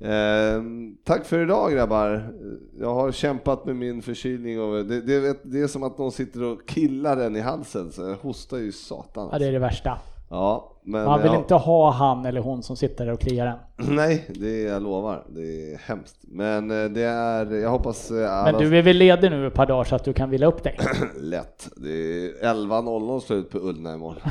[0.00, 0.62] Eh,
[1.04, 2.32] tack för idag grabbar.
[2.80, 6.42] Jag har kämpat med min förkylning och det, det, det är som att någon sitter
[6.42, 9.28] och killar den i halsen, så jag hostar ju satan.
[9.32, 9.98] Ja, det är det värsta.
[10.32, 11.38] Ja, men Man vill ja.
[11.38, 13.56] inte ha han eller hon som sitter där och kliar en.
[13.96, 15.24] Nej, det jag lovar.
[15.28, 16.16] Det är hemskt.
[16.22, 18.52] Men eh, det är, jag hoppas eh, alla...
[18.52, 20.62] Men du är väl ledig nu ett par dagar så att du kan vila upp
[20.62, 20.78] dig?
[21.20, 21.68] Lätt.
[21.76, 24.22] Det är 11.00 slut på Ullna imorgon.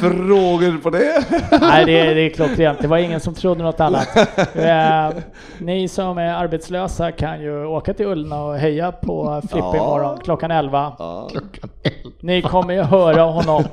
[0.00, 1.24] Frågor på det?
[1.60, 2.78] Nej, det är, det är klockrent.
[2.80, 4.08] Det var ingen som trodde något annat.
[4.56, 5.10] Eh,
[5.58, 9.76] ni som är arbetslösa kan ju åka till Ullna och heja på Frippe Ja.
[9.76, 10.92] imorgon klockan 11.
[10.98, 11.30] Ja,
[12.20, 13.64] Ni kommer ju höra honom.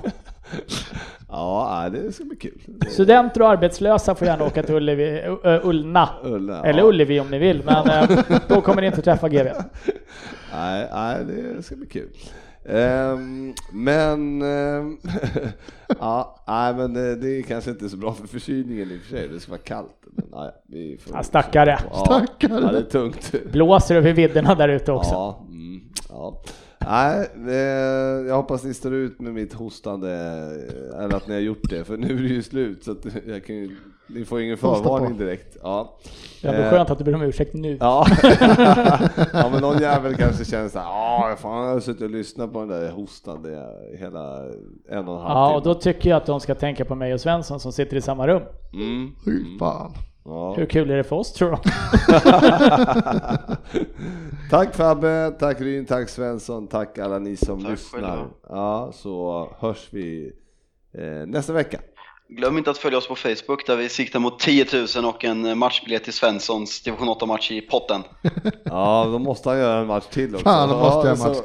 [1.29, 2.61] ja det ska bli kul.
[2.89, 6.09] Studenter och arbetslösa får gärna åka till Ullevi, Ö, Ullna.
[6.23, 6.85] Ullna, Eller ja.
[6.85, 8.09] Ullevi om ni vill, men eh,
[8.47, 9.47] då kommer ni inte träffa GV.
[10.53, 11.17] Nej, nej,
[11.55, 12.09] det ska bli kul.
[12.69, 14.97] Ehm, men, ehm,
[15.99, 19.17] ja, nej, men det, det är kanske inte så bra för förkylningen i och för
[19.17, 19.27] sig.
[19.27, 19.95] Det ska vara kallt.
[20.11, 21.79] Men, nej, vi får Ja, stackare.
[21.91, 22.61] Ja, Stackare.
[22.61, 23.33] Ja, det är tungt.
[23.51, 25.11] Blåser över vidderna där ute också.
[25.11, 26.41] Ja, mm, ja.
[26.89, 31.41] Nej, eh, jag hoppas ni står ut med mitt hostande, eh, eller att ni har
[31.41, 32.95] gjort det, för nu är det ju slut så
[33.27, 33.75] jag kan ju,
[34.07, 35.57] ni får ingen förvarning direkt.
[35.63, 35.97] Ja.
[36.41, 37.77] Det är ändå Eh, skönt att du ber om ursäkt nu.
[37.79, 38.05] Ja.
[39.33, 42.59] ja, men någon jävel kanske känner såhär, ja, fan jag har suttit och lyssnat på
[42.59, 43.63] den där hostande
[43.99, 44.43] hela
[44.89, 47.13] en och en halv Ja, och då tycker jag att de ska tänka på mig
[47.13, 48.43] och Svensson som sitter i samma rum.
[48.73, 49.15] Mm.
[49.25, 49.91] Fy fan.
[50.27, 50.53] Ja.
[50.53, 51.57] Hur kul är det för oss tror de?
[54.49, 58.27] tack Fabbe, tack Ryn, tack Svensson, tack alla ni som Tack lyssnar.
[58.49, 60.33] Ja, så hörs vi
[60.93, 61.79] eh, nästa vecka.
[62.29, 65.57] Glöm inte att följa oss på Facebook där vi siktar mot 10 000 och en
[65.57, 68.03] matchbiljett till Svenssons division 8-match i potten.
[68.65, 70.43] Ja, då måste han göra en match till också.
[70.43, 71.41] Fan, då måste jag Ja, en match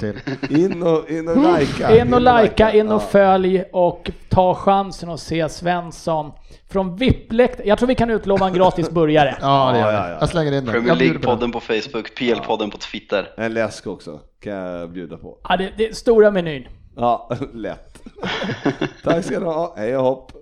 [0.48, 0.62] till.
[0.64, 2.00] In och, in och likea.
[2.02, 6.32] In och likea, in och följ och ta chansen att se Svensson
[6.70, 7.60] från VIP-läkt.
[7.64, 9.36] Jag tror vi kan utlova en gratis burgare.
[9.40, 10.14] Ja, det gör Ja, ja, jag.
[10.14, 10.18] ja.
[10.20, 10.74] Jag slänger in den.
[10.74, 10.94] Premier.
[10.94, 13.32] League-podden på Facebook, PL-podden på Twitter.
[13.36, 15.38] En läsk också, kan jag bjuda på.
[15.48, 16.68] Ja, det, det är stora menyn.
[16.96, 17.91] Ja, lätt.
[19.02, 20.32] Tack ska du ha, hej och hopp.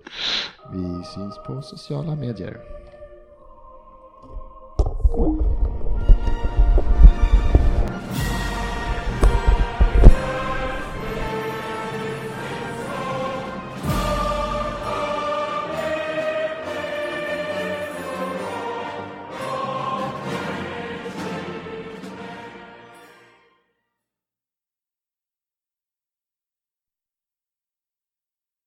[0.73, 2.61] Vi syns på sociala medier.